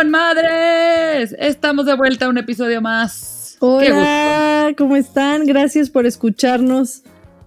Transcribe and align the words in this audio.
Con 0.00 0.10
madres. 0.10 1.36
Estamos 1.38 1.84
de 1.84 1.94
vuelta 1.94 2.24
a 2.24 2.30
un 2.30 2.38
episodio 2.38 2.80
más. 2.80 3.58
Hola, 3.58 4.72
¿cómo 4.78 4.96
están? 4.96 5.44
Gracias 5.44 5.90
por 5.90 6.06
escucharnos 6.06 7.02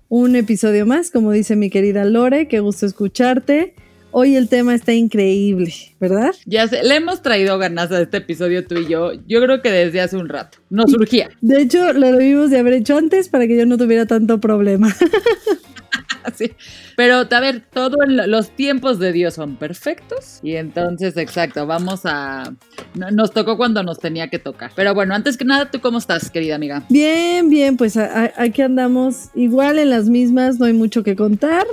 un 0.08 0.36
episodio 0.36 0.86
más, 0.86 1.10
como 1.10 1.32
dice 1.32 1.56
mi 1.56 1.72
querida 1.72 2.06
Lore, 2.06 2.48
qué 2.48 2.60
gusto 2.60 2.86
escucharte. 2.86 3.74
Hoy 4.12 4.36
el 4.36 4.50
tema 4.50 4.76
está 4.76 4.94
increíble, 4.94 5.74
¿verdad? 6.00 6.36
Ya 6.46 6.68
sé, 6.68 6.84
le 6.84 6.98
hemos 6.98 7.24
traído 7.24 7.58
ganas 7.58 7.92
a 7.92 8.00
este 8.00 8.18
episodio 8.18 8.68
tú 8.68 8.76
y 8.76 8.88
yo. 8.88 9.14
Yo 9.28 9.42
creo 9.42 9.64
que 9.64 9.72
desde 9.72 10.02
hace 10.02 10.18
un 10.18 10.30
rato. 10.30 10.60
Nos 10.70 10.92
surgía. 10.92 11.32
De 11.42 11.60
hecho, 11.60 11.92
lo 11.92 12.12
debimos 12.12 12.52
de 12.52 12.60
haber 12.60 12.74
hecho 12.74 12.96
antes 12.96 13.30
para 13.30 13.48
que 13.48 13.58
yo 13.58 13.66
no 13.66 13.80
tuviera 13.80 14.06
tanto 14.06 14.40
problema. 14.40 14.96
Pero, 16.96 17.28
a 17.30 17.40
ver, 17.40 17.64
todos 17.72 17.98
los 18.08 18.50
tiempos 18.52 19.00
de 19.00 19.12
Dios 19.12 19.36
son 19.36 19.56
perfectos. 19.56 20.40
Y 20.42 20.56
entonces, 20.56 21.18
exacto, 21.18 21.66
vamos 21.66 22.02
a. 22.06 22.54
Nos 22.96 23.32
tocó 23.32 23.58
cuando 23.58 23.84
nos 23.84 24.00
tenía 24.00 24.30
que 24.30 24.40
tocar. 24.40 24.72
Pero 24.76 24.94
bueno, 24.94 25.14
antes 25.16 25.38
que 25.38 25.46
nada, 25.46 25.70
¿tú 25.70 25.80
cómo 25.82 25.98
estás, 25.98 26.30
querida 26.30 26.56
amiga? 26.56 26.84
Bien, 26.90 27.50
bien, 27.50 27.78
pues 27.78 27.98
aquí 27.98 28.62
andamos 28.62 29.30
igual 29.36 29.80
en 29.80 29.90
las 29.90 30.10
mismas, 30.10 30.60
no 30.60 30.66
hay 30.66 30.74
mucho 30.74 31.04
que 31.04 31.16
contar. 31.16 31.66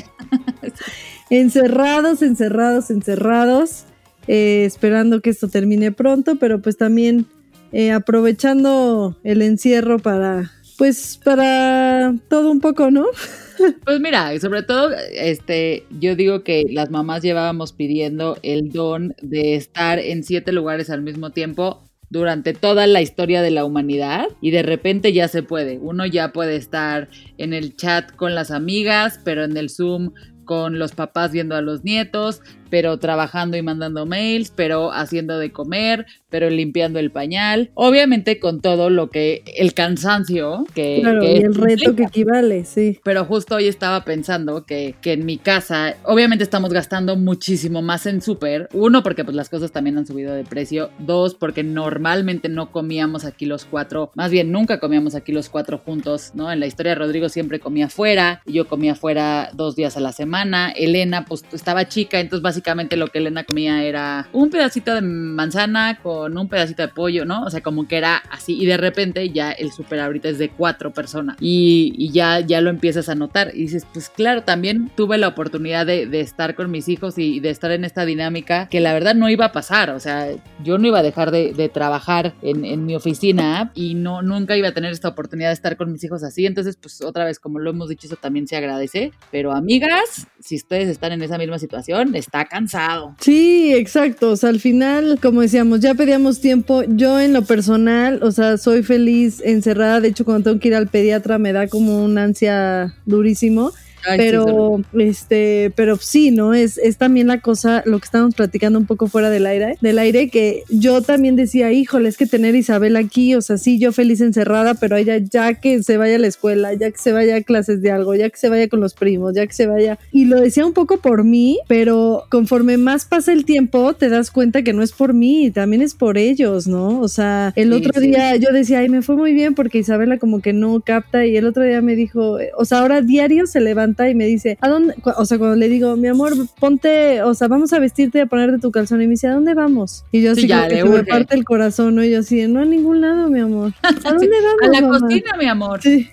encerrados, 1.30 2.22
encerrados, 2.22 2.90
encerrados. 2.90 3.84
Eh, 4.28 4.64
esperando 4.64 5.20
que 5.20 5.30
esto 5.30 5.48
termine 5.48 5.90
pronto, 5.90 6.36
pero 6.36 6.62
pues 6.62 6.76
también 6.76 7.26
eh, 7.72 7.90
aprovechando 7.90 9.18
el 9.24 9.42
encierro 9.42 9.98
para, 9.98 10.52
pues 10.82 11.20
para 11.22 12.12
todo 12.28 12.50
un 12.50 12.58
poco, 12.58 12.90
¿no? 12.90 13.06
Pues 13.84 14.00
mira, 14.00 14.36
sobre 14.40 14.64
todo, 14.64 14.90
este, 15.12 15.84
yo 16.00 16.16
digo 16.16 16.42
que 16.42 16.64
las 16.68 16.90
mamás 16.90 17.22
llevábamos 17.22 17.72
pidiendo 17.72 18.36
el 18.42 18.70
don 18.70 19.14
de 19.22 19.54
estar 19.54 20.00
en 20.00 20.24
siete 20.24 20.50
lugares 20.50 20.90
al 20.90 21.02
mismo 21.02 21.30
tiempo 21.30 21.80
durante 22.10 22.54
toda 22.54 22.88
la 22.88 23.00
historia 23.00 23.40
de 23.42 23.52
la 23.52 23.64
humanidad 23.64 24.26
y 24.40 24.50
de 24.50 24.64
repente 24.64 25.12
ya 25.12 25.28
se 25.28 25.44
puede. 25.44 25.78
Uno 25.78 26.04
ya 26.06 26.32
puede 26.32 26.56
estar 26.56 27.08
en 27.38 27.52
el 27.52 27.76
chat 27.76 28.10
con 28.16 28.34
las 28.34 28.50
amigas, 28.50 29.20
pero 29.22 29.44
en 29.44 29.56
el 29.56 29.70
Zoom 29.70 30.12
con 30.44 30.80
los 30.80 30.90
papás 30.90 31.30
viendo 31.30 31.54
a 31.54 31.62
los 31.62 31.84
nietos, 31.84 32.40
pero 32.72 32.96
trabajando 32.98 33.58
y 33.58 33.62
mandando 33.62 34.06
mails, 34.06 34.50
pero 34.50 34.92
haciendo 34.94 35.38
de 35.38 35.52
comer, 35.52 36.06
pero 36.30 36.48
limpiando 36.48 36.98
el 36.98 37.10
pañal. 37.10 37.70
Obviamente 37.74 38.40
con 38.40 38.62
todo 38.62 38.88
lo 38.88 39.10
que 39.10 39.42
el 39.58 39.74
cansancio 39.74 40.64
que, 40.74 41.00
claro, 41.02 41.22
y 41.22 41.36
el 41.36 41.54
reto 41.54 41.94
que 41.94 42.04
equivale, 42.04 42.64
sí. 42.64 42.98
Pero 43.04 43.26
justo 43.26 43.56
hoy 43.56 43.68
estaba 43.68 44.06
pensando 44.06 44.64
que, 44.64 44.94
que 45.02 45.12
en 45.12 45.26
mi 45.26 45.36
casa, 45.36 45.96
obviamente 46.04 46.44
estamos 46.44 46.72
gastando 46.72 47.14
muchísimo 47.14 47.82
más 47.82 48.06
en 48.06 48.22
súper. 48.22 48.70
Uno, 48.72 49.02
porque 49.02 49.22
pues 49.22 49.36
las 49.36 49.50
cosas 49.50 49.70
también 49.70 49.98
han 49.98 50.06
subido 50.06 50.32
de 50.32 50.44
precio. 50.44 50.88
Dos, 50.98 51.34
porque 51.34 51.62
normalmente 51.62 52.48
no 52.48 52.72
comíamos 52.72 53.26
aquí 53.26 53.44
los 53.44 53.66
cuatro, 53.66 54.12
más 54.14 54.30
bien 54.30 54.50
nunca 54.50 54.80
comíamos 54.80 55.14
aquí 55.14 55.32
los 55.32 55.50
cuatro 55.50 55.76
juntos, 55.76 56.30
¿no? 56.32 56.50
En 56.50 56.58
la 56.58 56.66
historia 56.66 56.94
Rodrigo 56.94 57.28
siempre 57.28 57.60
comía 57.60 57.90
fuera, 57.90 58.40
yo 58.46 58.66
comía 58.66 58.94
fuera 58.94 59.50
dos 59.52 59.76
días 59.76 59.98
a 59.98 60.00
la 60.00 60.12
semana. 60.12 60.70
Elena 60.70 61.26
pues 61.26 61.44
estaba 61.52 61.86
chica, 61.86 62.18
entonces 62.18 62.42
básicamente 62.42 62.61
lo 62.96 63.08
que 63.08 63.18
Elena 63.18 63.44
comía 63.44 63.82
era 63.82 64.28
un 64.32 64.50
pedacito 64.50 64.94
de 64.94 65.02
manzana 65.02 65.98
con 66.02 66.36
un 66.36 66.48
pedacito 66.48 66.82
de 66.82 66.88
pollo, 66.88 67.24
¿no? 67.24 67.44
O 67.44 67.50
sea, 67.50 67.60
como 67.60 67.86
que 67.86 67.96
era 67.96 68.22
así. 68.30 68.60
Y 68.60 68.66
de 68.66 68.76
repente 68.76 69.30
ya 69.30 69.52
el 69.52 69.72
súper 69.72 70.00
ahorita 70.00 70.28
es 70.28 70.38
de 70.38 70.50
cuatro 70.50 70.92
personas. 70.92 71.36
Y, 71.40 72.10
ya, 72.12 72.40
ya 72.40 72.60
lo 72.60 72.70
empiezas 72.70 73.08
a 73.08 73.14
notar. 73.14 73.52
Y 73.54 73.62
dices, 73.62 73.86
pues 73.92 74.08
claro, 74.08 74.42
también 74.42 74.90
tuve 74.96 75.18
la 75.18 75.28
oportunidad 75.28 75.86
de, 75.86 76.20
estar 76.20 76.54
con 76.54 76.70
mis 76.70 76.88
hijos 76.88 77.18
y, 77.18 77.40
de 77.40 77.50
estar 77.50 77.70
en 77.70 77.84
esta 77.84 78.04
dinámica 78.04 78.68
que 78.68 78.80
la 78.80 78.92
verdad 78.92 79.14
no 79.14 79.28
iba 79.28 79.46
a 79.46 79.52
pasar. 79.52 79.90
O 79.90 80.00
sea, 80.00 80.28
yo 80.62 80.78
no 80.78 80.86
iba 80.88 81.00
a 81.00 81.02
dejar 81.02 81.30
de, 81.30 81.70
trabajar 81.72 82.34
en, 82.42 82.86
mi 82.86 82.96
oficina 82.96 83.70
y 83.74 83.94
no, 83.94 84.22
nunca 84.22 84.56
iba 84.56 84.68
a 84.68 84.72
tener 84.72 84.92
esta 84.92 85.08
oportunidad 85.08 85.48
de 85.48 85.54
estar 85.54 85.76
con 85.76 85.92
mis 85.92 86.02
hijos 86.04 86.22
así. 86.22 86.46
Entonces, 86.46 86.76
pues 86.76 87.00
otra 87.02 87.24
vez, 87.24 87.38
como 87.38 87.58
lo 87.58 87.70
hemos 87.70 87.88
dicho, 87.88 88.06
eso 88.06 88.16
también 88.16 88.46
se 88.46 88.56
agradece. 88.56 89.12
Pero 89.30 89.52
amigas, 89.52 90.26
si 90.40 90.56
ustedes 90.56 90.88
están 90.88 91.12
en 91.12 91.22
esa 91.22 91.38
misma 91.38 91.58
situación, 91.58 92.14
está 92.14 92.44
cansado. 92.52 93.16
Sí, 93.18 93.72
exacto. 93.74 94.30
O 94.30 94.36
sea, 94.36 94.50
al 94.50 94.60
final, 94.60 95.18
como 95.22 95.40
decíamos, 95.40 95.80
ya 95.80 95.94
pedíamos 95.94 96.40
tiempo. 96.40 96.82
Yo 96.86 97.18
en 97.18 97.32
lo 97.32 97.42
personal, 97.42 98.22
o 98.22 98.30
sea, 98.30 98.58
soy 98.58 98.82
feliz 98.82 99.40
encerrada. 99.42 100.00
De 100.00 100.08
hecho, 100.08 100.26
cuando 100.26 100.50
tengo 100.50 100.60
que 100.60 100.68
ir 100.68 100.74
al 100.74 100.88
pediatra 100.88 101.38
me 101.38 101.54
da 101.54 101.66
como 101.66 102.04
un 102.04 102.18
ansia 102.18 102.94
durísimo 103.06 103.72
pero, 104.16 104.80
este, 104.98 105.72
pero 105.76 105.96
sí, 105.96 106.30
¿no? 106.30 106.54
Es, 106.54 106.78
es 106.78 106.96
también 106.96 107.26
la 107.26 107.40
cosa, 107.40 107.82
lo 107.86 107.98
que 107.98 108.04
estamos 108.04 108.34
platicando 108.34 108.78
un 108.78 108.86
poco 108.86 109.06
fuera 109.06 109.30
del 109.30 109.46
aire, 109.46 109.76
del 109.80 109.98
aire, 109.98 110.28
que 110.28 110.64
yo 110.68 111.02
también 111.02 111.36
decía, 111.36 111.72
híjole, 111.72 112.08
es 112.08 112.16
que 112.16 112.26
tener 112.26 112.54
a 112.54 112.58
Isabel 112.58 112.96
aquí, 112.96 113.34
o 113.34 113.42
sea, 113.42 113.58
sí, 113.58 113.78
yo 113.78 113.92
feliz 113.92 114.20
encerrada, 114.20 114.74
pero 114.74 114.96
ella 114.96 115.18
ya 115.18 115.54
que 115.54 115.82
se 115.82 115.96
vaya 115.96 116.16
a 116.16 116.18
la 116.18 116.26
escuela, 116.26 116.74
ya 116.74 116.90
que 116.90 116.98
se 116.98 117.12
vaya 117.12 117.36
a 117.36 117.40
clases 117.42 117.82
de 117.82 117.90
algo, 117.90 118.14
ya 118.14 118.28
que 118.30 118.38
se 118.38 118.48
vaya 118.48 118.68
con 118.68 118.80
los 118.80 118.94
primos, 118.94 119.34
ya 119.34 119.46
que 119.46 119.52
se 119.52 119.66
vaya. 119.66 119.98
Y 120.10 120.24
lo 120.24 120.40
decía 120.40 120.66
un 120.66 120.72
poco 120.72 120.98
por 120.98 121.24
mí, 121.24 121.58
pero 121.68 122.24
conforme 122.30 122.76
más 122.76 123.04
pasa 123.04 123.32
el 123.32 123.44
tiempo, 123.44 123.94
te 123.94 124.08
das 124.08 124.30
cuenta 124.30 124.62
que 124.62 124.72
no 124.72 124.82
es 124.82 124.92
por 124.92 125.14
mí, 125.14 125.50
también 125.50 125.82
es 125.82 125.94
por 125.94 126.18
ellos, 126.18 126.66
¿no? 126.66 127.00
O 127.00 127.08
sea, 127.08 127.52
el 127.56 127.72
otro 127.72 128.00
día 128.00 128.36
yo 128.36 128.50
decía, 128.52 128.80
ay, 128.80 128.88
me 128.88 129.02
fue 129.02 129.16
muy 129.16 129.32
bien 129.32 129.54
porque 129.54 129.78
Isabela 129.78 130.18
como 130.18 130.40
que 130.40 130.52
no 130.52 130.80
capta 130.80 131.26
y 131.26 131.36
el 131.36 131.46
otro 131.46 131.62
día 131.62 131.80
me 131.80 131.94
dijo, 131.94 132.38
o 132.56 132.64
sea, 132.64 132.80
ahora 132.80 133.00
diario 133.00 133.46
se 133.46 133.60
levanta 133.60 133.91
y 134.08 134.14
me 134.14 134.26
dice, 134.26 134.58
¿a 134.60 134.68
dónde? 134.68 134.94
O 135.16 135.24
sea, 135.24 135.38
cuando 135.38 135.56
le 135.56 135.68
digo, 135.68 135.96
mi 135.96 136.08
amor, 136.08 136.32
ponte, 136.58 137.22
o 137.22 137.34
sea, 137.34 137.48
vamos 137.48 137.72
a 137.72 137.78
vestirte 137.78 138.18
y 138.18 138.20
a 138.22 138.26
ponerte 138.26 138.58
tu 138.58 138.70
calzón. 138.70 139.02
Y 139.02 139.06
me 139.06 139.12
dice, 139.12 139.28
¿a 139.28 139.34
dónde 139.34 139.54
vamos? 139.54 140.04
Y 140.12 140.22
yo 140.22 140.32
así, 140.32 140.46
ya, 140.46 140.68
que 140.68 140.84
me 140.84 141.04
parte 141.04 141.34
el 141.34 141.44
corazón, 141.44 141.94
¿no? 141.94 142.04
Y 142.04 142.10
yo 142.10 142.20
así, 142.20 142.46
no 142.46 142.60
a 142.60 142.64
ningún 142.64 143.00
lado, 143.00 143.28
mi 143.28 143.40
amor. 143.40 143.72
¿A 143.82 143.92
dónde 143.92 144.28
vamos? 144.28 144.78
a 144.78 144.80
la 144.80 144.88
cocina, 144.88 145.36
mi 145.38 145.46
amor. 145.46 145.80
Sí. 145.82 146.08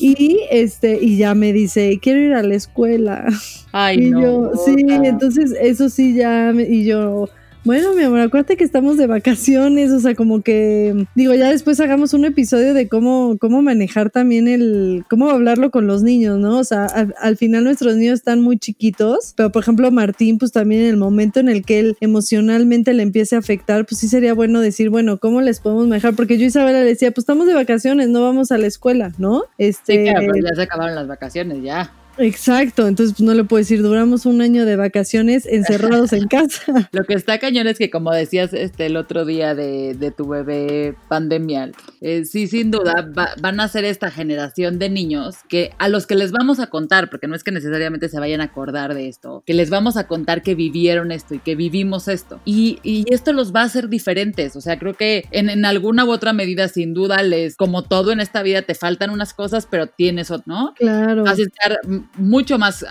Y 0.00 0.40
este, 0.50 0.98
y 1.00 1.16
ya 1.16 1.34
me 1.34 1.52
dice, 1.52 1.98
quiero 2.00 2.20
ir 2.20 2.34
a 2.34 2.42
la 2.42 2.54
escuela. 2.54 3.26
Ay, 3.72 4.06
y 4.06 4.10
no. 4.10 4.22
Yo, 4.22 4.52
sí, 4.64 4.74
entonces 4.88 5.54
eso 5.60 5.88
sí 5.88 6.14
ya, 6.14 6.52
y 6.52 6.84
yo 6.84 7.28
Bueno, 7.66 7.94
mi 7.94 8.04
amor, 8.04 8.20
acuérdate 8.20 8.56
que 8.56 8.62
estamos 8.62 8.96
de 8.96 9.08
vacaciones, 9.08 9.90
o 9.90 9.98
sea, 9.98 10.14
como 10.14 10.40
que, 10.40 11.04
digo, 11.16 11.34
ya 11.34 11.50
después 11.50 11.80
hagamos 11.80 12.14
un 12.14 12.24
episodio 12.24 12.74
de 12.74 12.88
cómo, 12.88 13.38
cómo 13.40 13.60
manejar 13.60 14.10
también 14.10 14.46
el, 14.46 15.04
cómo 15.10 15.30
hablarlo 15.30 15.72
con 15.72 15.88
los 15.88 16.04
niños, 16.04 16.38
¿no? 16.38 16.60
O 16.60 16.62
sea, 16.62 16.84
al, 16.84 17.16
al 17.20 17.36
final 17.36 17.64
nuestros 17.64 17.96
niños 17.96 18.20
están 18.20 18.40
muy 18.40 18.56
chiquitos, 18.56 19.34
pero 19.36 19.50
por 19.50 19.64
ejemplo 19.64 19.90
Martín, 19.90 20.38
pues 20.38 20.52
también 20.52 20.82
en 20.82 20.90
el 20.90 20.96
momento 20.96 21.40
en 21.40 21.48
el 21.48 21.64
que 21.64 21.80
él 21.80 21.96
emocionalmente 22.00 22.92
le 22.94 23.02
empiece 23.02 23.34
a 23.34 23.40
afectar, 23.40 23.84
pues 23.84 23.98
sí 23.98 24.06
sería 24.06 24.32
bueno 24.32 24.60
decir, 24.60 24.88
bueno, 24.88 25.18
¿cómo 25.18 25.40
les 25.40 25.58
podemos 25.58 25.88
manejar? 25.88 26.14
Porque 26.14 26.38
yo 26.38 26.46
Isabela 26.46 26.78
le 26.82 26.86
decía, 26.86 27.10
pues 27.10 27.24
estamos 27.24 27.48
de 27.48 27.54
vacaciones, 27.54 28.08
no 28.08 28.22
vamos 28.22 28.52
a 28.52 28.58
la 28.58 28.68
escuela, 28.68 29.10
¿no? 29.18 29.42
Este, 29.58 29.92
Sí, 29.96 30.02
claro, 30.04 30.20
pero 30.32 30.46
ya 30.46 30.54
se 30.54 30.62
acabaron 30.62 30.94
las 30.94 31.08
vacaciones, 31.08 31.64
ya. 31.64 31.92
Exacto, 32.18 32.86
entonces 32.86 33.14
pues 33.16 33.26
no 33.26 33.34
le 33.34 33.44
puedo 33.44 33.58
decir, 33.58 33.82
duramos 33.82 34.24
un 34.26 34.40
año 34.40 34.64
de 34.64 34.76
vacaciones 34.76 35.44
encerrados 35.46 36.12
en 36.12 36.26
casa. 36.28 36.62
Lo 36.92 37.04
que 37.04 37.14
está 37.14 37.38
cañón 37.38 37.66
es 37.66 37.78
que, 37.78 37.90
como 37.90 38.10
decías 38.12 38.52
este 38.54 38.86
el 38.86 38.96
otro 38.96 39.24
día 39.24 39.54
de, 39.54 39.94
de 39.94 40.10
tu 40.10 40.26
bebé 40.28 40.94
pandemial, 41.08 41.74
eh, 42.00 42.24
sí, 42.24 42.46
sin 42.46 42.70
duda, 42.70 43.06
va- 43.16 43.34
van 43.40 43.60
a 43.60 43.68
ser 43.68 43.84
esta 43.84 44.10
generación 44.10 44.78
de 44.78 44.88
niños 44.88 45.36
que 45.48 45.72
a 45.78 45.88
los 45.88 46.06
que 46.06 46.14
les 46.14 46.32
vamos 46.32 46.58
a 46.58 46.68
contar, 46.68 47.10
porque 47.10 47.26
no 47.28 47.34
es 47.34 47.44
que 47.44 47.52
necesariamente 47.52 48.08
se 48.08 48.18
vayan 48.18 48.40
a 48.40 48.44
acordar 48.44 48.94
de 48.94 49.08
esto, 49.08 49.42
que 49.46 49.54
les 49.54 49.68
vamos 49.68 49.96
a 49.96 50.06
contar 50.06 50.42
que 50.42 50.54
vivieron 50.54 51.12
esto 51.12 51.34
y 51.34 51.38
que 51.38 51.54
vivimos 51.54 52.08
esto. 52.08 52.40
Y, 52.44 52.78
y 52.82 53.04
esto 53.12 53.32
los 53.32 53.54
va 53.54 53.60
a 53.62 53.64
hacer 53.64 53.88
diferentes. 53.88 54.56
O 54.56 54.60
sea, 54.60 54.78
creo 54.78 54.94
que 54.94 55.24
en, 55.32 55.50
en 55.50 55.64
alguna 55.64 56.04
u 56.04 56.10
otra 56.10 56.32
medida, 56.32 56.68
sin 56.68 56.94
duda, 56.94 57.22
les, 57.22 57.56
como 57.56 57.82
todo 57.82 58.12
en 58.12 58.20
esta 58.20 58.42
vida, 58.42 58.62
te 58.62 58.74
faltan 58.74 59.10
unas 59.10 59.34
cosas, 59.34 59.66
pero 59.70 59.86
tienes, 59.86 60.30
otras, 60.30 60.46
¿no? 60.46 60.74
Claro. 60.76 61.24
vas 61.24 61.38
a 61.38 61.42
estar 61.42 61.78
mucho 62.16 62.58
más 62.58 62.84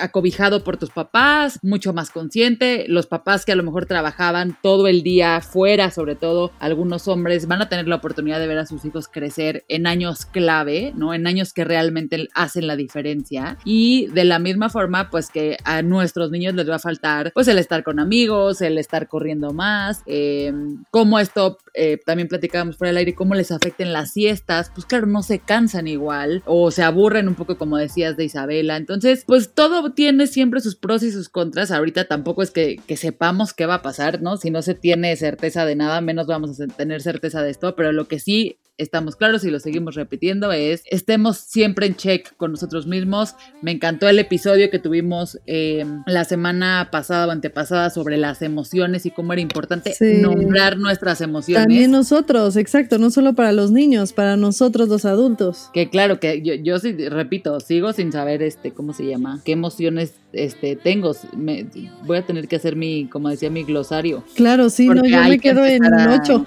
acobijado 0.00 0.64
por 0.64 0.76
tus 0.76 0.90
papás, 0.90 1.58
mucho 1.62 1.92
más 1.92 2.10
consciente. 2.10 2.86
Los 2.88 3.06
papás 3.06 3.44
que 3.44 3.52
a 3.52 3.56
lo 3.56 3.62
mejor 3.62 3.86
trabajaban 3.86 4.56
todo 4.62 4.86
el 4.88 5.02
día 5.02 5.40
fuera, 5.40 5.90
sobre 5.90 6.14
todo 6.14 6.52
algunos 6.58 7.08
hombres, 7.08 7.46
van 7.46 7.62
a 7.62 7.68
tener 7.68 7.88
la 7.88 7.96
oportunidad 7.96 8.40
de 8.40 8.46
ver 8.46 8.58
a 8.58 8.66
sus 8.66 8.84
hijos 8.84 9.08
crecer 9.08 9.64
en 9.68 9.86
años 9.86 10.26
clave, 10.26 10.92
¿no? 10.96 11.14
En 11.14 11.26
años 11.26 11.52
que 11.52 11.64
realmente 11.64 12.28
hacen 12.34 12.66
la 12.66 12.76
diferencia. 12.76 13.58
Y 13.64 14.06
de 14.08 14.24
la 14.24 14.38
misma 14.38 14.68
forma, 14.68 15.10
pues 15.10 15.30
que 15.30 15.56
a 15.64 15.82
nuestros 15.82 16.30
niños 16.30 16.54
les 16.54 16.68
va 16.68 16.76
a 16.76 16.80
faltar, 16.80 17.32
pues 17.34 17.48
el 17.48 17.58
estar 17.58 17.82
con 17.82 18.00
amigos, 18.00 18.60
el 18.60 18.78
estar 18.78 19.08
corriendo 19.08 19.52
más, 19.52 20.02
eh, 20.06 20.52
cómo 20.90 21.18
esto, 21.18 21.58
eh, 21.74 21.98
también 22.04 22.28
platicábamos 22.28 22.76
por 22.76 22.88
el 22.88 22.96
aire, 22.96 23.14
cómo 23.14 23.34
les 23.34 23.50
afecten 23.50 23.92
las 23.92 24.12
siestas, 24.12 24.70
pues 24.74 24.86
claro, 24.86 25.06
no 25.06 25.22
se 25.22 25.38
cansan 25.38 25.86
igual 25.86 26.42
o 26.46 26.70
se 26.70 26.82
aburren 26.82 27.28
un 27.28 27.34
poco 27.34 27.56
como 27.56 27.76
decías 27.76 28.16
de 28.16 28.24
Isabela. 28.24 28.76
Entonces, 28.76 29.24
pues 29.26 29.51
todo 29.54 29.92
tiene 29.92 30.26
siempre 30.26 30.60
sus 30.60 30.76
pros 30.76 31.02
y 31.02 31.12
sus 31.12 31.28
contras. 31.28 31.70
Ahorita 31.70 32.06
tampoco 32.06 32.42
es 32.42 32.50
que, 32.50 32.80
que 32.86 32.96
sepamos 32.96 33.52
qué 33.52 33.66
va 33.66 33.76
a 33.76 33.82
pasar, 33.82 34.22
¿no? 34.22 34.36
Si 34.36 34.50
no 34.50 34.62
se 34.62 34.74
tiene 34.74 35.14
certeza 35.16 35.66
de 35.66 35.76
nada, 35.76 36.00
menos 36.00 36.26
vamos 36.26 36.60
a 36.60 36.66
tener 36.66 37.02
certeza 37.02 37.42
de 37.42 37.50
esto, 37.50 37.76
pero 37.76 37.92
lo 37.92 38.08
que 38.08 38.18
sí 38.18 38.58
estamos 38.82 39.16
claros 39.16 39.44
y 39.44 39.50
lo 39.50 39.60
seguimos 39.60 39.94
repitiendo 39.94 40.52
es 40.52 40.82
estemos 40.90 41.38
siempre 41.38 41.86
en 41.86 41.96
check 41.96 42.36
con 42.36 42.50
nosotros 42.52 42.86
mismos. 42.86 43.34
Me 43.62 43.70
encantó 43.70 44.08
el 44.08 44.18
episodio 44.18 44.70
que 44.70 44.78
tuvimos 44.78 45.38
eh, 45.46 45.84
la 46.06 46.24
semana 46.24 46.88
pasada 46.90 47.26
o 47.26 47.30
antepasada 47.30 47.90
sobre 47.90 48.16
las 48.16 48.42
emociones 48.42 49.06
y 49.06 49.10
cómo 49.10 49.32
era 49.32 49.42
importante 49.42 49.92
Sí. 49.94 50.18
nombrar 50.20 50.78
nuestras 50.78 51.20
emociones. 51.20 51.62
También 51.64 51.90
nosotros, 51.90 52.56
exacto, 52.56 52.98
no 52.98 53.10
solo 53.10 53.34
para 53.34 53.52
los 53.52 53.70
niños, 53.70 54.12
para 54.12 54.36
nosotros 54.36 54.88
los 54.88 55.04
adultos. 55.04 55.70
Que 55.72 55.88
claro, 55.90 56.18
que 56.20 56.42
yo, 56.42 56.54
yo 56.54 56.78
sí, 56.78 56.92
repito, 57.08 57.60
sigo 57.60 57.92
sin 57.92 58.12
saber 58.12 58.42
este, 58.42 58.72
¿cómo 58.72 58.92
se 58.92 59.06
llama? 59.06 59.40
¿Qué 59.44 59.52
emociones 59.52 60.14
este, 60.32 60.76
tengo? 60.76 61.12
Me- 61.36 61.66
voy 62.06 62.16
a 62.18 62.22
tener 62.26 62.48
que 62.48 62.56
hacer 62.56 62.76
mi, 62.76 63.06
como 63.06 63.28
decía, 63.28 63.50
mi 63.50 63.64
glosario. 63.64 64.24
Claro, 64.34 64.70
sí, 64.70 64.88
no, 64.88 64.96
yo 65.04 65.22
me 65.22 65.30
que 65.32 65.38
quedo 65.38 65.64
en 65.64 65.84
a- 65.84 66.18
ocho. 66.20 66.46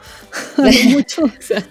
Mucho. 0.90 1.24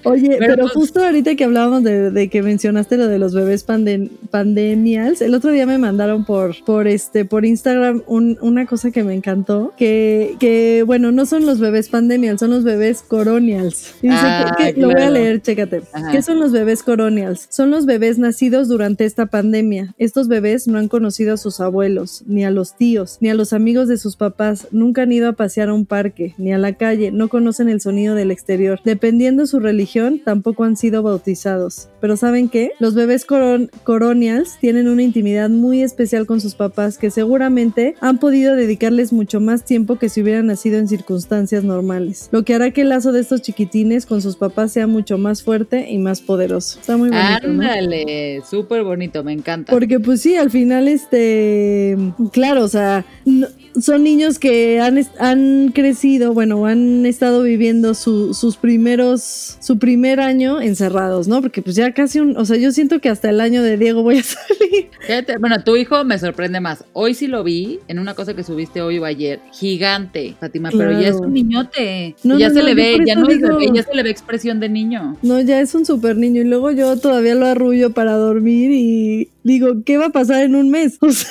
Oye, 0.04 0.36
Pero 0.38 0.54
pero, 0.54 0.62
pues- 0.64 0.72
justo 0.74 1.04
ahorita 1.04 1.34
que 1.34 1.44
hablábamos 1.44 1.82
de, 1.84 2.10
de 2.10 2.28
que 2.28 2.42
mencionaste 2.42 2.96
lo 2.96 3.06
de 3.08 3.18
los 3.18 3.34
bebés 3.34 3.66
panden- 3.66 4.10
pandemials, 4.30 5.20
el 5.22 5.34
otro 5.34 5.50
día 5.50 5.66
me 5.66 5.78
mandaron 5.78 6.24
por, 6.24 6.54
por 6.64 6.86
este, 6.86 7.24
por 7.24 7.44
Instagram 7.44 8.02
un- 8.06 8.38
una 8.40 8.66
cosa 8.66 8.90
que 8.90 9.02
me 9.04 9.14
encantó, 9.14 9.72
que, 9.76 10.36
que 10.38 10.82
bueno, 10.86 11.12
no 11.12 11.26
son 11.26 11.46
los 11.46 11.58
bebés 11.60 11.88
pandemials, 11.88 12.40
son 12.40 12.50
los 12.50 12.64
bebés 12.64 13.02
coronials. 13.02 13.94
Y 14.02 14.08
dice 14.08 14.18
Ah, 14.22 14.54
que- 14.56 14.74
que- 14.74 14.80
Lo 14.80 14.90
voy 14.90 15.00
a 15.02 15.10
leer, 15.10 15.40
chécate. 15.42 15.82
Ajá. 15.92 16.12
¿Qué 16.12 16.22
son 16.22 16.38
los 16.40 16.52
bebés 16.52 16.82
coronials? 16.82 17.46
Son 17.50 17.70
los 17.70 17.86
bebés 17.86 18.18
nacidos 18.18 18.68
durante 18.68 19.04
esta 19.04 19.26
pandemia. 19.26 19.94
Estos 19.98 20.28
bebés 20.28 20.68
no 20.68 20.78
han 20.78 20.88
conocido 20.88 21.34
a 21.34 21.36
sus 21.36 21.60
abuelos, 21.60 22.03
ni 22.26 22.44
a 22.44 22.50
los 22.50 22.76
tíos, 22.76 23.18
ni 23.20 23.30
a 23.30 23.34
los 23.34 23.52
amigos 23.52 23.88
de 23.88 23.98
sus 23.98 24.16
papás, 24.16 24.68
nunca 24.70 25.02
han 25.02 25.12
ido 25.12 25.28
a 25.28 25.32
pasear 25.34 25.68
a 25.68 25.74
un 25.74 25.86
parque, 25.86 26.34
ni 26.38 26.52
a 26.52 26.58
la 26.58 26.74
calle, 26.74 27.10
no 27.10 27.28
conocen 27.28 27.68
el 27.68 27.80
sonido 27.80 28.14
del 28.14 28.30
exterior. 28.30 28.80
Dependiendo 28.84 29.46
su 29.46 29.60
religión, 29.60 30.20
tampoco 30.24 30.64
han 30.64 30.76
sido 30.76 31.02
bautizados. 31.02 31.88
Pero 32.04 32.18
¿saben 32.18 32.50
qué? 32.50 32.72
Los 32.80 32.94
bebés 32.94 33.24
coron- 33.24 33.70
coronials 33.82 34.58
tienen 34.60 34.88
una 34.88 35.00
intimidad 35.02 35.48
muy 35.48 35.80
especial 35.82 36.26
con 36.26 36.38
sus 36.42 36.54
papás 36.54 36.98
que 36.98 37.10
seguramente 37.10 37.94
han 38.02 38.18
podido 38.18 38.54
dedicarles 38.56 39.10
mucho 39.10 39.40
más 39.40 39.64
tiempo 39.64 39.96
que 39.98 40.10
si 40.10 40.20
hubieran 40.20 40.48
nacido 40.48 40.76
en 40.78 40.86
circunstancias 40.86 41.64
normales. 41.64 42.28
Lo 42.30 42.44
que 42.44 42.52
hará 42.52 42.72
que 42.72 42.82
el 42.82 42.90
lazo 42.90 43.10
de 43.12 43.20
estos 43.20 43.40
chiquitines 43.40 44.04
con 44.04 44.20
sus 44.20 44.36
papás 44.36 44.70
sea 44.72 44.86
mucho 44.86 45.16
más 45.16 45.42
fuerte 45.42 45.90
y 45.90 45.96
más 45.96 46.20
poderoso. 46.20 46.78
Está 46.78 46.98
muy 46.98 47.08
bonito, 47.08 47.48
¿no? 47.48 47.62
Ándale, 47.62 48.42
súper 48.46 48.84
bonito, 48.84 49.24
me 49.24 49.32
encanta. 49.32 49.72
Porque 49.72 49.98
pues 49.98 50.20
sí, 50.20 50.36
al 50.36 50.50
final 50.50 50.88
este, 50.88 51.96
claro, 52.32 52.64
o 52.64 52.68
sea, 52.68 53.06
no- 53.24 53.46
son 53.80 54.02
niños 54.04 54.38
que 54.38 54.80
han, 54.80 55.00
han 55.18 55.72
crecido, 55.74 56.32
bueno, 56.34 56.64
han 56.66 57.06
estado 57.06 57.42
viviendo 57.42 57.94
su- 57.94 58.32
sus 58.34 58.56
primeros, 58.56 59.56
su 59.60 59.78
primer 59.78 60.20
año 60.20 60.60
encerrados, 60.60 61.28
¿no? 61.28 61.40
Porque 61.42 61.60
pues 61.62 61.76
ya 61.76 61.92
casi 61.92 62.20
un, 62.20 62.36
o 62.36 62.44
sea, 62.44 62.56
yo 62.56 62.70
siento 62.72 63.00
que 63.00 63.08
hasta 63.08 63.30
el 63.30 63.40
año 63.40 63.62
de 63.62 63.76
Diego 63.76 64.02
voy 64.02 64.18
a 64.18 64.22
salir. 64.22 64.90
Fíjate, 65.00 65.38
bueno, 65.38 65.62
tu 65.64 65.76
hijo 65.76 66.04
me 66.04 66.18
sorprende 66.18 66.60
más. 66.60 66.84
Hoy 66.92 67.14
sí 67.14 67.26
lo 67.26 67.42
vi 67.44 67.80
en 67.88 67.98
una 67.98 68.14
cosa 68.14 68.34
que 68.34 68.44
subiste 68.44 68.80
hoy 68.80 68.98
o 68.98 69.04
ayer. 69.04 69.40
Gigante, 69.52 70.36
Fátima, 70.38 70.70
pero 70.70 70.92
ya 71.00 71.08
es 71.08 71.16
un 71.16 71.32
niñote. 71.32 72.16
No, 72.24 72.38
ya 72.38 72.48
no, 72.48 72.54
se 72.54 72.60
no, 72.60 72.66
le 72.66 72.74
ve, 72.74 72.98
ya 73.06 73.14
no 73.16 73.26
digo- 73.26 73.56
bebé, 73.58 73.70
ya 73.74 73.82
se 73.82 73.94
le 73.94 74.02
ve 74.02 74.10
expresión 74.10 74.60
de 74.60 74.68
niño. 74.68 75.16
No, 75.22 75.40
ya 75.40 75.60
es 75.60 75.74
un 75.74 75.84
super 75.84 76.16
niño 76.16 76.42
y 76.42 76.44
luego 76.44 76.70
yo 76.70 76.96
todavía 76.98 77.34
lo 77.34 77.46
arrullo 77.46 77.90
para 77.92 78.12
dormir 78.16 78.70
y 78.72 79.28
digo, 79.44 79.82
¿qué 79.86 79.96
va 79.98 80.06
a 80.06 80.10
pasar 80.10 80.42
en 80.42 80.54
un 80.56 80.70
mes? 80.70 80.98
O 81.02 81.10
sea, 81.12 81.30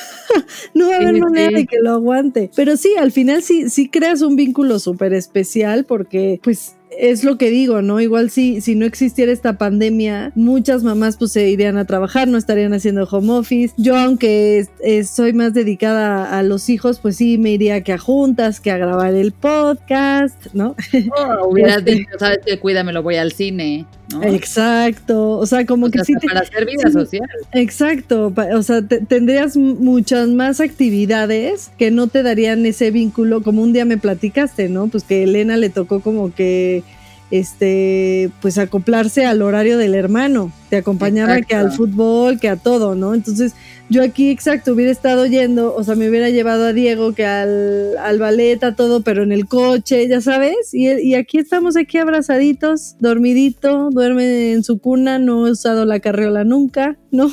no 0.74 0.88
va 0.88 0.94
a 0.96 0.98
haber 0.98 1.16
Sí, 1.16 1.22
manera 1.22 1.50
sí. 1.50 1.56
de 1.56 1.66
que 1.68 1.78
lo 1.82 1.92
aguante. 1.92 2.50
Pero 2.56 2.78
sí, 2.78 2.92
al 2.98 3.12
final 3.12 3.44
sí, 3.44 3.70
sí 3.70 3.90
creas 3.90 4.22
un 4.22 4.36
vínculo 4.38 4.80
súper 4.80 5.14
especial 5.14 5.84
porque 5.86 6.40
pues 6.42 6.76
es 6.98 7.24
lo 7.24 7.40
que 7.40 7.50
digo, 7.50 7.82
¿no? 7.82 8.00
Igual 8.00 8.30
si, 8.30 8.62
si 8.62 8.76
no 8.76 8.86
existiera 8.86 9.32
esta 9.32 9.58
pandemia, 9.58 10.32
muchas 10.36 10.84
mamás 10.84 11.18
pues 11.18 11.32
se 11.32 11.50
irían 11.50 11.76
a 11.78 11.86
trabajar, 11.86 12.28
no 12.28 12.38
estarían 12.38 12.72
haciendo 12.74 13.06
home 13.06 13.32
office. 13.34 13.74
Yo, 13.78 13.96
aunque 13.98 14.60
es- 14.60 14.70
es- 14.84 15.10
soy 15.10 15.34
más 15.34 15.54
dedicada 15.56 16.38
a, 16.38 16.44
los 16.44 16.70
hijos, 16.70 17.00
pues 17.00 17.16
sí 17.18 17.38
me 17.40 17.50
iría 17.52 17.82
que 17.84 17.94
a 17.94 17.98
juntas, 17.98 18.60
que 18.60 18.70
a 18.72 18.78
grabar 18.78 19.14
el 19.16 19.32
podcast, 19.32 20.54
¿no? 20.54 20.76
Oh, 21.18 21.48
hubieras 21.50 21.80
Este- 21.80 21.92
dicho, 21.96 22.12
sabes 22.20 22.40
que 22.46 22.60
cuídame, 22.60 22.94
lo 22.94 23.02
voy 23.04 23.16
al 23.16 23.32
cine, 23.32 23.86
¿no? 24.12 24.24
Exacto, 24.24 25.38
o 25.38 25.46
sea, 25.46 25.66
como 25.66 25.88
O 25.88 25.90
que 25.92 26.00
sea, 26.00 26.06
sí 26.06 26.14
te- 26.20 26.28
para 26.28 26.42
hacer 26.42 26.66
vida 26.66 26.88
sí. 26.88 26.92
social. 26.94 27.30
Exacto, 27.54 28.34
o 28.56 28.64
sea, 28.64 28.82
te- 28.82 29.00
tendrías 29.00 29.56
muchas 29.58 30.28
más 30.30 30.60
actividades 30.60 31.72
que 31.78 31.90
no 31.92 32.08
te 32.08 32.22
darían 32.24 32.66
ese 32.66 32.92
vínculo, 32.92 33.42
como 33.44 33.62
un 33.62 33.74
día 33.74 33.86
me 33.86 33.98
platicaste, 33.98 34.70
¿no? 34.70 34.88
Pues 34.88 35.04
que 35.04 35.24
Elena 35.24 35.58
le 35.58 35.70
tocó 35.70 36.02
como 36.02 36.34
que, 36.34 36.84
este, 37.32 38.30
pues 38.42 38.58
acoplarse 38.58 39.26
al 39.26 39.42
horario 39.42 39.78
del 39.78 39.96
hermano, 39.96 40.52
te 40.70 40.78
acompañaba 40.78 41.42
que 41.42 41.56
al 41.56 41.72
fútbol, 41.72 42.40
que 42.40 42.48
a 42.50 42.58
todo, 42.58 42.94
¿no? 42.96 43.14
Entonces, 43.16 43.54
yo 43.90 44.04
aquí, 44.04 44.30
exacto, 44.30 44.74
hubiera 44.74 44.92
estado 44.92 45.26
yendo, 45.26 45.76
o 45.76 45.84
sea, 45.84 45.96
me 45.96 46.10
hubiera 46.10 46.30
llevado 46.30 46.66
a 46.66 46.74
Diego 46.74 47.14
que 47.14 47.26
al, 47.26 47.98
al 47.98 48.20
ballet, 48.20 48.64
a 48.64 48.76
todo, 48.76 49.02
pero 49.02 49.24
en 49.24 49.32
el 49.32 49.48
coche, 49.48 50.08
ya 50.08 50.22
sabes, 50.22 50.74
y, 50.74 50.90
y 50.90 51.16
aquí 51.16 51.38
estamos 51.38 51.78
aquí 51.78 51.98
abrazaditos, 51.98 52.96
dormidito, 53.00 53.90
duerme 53.92 54.54
en 54.54 54.64
su 54.64 54.80
cuna, 54.80 55.20
no 55.20 55.48
he 55.48 55.52
usado 55.52 55.86
la 55.86 56.00
carriola 56.00 56.44
nunca, 56.44 56.98
¿no? 57.12 57.32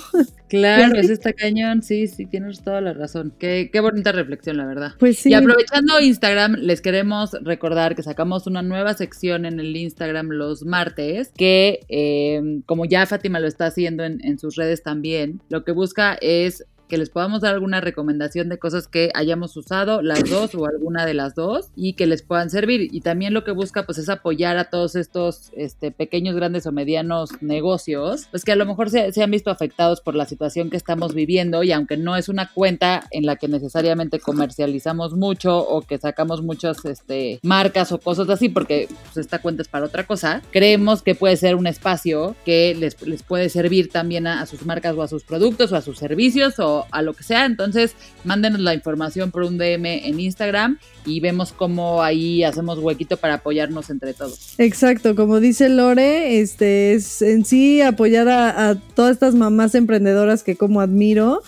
Claro, 0.50 0.96
es 0.96 1.08
está 1.08 1.32
cañón, 1.32 1.84
sí, 1.84 2.08
sí, 2.08 2.26
tienes 2.26 2.60
toda 2.62 2.80
la 2.80 2.92
razón. 2.92 3.32
Qué, 3.38 3.70
qué 3.72 3.78
bonita 3.78 4.10
reflexión, 4.10 4.56
la 4.56 4.66
verdad. 4.66 4.94
Pues 4.98 5.18
sí. 5.18 5.30
Y 5.30 5.34
aprovechando 5.34 6.00
Instagram, 6.00 6.54
les 6.54 6.80
queremos 6.80 7.36
recordar 7.42 7.94
que 7.94 8.02
sacamos 8.02 8.48
una 8.48 8.60
nueva 8.60 8.94
sección 8.94 9.46
en 9.46 9.60
el 9.60 9.76
Instagram 9.76 10.30
los 10.30 10.64
martes, 10.64 11.30
que 11.36 11.86
eh, 11.88 12.62
como 12.66 12.84
ya 12.84 13.06
Fátima 13.06 13.38
lo 13.38 13.46
está 13.46 13.66
haciendo 13.66 14.02
en, 14.02 14.18
en 14.24 14.40
sus 14.40 14.56
redes 14.56 14.82
también, 14.82 15.40
lo 15.50 15.62
que 15.62 15.70
busca 15.70 16.18
es 16.20 16.49
is 16.50 16.62
que 16.90 16.98
les 16.98 17.08
podamos 17.08 17.40
dar 17.40 17.54
alguna 17.54 17.80
recomendación 17.80 18.50
de 18.50 18.58
cosas 18.58 18.88
que 18.88 19.10
hayamos 19.14 19.56
usado, 19.56 20.02
las 20.02 20.28
dos 20.28 20.54
o 20.54 20.66
alguna 20.66 21.06
de 21.06 21.14
las 21.14 21.34
dos, 21.34 21.70
y 21.76 21.94
que 21.94 22.06
les 22.06 22.20
puedan 22.22 22.50
servir. 22.50 22.90
Y 22.92 23.00
también 23.00 23.32
lo 23.32 23.44
que 23.44 23.52
busca 23.52 23.86
pues 23.86 23.96
es 23.96 24.10
apoyar 24.10 24.58
a 24.58 24.64
todos 24.64 24.96
estos 24.96 25.50
este, 25.56 25.92
pequeños, 25.92 26.34
grandes 26.34 26.66
o 26.66 26.72
medianos 26.72 27.30
negocios, 27.40 28.26
pues 28.30 28.44
que 28.44 28.52
a 28.52 28.56
lo 28.56 28.66
mejor 28.66 28.90
se, 28.90 29.12
se 29.12 29.22
han 29.22 29.30
visto 29.30 29.50
afectados 29.50 30.00
por 30.00 30.14
la 30.14 30.26
situación 30.26 30.68
que 30.68 30.76
estamos 30.76 31.14
viviendo 31.14 31.62
y 31.62 31.72
aunque 31.72 31.96
no 31.96 32.16
es 32.16 32.28
una 32.28 32.52
cuenta 32.52 33.04
en 33.12 33.24
la 33.24 33.36
que 33.36 33.48
necesariamente 33.48 34.18
comercializamos 34.18 35.14
mucho 35.14 35.58
o 35.58 35.82
que 35.82 35.98
sacamos 35.98 36.42
muchas 36.42 36.84
este, 36.84 37.38
marcas 37.42 37.92
o 37.92 37.98
cosas 37.98 38.28
así, 38.28 38.48
porque 38.48 38.88
pues, 39.04 39.16
esta 39.16 39.40
cuenta 39.40 39.62
es 39.62 39.68
para 39.68 39.86
otra 39.86 40.06
cosa, 40.06 40.42
creemos 40.50 41.02
que 41.02 41.14
puede 41.14 41.36
ser 41.36 41.54
un 41.54 41.68
espacio 41.68 42.34
que 42.44 42.74
les, 42.74 43.00
les 43.06 43.22
puede 43.22 43.48
servir 43.48 43.90
también 43.90 44.26
a, 44.26 44.42
a 44.42 44.46
sus 44.46 44.66
marcas 44.66 44.96
o 44.96 45.02
a 45.02 45.08
sus 45.08 45.22
productos 45.22 45.70
o 45.72 45.76
a 45.76 45.82
sus 45.82 45.98
servicios 45.98 46.58
o 46.58 46.79
a 46.90 47.02
lo 47.02 47.14
que 47.14 47.22
sea. 47.22 47.44
Entonces, 47.44 47.94
mándenos 48.24 48.60
la 48.60 48.74
información 48.74 49.30
por 49.30 49.42
un 49.42 49.58
DM 49.58 49.86
en 49.86 50.20
Instagram 50.20 50.78
y 51.04 51.20
vemos 51.20 51.52
cómo 51.52 52.02
ahí 52.02 52.44
hacemos 52.44 52.78
huequito 52.78 53.16
para 53.16 53.34
apoyarnos 53.34 53.90
entre 53.90 54.14
todos. 54.14 54.54
Exacto, 54.58 55.16
como 55.16 55.40
dice 55.40 55.68
Lore, 55.68 56.40
este 56.40 56.94
es 56.94 57.22
en 57.22 57.44
sí 57.44 57.80
apoyar 57.80 58.28
a, 58.28 58.70
a 58.70 58.74
todas 58.74 59.12
estas 59.12 59.34
mamás 59.34 59.74
emprendedoras 59.74 60.42
que 60.42 60.56
como 60.56 60.80
admiro, 60.80 61.42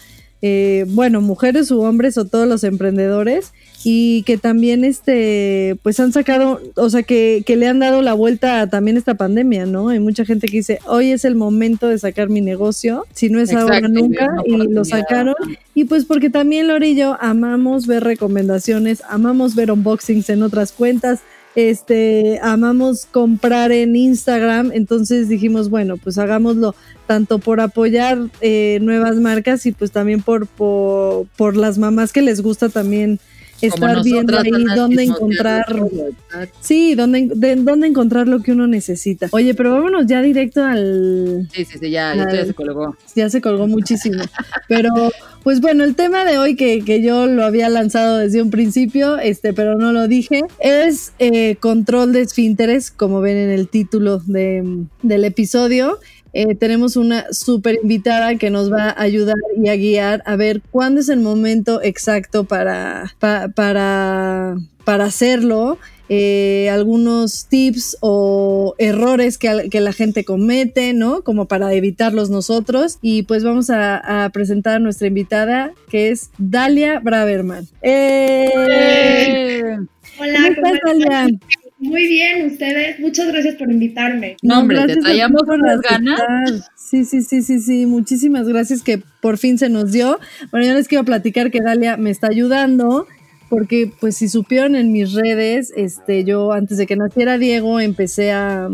eh, 0.45 0.85
bueno, 0.89 1.21
mujeres 1.21 1.71
u 1.71 1.81
hombres 1.83 2.19
o 2.19 2.25
todos 2.25 2.49
los 2.49 2.65
emprendedores 2.65 3.53
y 3.85 4.25
que 4.25 4.39
también 4.39 4.85
este 4.85 5.77
pues 5.85 6.01
han 6.01 6.13
sacado, 6.13 6.61
o 6.75 6.91
sea 6.91 7.05
que, 7.05 7.45
que 7.47 7.57
le 7.57 7.69
han 7.69 7.79
dado 7.79 8.03
la 8.03 8.13
vuelta 8.13 8.61
a 8.61 8.67
también 8.69 8.97
esta 8.97 9.15
pandemia, 9.15 9.67
¿no? 9.67 9.89
Hay 9.89 10.01
mucha 10.01 10.25
gente 10.25 10.49
que 10.49 10.59
dice, 10.59 10.81
hoy 10.87 11.13
es 11.13 11.25
el 11.25 11.37
momento 11.37 11.87
de 11.87 11.99
sacar 11.99 12.29
mi 12.29 12.41
negocio, 12.41 13.07
si 13.13 13.29
no 13.29 13.39
es 13.39 13.51
Exacto, 13.51 13.73
ahora 13.73 13.89
nunca, 13.89 14.29
y 14.45 14.57
lo 14.57 14.85
sacaron. 14.85 15.37
Y 15.75 15.85
pues 15.85 16.05
porque 16.05 16.29
también 16.29 16.67
Lore 16.67 16.89
y 16.89 16.97
yo 16.97 17.17
amamos 17.21 17.87
ver 17.87 18.03
recomendaciones, 18.03 19.03
amamos 19.09 19.55
ver 19.55 19.71
unboxings 19.71 20.29
en 20.29 20.43
otras 20.43 20.73
cuentas, 20.73 21.21
este, 21.55 22.39
amamos 22.43 23.07
comprar 23.07 23.73
en 23.73 23.97
Instagram, 23.97 24.71
entonces 24.73 25.29
dijimos, 25.29 25.69
bueno, 25.71 25.97
pues 25.97 26.19
hagámoslo 26.19 26.75
tanto 27.07 27.39
por 27.39 27.61
apoyar 27.61 28.19
eh, 28.41 28.79
nuevas 28.81 29.17
marcas 29.17 29.67
y 29.67 29.73
pues 29.73 29.91
también 29.91 30.23
por, 30.23 30.47
por, 30.47 31.27
por 31.37 31.57
las 31.57 31.79
mamás 31.79 32.13
que 32.13 32.23
les 32.23 32.41
gusta 32.41 32.69
también 32.69 33.21
estar 33.67 34.03
viendo 34.03 34.39
ahí 34.39 34.51
dónde 34.75 35.05
encontrar, 35.05 35.65
sí, 36.61 36.95
dónde, 36.95 37.31
de- 37.35 37.57
dónde 37.57 37.87
encontrar 37.87 38.29
lo 38.29 38.41
que 38.43 38.53
uno 38.53 38.67
necesita. 38.67 39.29
Oye, 39.33 39.55
pero 39.55 39.73
vámonos 39.73 40.07
ya 40.07 40.23
directo 40.23 40.63
al, 40.65 41.49
Sí, 41.53 41.65
sí, 41.65 41.79
sí, 41.79 41.91
ya, 41.91 42.15
ya 42.15 42.45
se 42.47 42.55
colgó. 42.55 42.97
ya 43.15 43.29
se 43.31 43.41
colgó 43.41 43.67
muchísimo. 43.67 44.23
Pero, 44.69 44.91
pues 45.43 45.61
bueno, 45.61 45.85
el 45.85 45.95
tema 45.95 46.25
de 46.25 46.39
hoy 46.39 46.57
que, 46.57 46.83
que 46.85 47.03
yo 47.03 47.27
lo 47.27 47.45
había 47.45 47.69
lanzado 47.69 48.19
desde 48.19 48.41
un 48.43 48.51
principio, 48.51 49.19
este, 49.19 49.53
pero 49.53 49.77
no 49.77 49.93
lo 49.93 50.09
dije, 50.09 50.43
es 50.61 51.13
eh, 51.19 51.57
control 51.57 52.13
de 52.13 52.23
esfínteres, 52.23 52.91
como 52.91 53.21
ven 53.21 53.37
en 53.37 53.51
el 53.51 53.69
título 53.69 54.19
de- 54.27 54.85
del 55.03 55.25
episodio. 55.25 55.99
Eh, 56.35 56.55
tenemos 56.55 56.97
una 56.97 57.27
súper 57.33 57.79
invitada 57.83 58.37
que 58.37 58.49
nos 58.51 58.73
va 58.73 58.89
a 58.91 59.03
ayudar 59.03 59.37
y 59.63 59.69
a 59.69 59.77
guiar 59.77 60.23
a 60.25 60.35
ver 60.37 60.63
cuándo 60.71 61.01
es 61.01 61.09
el 61.11 61.21
momento 61.21 61.83
exacto 61.83 62.45
para, 62.45 63.15
pa- 63.19 63.49
para, 63.49 64.57
para 64.85 65.05
hacerlo. 65.05 65.79
eh, 66.09 66.69
algunos 66.71 67.47
tips 67.47 67.97
o 68.01 68.75
errores 68.77 69.39
que, 69.39 69.69
la 69.81 69.93
gente 69.95 70.25
comete, 70.25 70.93
¿no? 70.93 71.23
Como 71.23 71.47
para 71.47 71.73
evitarlos 71.73 72.29
nosotros. 72.29 72.99
Y 73.01 73.23
pues 73.23 73.45
vamos 73.45 73.71
a, 73.71 74.25
a 74.25 74.29
presentar 74.31 74.77
a 74.77 74.79
nuestra 74.79 75.07
invitada, 75.07 75.73
que 75.91 76.11
es 76.11 76.31
Dalia 76.39 76.99
Braverman. 77.01 77.67
¡Eh! 77.83 79.63
Hola, 80.19 80.39
¿Cómo 80.43 80.55
¿cómo 80.55 80.75
estás, 80.75 80.81
Dalia? 80.85 81.27
Muy 81.83 82.07
bien, 82.07 82.47
ustedes. 82.47 83.01
Muchas 83.01 83.27
gracias 83.27 83.57
por 83.57 83.69
invitarme. 83.69 84.37
No, 84.41 84.61
hombre, 84.61 84.77
te 84.77 84.83
gracias 84.85 85.05
a 85.05 85.09
traíamos 85.09 85.43
unas 85.49 85.81
ganas. 85.81 86.71
Sí, 86.77 87.05
sí, 87.05 87.23
sí, 87.23 87.43
sí, 87.43 87.59
sí. 87.59 87.87
Muchísimas 87.87 88.47
gracias 88.47 88.83
que 88.83 89.03
por 89.21 89.37
fin 89.37 89.59
se 89.59 89.69
nos 89.69 89.91
dio. 89.91 90.21
Bueno, 90.53 90.65
yo 90.65 90.75
les 90.75 90.87
quiero 90.87 91.05
platicar 91.05 91.51
que 91.51 91.61
Dalia 91.61 91.97
me 91.97 92.11
está 92.11 92.29
ayudando 92.29 93.09
porque, 93.49 93.91
pues, 94.01 94.17
si 94.17 94.29
supieron 94.29 94.77
en 94.77 94.93
mis 94.93 95.13
redes, 95.13 95.73
este, 95.77 96.23
yo 96.23 96.53
antes 96.53 96.79
de 96.79 96.87
que 96.87 96.95
naciera 96.95 97.37
Diego 97.37 97.81
empecé 97.81 98.31
a, 98.31 98.71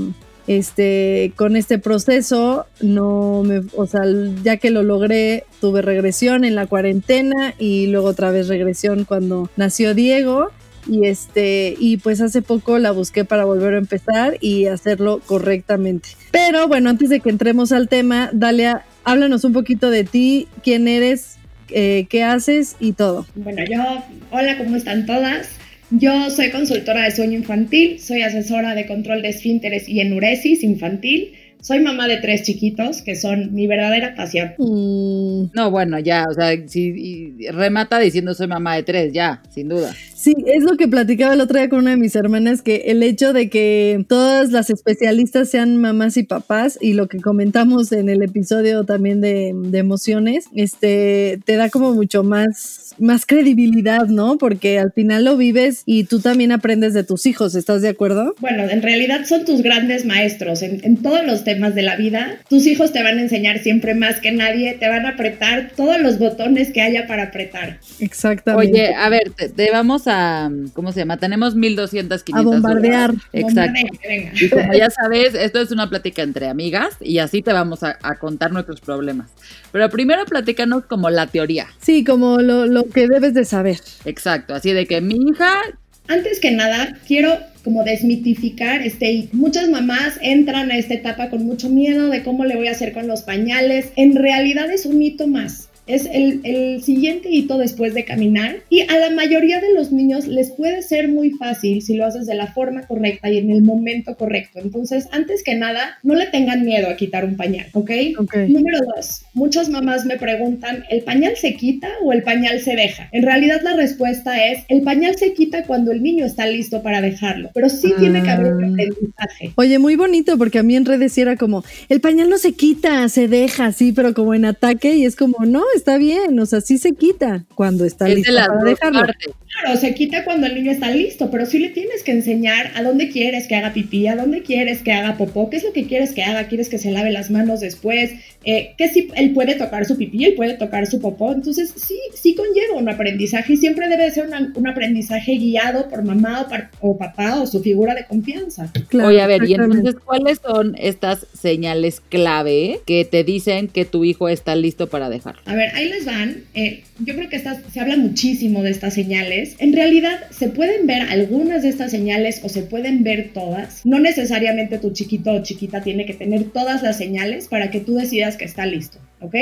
este, 0.47 1.33
con 1.35 1.57
este 1.57 1.79
proceso, 1.79 2.67
no 2.83 3.43
me, 3.43 3.63
o 3.75 3.87
sea, 3.87 4.03
ya 4.45 4.59
que 4.59 4.71
lo 4.71 4.83
logré, 4.83 5.45
tuve 5.63 5.81
regresión 5.81 6.45
en 6.45 6.55
la 6.55 6.67
cuarentena 6.67 7.55
y 7.59 7.87
luego 7.87 8.09
otra 8.09 8.31
vez 8.31 8.49
regresión 8.49 9.05
cuando 9.05 9.51
nació 9.57 9.95
Diego. 9.95 10.51
Y 10.89 11.07
este, 11.07 11.77
y 11.79 11.99
pues 11.99 12.21
hace 12.21 12.41
poco 12.43 12.79
la 12.79 12.93
busqué 12.93 13.25
para 13.25 13.45
volver 13.45 13.75
a 13.75 13.79
empezar 13.79 14.39
y 14.41 14.67
hacerlo 14.67 15.21
correctamente. 15.27 16.11
Pero 16.31 16.67
bueno, 16.67 16.89
antes 16.89 17.11
de 17.11 17.21
que 17.21 17.29
entremos 17.31 17.73
al 17.73 17.89
tema, 17.89 18.31
Dalia, 18.33 18.85
háblanos 19.05 19.45
un 19.45 19.53
poquito 19.53 19.91
de 19.91 20.05
ti, 20.05 20.49
quién 20.65 20.89
eres, 20.89 21.37
eh, 21.71 22.07
qué 22.09 22.23
haces 22.25 22.77
y 22.81 22.93
todo. 22.93 23.27
Bueno, 23.35 23.63
yo, 23.71 24.03
hola, 24.31 24.57
¿cómo 24.57 24.77
están 24.77 25.05
todas? 25.07 25.51
Yo 25.91 26.31
soy 26.31 26.51
consultora 26.51 27.05
de 27.05 27.11
sueño 27.13 27.39
infantil, 27.39 28.01
soy 28.01 28.23
asesora 28.23 28.75
de 28.75 28.87
control 28.87 29.23
de 29.23 29.31
esfínteres 29.31 29.89
y 29.89 30.01
enuresis 30.01 30.63
infantil. 30.63 31.33
Soy 31.61 31.81
mamá 31.81 32.07
de 32.07 32.19
tres 32.19 32.43
chiquitos 32.43 33.03
que 33.03 33.17
son 33.17 33.53
mi 33.53 33.67
verdadera 33.67 34.15
pasión. 34.15 34.53
Mm, 34.59 35.51
No, 35.55 35.71
bueno, 35.71 35.99
ya, 35.99 36.25
o 36.31 36.35
sea, 36.35 36.53
si 36.69 37.35
y 37.39 37.49
remata 37.49 37.99
diciendo 37.99 38.33
soy 38.35 38.47
mamá 38.47 38.77
de 38.77 38.83
tres, 38.85 39.13
ya, 39.13 39.43
sin 39.51 39.69
duda. 39.69 39.95
Sí, 40.19 40.35
es 40.47 40.65
lo 40.65 40.77
que 40.77 40.89
platicaba 40.89 41.35
el 41.35 41.41
otro 41.41 41.61
día 41.61 41.69
con 41.69 41.79
una 41.79 41.91
de 41.91 41.97
mis 41.97 42.17
hermanas, 42.17 42.61
que 42.61 42.87
el 42.87 43.05
hecho 43.05 43.33
de 43.33 43.49
que 43.49 44.05
todas 44.09 44.51
las 44.51 44.69
especialistas 44.69 45.49
sean 45.49 45.77
mamás 45.77 46.17
y 46.17 46.25
papás, 46.25 46.77
y 46.81 46.95
lo 46.95 47.07
que 47.07 47.21
comentamos 47.21 47.93
en 47.93 48.09
el 48.09 48.25
episodio 48.25 48.83
también 48.83 49.21
de, 49.21 49.53
de 49.55 49.79
emociones, 49.79 50.47
este, 50.57 51.39
te 51.45 51.55
da 51.55 51.71
como 51.71 51.95
mucho 51.95 52.25
más, 52.25 52.97
más 52.99 53.27
credibilidad, 53.27 54.07
¿no? 54.07 54.39
Porque 54.39 54.81
al 54.81 54.91
final 54.91 55.25
lo 55.25 55.37
vives 55.37 55.85
y 55.87 56.03
tú 56.03 56.19
también 56.19 56.51
aprendes 56.51 56.95
de 56.95 57.05
tus 57.05 57.25
hijos, 57.27 57.55
¿estás 57.55 57.81
de 57.83 57.91
acuerdo? 57.91 58.35
Bueno, 58.41 58.65
en 58.69 58.83
realidad 58.83 59.25
son 59.25 59.45
tus 59.45 59.63
grandes 59.63 60.05
maestros 60.05 60.63
en, 60.63 60.81
en 60.83 60.97
todos 60.97 61.25
los 61.25 61.45
temas 61.45 61.77
de 61.77 61.83
la 61.83 61.95
vida. 61.95 62.41
Tus 62.49 62.67
hijos 62.67 62.93
te 62.93 63.05
van 63.05 63.19
a 63.19 63.23
enseñar 63.23 63.61
siempre 63.61 63.95
más 63.95 64.19
que 64.19 64.33
nadie, 64.33 64.75
te 64.81 64.89
van 64.89 65.07
a 65.07 65.11
apretar 65.11 65.71
todos 65.77 66.01
los 66.01 66.19
botones 66.19 66.73
que 66.73 66.83
haya 66.83 67.07
para 67.07 67.23
apretar. 67.23 67.79
Exactamente. 68.01 68.73
Oye, 68.73 68.95
a 68.97 69.09
ver, 69.11 69.31
te, 69.37 69.49
te 69.49 69.71
vamos 69.71 70.08
a, 70.09 70.51
¿cómo 70.73 70.93
se 70.93 71.01
llama? 71.01 71.19
Tenemos 71.19 71.55
1200, 71.55 72.23
500 72.23 72.53
a 72.53 72.57
bombardear. 72.57 73.15
Exacto. 73.33 73.81
Bombardea, 73.81 74.09
venga. 74.09 74.33
Y 74.41 74.49
como 74.49 74.73
ya 74.73 74.91
sabes, 74.91 75.35
esto 75.35 75.61
es 75.61 75.71
una 75.71 75.89
plática 75.89 76.23
entre 76.23 76.49
amigas 76.49 76.97
y 77.01 77.19
así 77.19 77.43
te 77.43 77.53
vamos 77.53 77.83
a, 77.83 77.99
a 78.03 78.17
contar 78.17 78.53
nuestros 78.53 78.81
problemas. 78.81 79.31
Pero 79.73 79.89
primero 79.91 80.25
platícanos 80.25 80.85
como 80.87 81.11
la 81.11 81.27
teoría. 81.27 81.67
Sí, 81.81 82.05
como 82.05 82.41
lo, 82.41 82.67
lo 82.67 82.89
que 82.89 83.07
debes 83.07 83.35
de 83.35 83.45
saber. 83.45 83.79
Exacto, 84.05 84.55
así 84.55 84.73
de 84.73 84.87
que 84.87 85.01
mi 85.01 85.17
hija, 85.31 85.63
Antes 86.09 86.41
que 86.41 86.51
nada, 86.51 86.97
quiero 87.07 87.39
como 87.63 87.85
desmitificar 87.85 88.81
este. 88.81 89.29
Muchas 89.33 89.69
mamás 89.69 90.19
entran 90.23 90.71
a 90.71 90.79
esta 90.79 90.95
etapa 90.95 91.29
con 91.29 91.45
mucho 91.45 91.69
miedo 91.69 92.09
de 92.09 92.23
cómo 92.23 92.47
le 92.47 92.57
voy 92.57 92.69
a 92.69 92.71
hacer 92.71 92.95
con 92.95 93.07
los 93.07 93.23
pañales. 93.23 93.91
En 93.95 94.17
realidad 94.17 94.71
es 94.71 94.87
un 94.87 95.03
hito 95.03 95.27
más. 95.27 95.68
Es 95.89 96.07
el, 96.13 96.41
el 96.45 96.83
siguiente 96.83 97.29
hito 97.31 97.59
después 97.59 97.95
de 97.95 98.05
caminar 98.05 98.57
y 98.71 98.81
a 98.83 98.99
la 98.99 99.11
mayoría 99.11 99.61
de 99.61 99.73
los 99.75 99.91
niños 99.91 100.27
les 100.27 100.51
puede 100.51 100.83
ser 100.83 101.09
muy 101.09 101.31
fácil 101.31 101.83
si 101.83 101.95
lo 101.97 102.05
haces 102.07 102.27
de 102.27 102.35
la 102.35 102.49
forma 102.53 102.83
correcta 102.87 103.31
y 103.31 103.39
en 103.39 103.51
el 103.51 103.63
momento 103.63 104.17
correcto. 104.17 104.61
Entonces, 104.61 105.09
antes 105.13 105.43
que 105.43 105.55
nada, 105.55 105.99
no 106.03 106.15
le 106.15 106.27
tengan 106.27 106.65
miedo 106.65 106.89
a 106.89 106.97
quitar 106.97 107.25
un 107.25 107.37
pañal, 107.37 107.67
¿ok? 107.73 107.91
Ok. 108.19 108.37
Número 108.49 108.79
dos, 108.95 109.23
muchas 109.35 109.69
mamás 109.69 110.05
me 110.05 110.17
preguntan, 110.19 110.85
¿el 110.91 111.03
pañal 111.03 111.37
se 111.37 111.55
quita 111.55 111.89
o 112.05 112.13
el 112.13 112.23
pañal 112.23 112.61
se 112.61 112.77
deja? 112.77 113.09
En 113.13 113.23
realidad 113.23 113.61
la 113.63 113.75
respuesta 113.75 114.45
es, 114.47 114.65
el 114.69 114.83
pañal 114.83 115.17
se 115.17 115.33
quita 115.33 115.65
cuando 115.65 115.91
el 115.93 116.03
niño 116.03 116.25
está 116.27 116.47
listo 116.47 116.83
para 116.83 117.01
dejarlo, 117.01 117.51
pero 117.55 117.69
sí 117.69 117.93
tiene 117.99 118.23
que 118.23 118.31
haber 118.31 118.55
un 118.55 118.65
Ah. 118.65 118.69
aprendizaje. 118.69 119.53
Oye, 119.57 119.79
muy 119.79 119.97
bonito, 119.97 120.37
porque 120.37 120.59
a 120.59 120.63
mí 120.63 120.77
en 120.77 120.85
redes 120.85 121.17
era 121.19 121.37
como, 121.37 121.65
el 121.89 122.01
pañal 122.01 122.29
no 122.29 122.39
se 122.39 122.53
quita, 122.53 123.09
se 123.09 123.29
deja, 123.29 123.73
sí, 123.73 123.93
pero 123.93 124.13
como 124.15 124.35
en 124.35 124.45
ataque, 124.45 124.95
y 124.97 125.05
es 125.05 125.17
como, 125.17 125.45
no, 125.47 125.63
está 125.79 125.97
bien, 125.99 126.39
o 126.39 126.47
sea, 126.47 126.61
sí 126.61 126.77
se 126.79 126.93
quita 126.93 127.45
cuando 127.55 127.85
está 127.85 128.05
es 128.07 128.11
de 128.11 128.17
listo 128.17 128.33
las 128.33 128.49
para 128.49 128.61
dos 128.61 128.69
dejarlo. 128.69 129.01
partes. 129.01 129.29
Claro, 129.61 129.81
se 129.81 129.95
quita 129.95 130.25
cuando 130.25 130.47
el 130.47 130.55
niño 130.55 130.71
está 130.71 130.91
listo, 130.91 131.31
pero 131.31 131.47
sí 131.47 131.59
le 131.59 131.71
tienes 131.71 132.03
que 132.05 132.13
enseñar 132.13 132.71
a 132.77 132.83
dónde 132.83 133.09
quieres 133.09 133.49
que 133.49 133.57
haga 133.57 133.73
pipí, 133.73 134.07
a 134.07 134.15
dónde 134.15 134.43
quieres 134.43 134.83
que 134.83 134.93
haga 134.93 135.17
popó, 135.17 135.49
qué 135.51 135.57
es 135.57 135.65
lo 135.65 135.73
que 135.73 135.87
quieres 135.87 136.13
que 136.13 136.23
haga, 136.23 136.47
quieres 136.49 136.69
que 136.69 136.79
se 136.79 136.91
lave 136.93 137.11
las 137.11 137.31
manos 137.31 137.61
después, 137.61 138.13
eh, 138.45 138.75
que 138.79 138.89
si 138.89 139.09
él 139.17 139.33
puede 139.33 139.55
tocar 139.57 139.85
su 139.87 139.97
pipí, 139.97 140.25
él 140.25 140.35
puede 140.35 140.55
tocar 140.55 140.87
su 140.87 141.01
popó, 141.01 141.33
entonces 141.33 141.73
sí, 141.75 141.99
sí 142.15 142.35
conlleva 142.37 142.75
un 142.79 142.89
aprendizaje 142.89 143.55
y 143.55 143.57
siempre 143.57 143.89
debe 143.89 144.11
ser 144.11 144.27
una- 144.27 144.53
un 144.55 144.69
aprendizaje 144.69 145.33
guiado 145.33 145.89
por 145.89 146.05
mamá 146.05 146.43
o, 146.43 146.49
par- 146.49 146.71
o 146.81 146.97
papá 146.97 147.41
o 147.41 147.47
su 147.47 147.61
figura 147.63 147.95
de 147.95 148.05
confianza. 148.05 148.71
Claro, 148.89 149.09
Oye, 149.09 149.23
a 149.23 149.27
ver, 149.27 149.45
y 149.49 149.55
entonces, 149.55 149.97
¿cuáles 150.05 150.41
son 150.45 150.77
estas 150.79 151.27
señales 151.33 152.01
clave 152.09 152.81
que 152.87 153.05
te 153.05 153.25
dicen 153.25 153.67
que 153.69 153.85
tu 153.85 154.05
hijo 154.05 154.29
está 154.29 154.55
listo 154.55 154.89
para 154.89 155.09
dejarlo? 155.09 155.41
A 155.47 155.55
ver, 155.55 155.68
ver, 155.69 155.77
ahí 155.77 155.89
les 155.89 156.05
van. 156.05 156.45
Eh, 156.55 156.83
yo 156.99 157.15
creo 157.15 157.29
que 157.29 157.37
estas, 157.37 157.59
se 157.73 157.81
habla 157.81 157.97
muchísimo 157.97 158.63
de 158.63 158.71
estas 158.71 158.95
señales. 158.95 159.57
En 159.59 159.73
realidad, 159.73 160.19
se 160.31 160.49
pueden 160.49 160.87
ver 160.87 161.03
algunas 161.03 161.63
de 161.63 161.69
estas 161.69 161.91
señales 161.91 162.41
o 162.43 162.49
se 162.49 162.63
pueden 162.63 163.05
ver 163.05 163.31
todas. 163.33 163.85
No 163.85 163.99
necesariamente 163.99 164.79
tu 164.79 164.93
chiquito 164.93 165.33
o 165.33 165.43
chiquita 165.43 165.83
tiene 165.83 166.07
que 166.07 166.15
tener 166.15 166.45
todas 166.45 166.83
las 166.83 166.99
señales 166.99 167.49
para 167.49 167.71
que 167.71 167.81
tú 167.81 167.95
decidas 167.97 168.37
que 168.37 168.45
está 168.45 168.67
listo, 168.67 168.99
¿ok? 169.21 169.35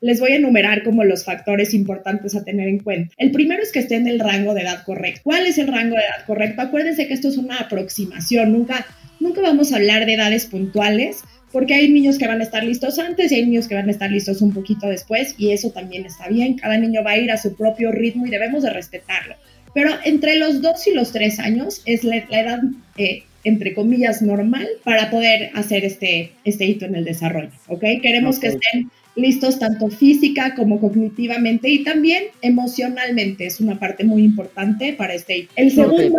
Les 0.00 0.18
voy 0.18 0.32
a 0.32 0.36
enumerar 0.36 0.82
como 0.82 1.04
los 1.04 1.24
factores 1.24 1.74
importantes 1.74 2.34
a 2.34 2.42
tener 2.42 2.68
en 2.68 2.80
cuenta. 2.80 3.14
El 3.18 3.30
primero 3.30 3.62
es 3.62 3.70
que 3.70 3.78
esté 3.78 3.94
en 3.94 4.08
el 4.08 4.18
rango 4.18 4.52
de 4.52 4.62
edad 4.62 4.82
correcto. 4.84 5.20
¿Cuál 5.22 5.46
es 5.46 5.58
el 5.58 5.68
rango 5.68 5.94
de 5.94 6.02
edad 6.02 6.26
correcto? 6.26 6.60
Acuérdense 6.60 7.06
que 7.06 7.14
esto 7.14 7.28
es 7.28 7.36
una 7.36 7.58
aproximación, 7.58 8.52
nunca, 8.52 8.84
nunca 9.20 9.40
vamos 9.40 9.72
a 9.72 9.76
hablar 9.76 10.06
de 10.06 10.14
edades 10.14 10.46
puntuales 10.46 11.22
porque 11.52 11.74
hay 11.74 11.88
niños 11.90 12.18
que 12.18 12.26
van 12.26 12.40
a 12.40 12.44
estar 12.44 12.64
listos 12.64 12.98
antes 12.98 13.30
y 13.30 13.36
hay 13.36 13.46
niños 13.46 13.68
que 13.68 13.74
van 13.74 13.88
a 13.88 13.92
estar 13.92 14.10
listos 14.10 14.40
un 14.42 14.52
poquito 14.52 14.88
después 14.88 15.34
y 15.38 15.52
eso 15.52 15.70
también 15.70 16.06
está 16.06 16.28
bien. 16.28 16.56
Cada 16.56 16.78
niño 16.78 17.04
va 17.04 17.12
a 17.12 17.18
ir 17.18 17.30
a 17.30 17.36
su 17.36 17.54
propio 17.54 17.92
ritmo 17.92 18.26
y 18.26 18.30
debemos 18.30 18.62
de 18.62 18.70
respetarlo. 18.70 19.36
Pero 19.74 19.90
entre 20.04 20.36
los 20.36 20.60
dos 20.60 20.86
y 20.86 20.92
los 20.92 21.12
tres 21.12 21.38
años 21.38 21.82
es 21.86 22.04
la, 22.04 22.16
edad, 22.16 22.60
eh, 22.96 23.22
entre 23.44 23.74
comillas, 23.74 24.22
normal 24.22 24.68
para 24.84 25.10
poder 25.10 25.50
hacer 25.54 25.84
este, 25.84 26.32
este 26.44 26.64
hito 26.64 26.84
en 26.86 26.94
el 26.94 27.04
desarrollo, 27.04 27.52
¿ok? 27.68 27.84
Queremos 28.02 28.38
que 28.38 28.48
estén 28.48 28.90
listos 29.14 29.58
tanto 29.58 29.88
física 29.88 30.54
como 30.54 30.80
cognitivamente 30.80 31.68
y 31.68 31.84
también 31.84 32.24
emocionalmente. 32.40 33.46
Es 33.46 33.60
una 33.60 33.78
parte 33.78 34.04
muy 34.04 34.24
importante 34.24 34.92
para 34.92 35.14
este 35.14 35.38
hito. 35.38 35.52
El 35.56 35.70
segundo, 35.70 36.18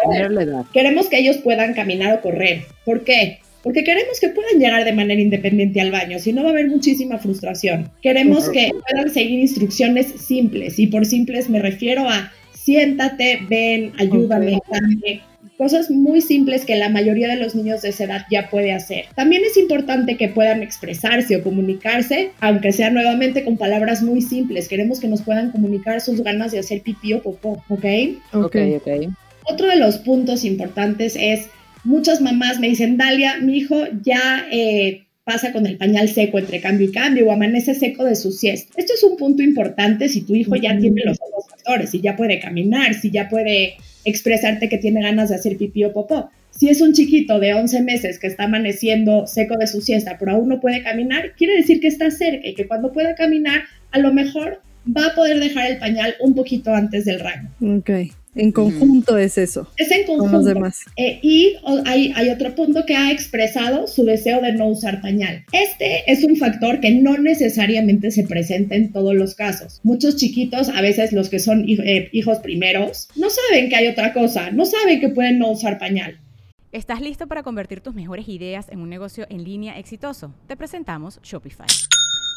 queremos 0.73 1.07
que 1.07 1.19
ellos 1.19 1.37
puedan 1.37 1.73
caminar 1.73 2.15
o 2.15 2.21
correr. 2.21 2.63
¿Por 2.85 3.03
qué? 3.03 3.39
Porque 3.63 3.83
queremos 3.83 4.19
que 4.19 4.29
puedan 4.29 4.59
llegar 4.59 4.83
de 4.83 4.93
manera 4.93 5.21
independiente 5.21 5.81
al 5.81 5.91
baño, 5.91 6.19
si 6.19 6.33
no 6.33 6.43
va 6.43 6.49
a 6.49 6.51
haber 6.51 6.67
muchísima 6.67 7.17
frustración. 7.17 7.89
Queremos 8.01 8.49
que 8.49 8.69
puedan 8.69 9.09
seguir 9.09 9.39
instrucciones 9.39 10.07
simples, 10.07 10.77
y 10.77 10.87
por 10.87 11.05
simples 11.05 11.49
me 11.49 11.59
refiero 11.59 12.07
a 12.07 12.31
siéntate, 12.53 13.39
ven, 13.49 13.93
ayúdame, 13.97 14.59
cosas 15.57 15.91
muy 15.91 16.21
simples 16.21 16.65
que 16.65 16.75
la 16.75 16.89
mayoría 16.89 17.27
de 17.27 17.37
los 17.37 17.55
niños 17.55 17.81
de 17.81 17.89
esa 17.89 18.05
edad 18.05 18.21
ya 18.29 18.49
puede 18.49 18.73
hacer. 18.73 19.05
También 19.15 19.43
es 19.45 19.57
importante 19.57 20.17
que 20.17 20.29
puedan 20.29 20.63
expresarse 20.63 21.35
o 21.35 21.43
comunicarse, 21.43 22.31
aunque 22.39 22.71
sea 22.71 22.89
nuevamente 22.89 23.43
con 23.43 23.57
palabras 23.57 24.01
muy 24.01 24.21
simples. 24.21 24.67
Queremos 24.67 24.99
que 24.99 25.07
nos 25.07 25.21
puedan 25.21 25.51
comunicar 25.51 26.01
sus 26.01 26.21
ganas 26.21 26.51
de 26.51 26.59
hacer 26.59 26.81
pipí 26.81 27.13
o 27.13 27.21
popó, 27.21 27.63
¿ok? 27.69 27.85
Ok, 28.33 28.55
ok. 28.77 28.87
Otro 29.45 29.67
de 29.67 29.75
los 29.75 29.97
puntos 29.97 30.45
importantes 30.45 31.15
es 31.19 31.49
muchas 31.83 32.21
mamás 32.21 32.59
me 32.59 32.69
dicen, 32.69 32.97
Dalia, 32.97 33.37
mi 33.39 33.57
hijo 33.57 33.83
ya 34.03 34.47
eh, 34.51 35.03
pasa 35.23 35.51
con 35.51 35.65
el 35.65 35.77
pañal 35.77 36.09
seco 36.09 36.39
entre 36.39 36.59
cambio 36.59 36.87
y 36.87 36.91
cambio 36.91 37.27
o 37.27 37.31
amanece 37.31 37.75
seco 37.75 38.03
de 38.03 38.15
su 38.15 38.31
siesta. 38.31 38.73
Esto 38.77 38.93
es 38.93 39.03
un 39.03 39.17
punto 39.17 39.41
importante 39.41 40.09
si 40.09 40.21
tu 40.21 40.35
hijo 40.35 40.55
ya 40.55 40.77
tiene 40.77 41.03
los 41.05 41.17
otros 41.21 41.49
factores, 41.49 41.91
si 41.91 42.01
ya 42.01 42.15
puede 42.15 42.39
caminar, 42.39 42.93
si 42.93 43.11
ya 43.11 43.29
puede 43.29 43.75
expresarte 44.05 44.69
que 44.69 44.77
tiene 44.77 45.01
ganas 45.01 45.29
de 45.29 45.35
hacer 45.35 45.57
pipí 45.57 45.83
o 45.85 45.93
popó. 45.93 46.29
Si 46.51 46.69
es 46.69 46.81
un 46.81 46.93
chiquito 46.93 47.39
de 47.39 47.53
11 47.53 47.81
meses 47.81 48.19
que 48.19 48.27
está 48.27 48.43
amaneciendo 48.43 49.25
seco 49.25 49.57
de 49.57 49.65
su 49.65 49.81
siesta, 49.81 50.17
pero 50.19 50.33
aún 50.33 50.49
no 50.49 50.59
puede 50.59 50.83
caminar, 50.83 51.33
quiere 51.35 51.55
decir 51.55 51.79
que 51.79 51.87
está 51.87 52.11
cerca 52.11 52.47
y 52.47 52.53
que 52.53 52.67
cuando 52.67 52.91
pueda 52.91 53.15
caminar, 53.15 53.63
a 53.91 53.99
lo 53.99 54.13
mejor 54.13 54.61
va 54.85 55.07
a 55.07 55.15
poder 55.15 55.39
dejar 55.39 55.71
el 55.71 55.77
pañal 55.77 56.15
un 56.19 56.35
poquito 56.35 56.73
antes 56.73 57.05
del 57.05 57.21
rango. 57.21 57.49
Ok. 57.79 57.89
En 58.35 58.51
conjunto 58.51 59.17
es 59.17 59.37
eso. 59.37 59.67
Es 59.77 59.91
en 59.91 60.05
conjunto. 60.05 60.23
Con 60.23 60.31
los 60.31 60.45
demás. 60.45 60.79
Eh, 60.97 61.19
y 61.21 61.55
hay, 61.85 62.11
hay, 62.15 62.29
otro 62.29 62.55
punto 62.55 62.85
que 62.85 62.95
ha 62.95 63.11
expresado 63.11 63.87
su 63.87 64.05
deseo 64.05 64.41
de 64.41 64.53
no 64.53 64.67
usar 64.67 65.01
pañal. 65.01 65.45
Este 65.51 66.11
es 66.11 66.23
un 66.23 66.35
factor 66.37 66.79
que 66.79 66.91
no 66.91 67.17
necesariamente 67.17 68.11
se 68.11 68.23
presenta 68.23 68.75
en 68.75 68.91
todos 68.91 69.15
los 69.15 69.35
casos. 69.35 69.79
Muchos 69.83 70.15
chiquitos, 70.15 70.69
a 70.69 70.81
veces 70.81 71.11
los 71.11 71.29
que 71.29 71.39
son 71.39 71.65
eh, 71.67 72.09
hijos 72.11 72.39
primeros, 72.39 73.07
no 73.15 73.27
saben 73.29 73.69
que 73.69 73.75
hay 73.75 73.87
otra 73.87 74.13
cosa, 74.13 74.49
no 74.51 74.65
saben 74.65 74.99
que 74.99 75.09
pueden 75.09 75.39
no 75.39 75.51
usar 75.51 75.77
pañal. 75.77 76.17
¿Estás 76.71 77.01
listo 77.01 77.27
para 77.27 77.43
convertir 77.43 77.81
tus 77.81 77.93
mejores 77.93 78.27
ideas 78.27 78.67
en 78.69 78.79
un 78.79 78.89
negocio 78.89 79.27
en 79.29 79.43
línea 79.43 79.77
exitoso? 79.77 80.33
Te 80.47 80.57
presentamos 80.57 81.19
Shopify. 81.21 81.67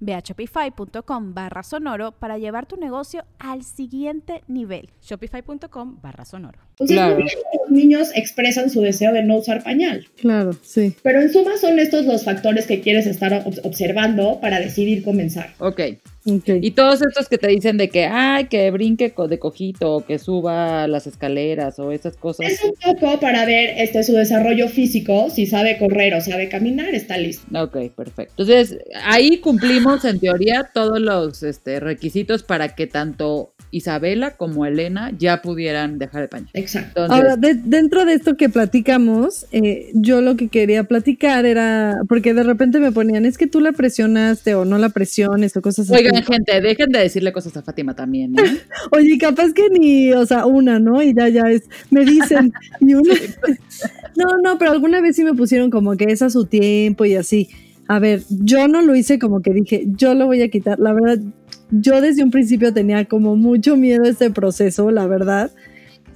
Ve 0.00 0.14
a 0.14 0.20
shopify.com 0.20 1.34
barra 1.34 1.62
sonoro 1.62 2.12
para 2.12 2.38
llevar 2.38 2.66
tu 2.66 2.76
negocio 2.76 3.24
al 3.38 3.62
siguiente 3.64 4.42
nivel. 4.48 4.90
Shopify.com 5.02 6.00
barra 6.02 6.24
sonoro. 6.24 6.58
claro. 6.86 7.18
los 7.18 7.70
niños 7.70 8.10
expresan 8.14 8.70
su 8.70 8.80
deseo 8.80 9.12
de 9.12 9.22
no 9.22 9.36
usar 9.36 9.62
pañal. 9.62 10.06
Claro, 10.16 10.52
sí. 10.62 10.94
Pero 11.02 11.20
en 11.20 11.32
suma 11.32 11.56
son 11.56 11.78
estos 11.78 12.06
los 12.06 12.24
factores 12.24 12.66
que 12.66 12.80
quieres 12.80 13.06
estar 13.06 13.44
observando 13.62 14.40
para 14.40 14.60
decidir 14.60 15.02
comenzar. 15.02 15.54
Ok. 15.58 15.80
Y 16.24 16.70
todos 16.72 17.02
estos 17.02 17.28
que 17.28 17.38
te 17.38 17.48
dicen 17.48 17.76
de 17.76 17.88
que, 17.88 18.06
ay, 18.06 18.46
que 18.46 18.70
brinque 18.70 19.12
de 19.28 19.38
cojito, 19.38 19.96
o 19.96 20.04
que 20.04 20.18
suba 20.18 20.86
las 20.86 21.06
escaleras 21.06 21.78
o 21.78 21.90
esas 21.90 22.16
cosas. 22.16 22.46
Es 22.46 22.62
un 22.62 22.74
poco 22.74 23.18
para 23.20 23.44
ver 23.44 23.74
este, 23.78 24.02
su 24.04 24.12
desarrollo 24.12 24.68
físico, 24.68 25.30
si 25.30 25.46
sabe 25.46 25.78
correr 25.78 26.14
o 26.14 26.20
sabe 26.20 26.48
caminar, 26.48 26.94
está 26.94 27.16
listo. 27.16 27.46
Ok, 27.58 27.92
perfecto. 27.94 28.34
Entonces, 28.38 28.78
ahí 29.04 29.38
cumplimos 29.38 30.04
en 30.04 30.20
teoría 30.20 30.70
todos 30.72 31.00
los 31.00 31.42
este, 31.42 31.80
requisitos 31.80 32.42
para 32.42 32.74
que 32.74 32.86
tanto 32.86 33.52
Isabela 33.72 34.36
como 34.36 34.66
Elena 34.66 35.12
ya 35.18 35.40
pudieran 35.42 35.98
dejar 35.98 36.24
el 36.24 36.28
pañal. 36.28 36.50
Exacto. 36.52 37.06
Ahora, 37.08 37.36
dentro 37.36 38.04
de 38.04 38.14
esto 38.14 38.36
que 38.36 38.48
platicamos, 38.48 39.46
eh, 39.50 39.90
yo 39.94 40.20
lo 40.20 40.36
que 40.36 40.48
quería 40.48 40.84
platicar 40.84 41.46
era, 41.46 42.02
porque 42.08 42.34
de 42.34 42.42
repente 42.42 42.78
me 42.78 42.92
ponían, 42.92 43.24
es 43.24 43.38
que 43.38 43.46
tú 43.46 43.60
la 43.60 43.72
presionaste 43.72 44.54
o 44.54 44.64
no 44.64 44.78
la 44.78 44.90
presiones 44.90 45.56
o 45.56 45.62
cosas 45.62 45.90
así. 45.90 46.11
Oigan, 46.12 46.24
gente, 46.24 46.60
dejen 46.60 46.90
de 46.90 46.98
decirle 47.00 47.32
cosas 47.32 47.56
a 47.56 47.62
Fátima 47.62 47.94
también. 47.94 48.38
¿eh? 48.38 48.58
Oye, 48.92 49.18
capaz 49.18 49.52
que 49.52 49.68
ni, 49.70 50.12
o 50.12 50.24
sea, 50.26 50.46
una, 50.46 50.78
¿no? 50.78 51.02
Y 51.02 51.14
ya, 51.14 51.28
ya 51.28 51.42
es, 51.50 51.62
me 51.90 52.04
dicen, 52.04 52.52
y 52.80 52.94
una... 52.94 53.14
no, 54.16 54.38
no, 54.42 54.58
pero 54.58 54.72
alguna 54.72 55.00
vez 55.00 55.16
sí 55.16 55.24
me 55.24 55.34
pusieron 55.34 55.70
como 55.70 55.96
que 55.96 56.04
es 56.04 56.22
a 56.22 56.30
su 56.30 56.46
tiempo 56.46 57.04
y 57.04 57.14
así. 57.14 57.48
A 57.88 57.98
ver, 57.98 58.22
yo 58.30 58.68
no 58.68 58.80
lo 58.82 58.94
hice 58.94 59.18
como 59.18 59.42
que 59.42 59.52
dije, 59.52 59.84
yo 59.96 60.14
lo 60.14 60.26
voy 60.26 60.42
a 60.42 60.48
quitar. 60.48 60.78
La 60.78 60.92
verdad, 60.92 61.18
yo 61.70 62.00
desde 62.00 62.22
un 62.22 62.30
principio 62.30 62.72
tenía 62.72 63.04
como 63.06 63.36
mucho 63.36 63.76
miedo 63.76 64.04
a 64.04 64.08
este 64.08 64.30
proceso, 64.30 64.90
la 64.90 65.06
verdad. 65.06 65.50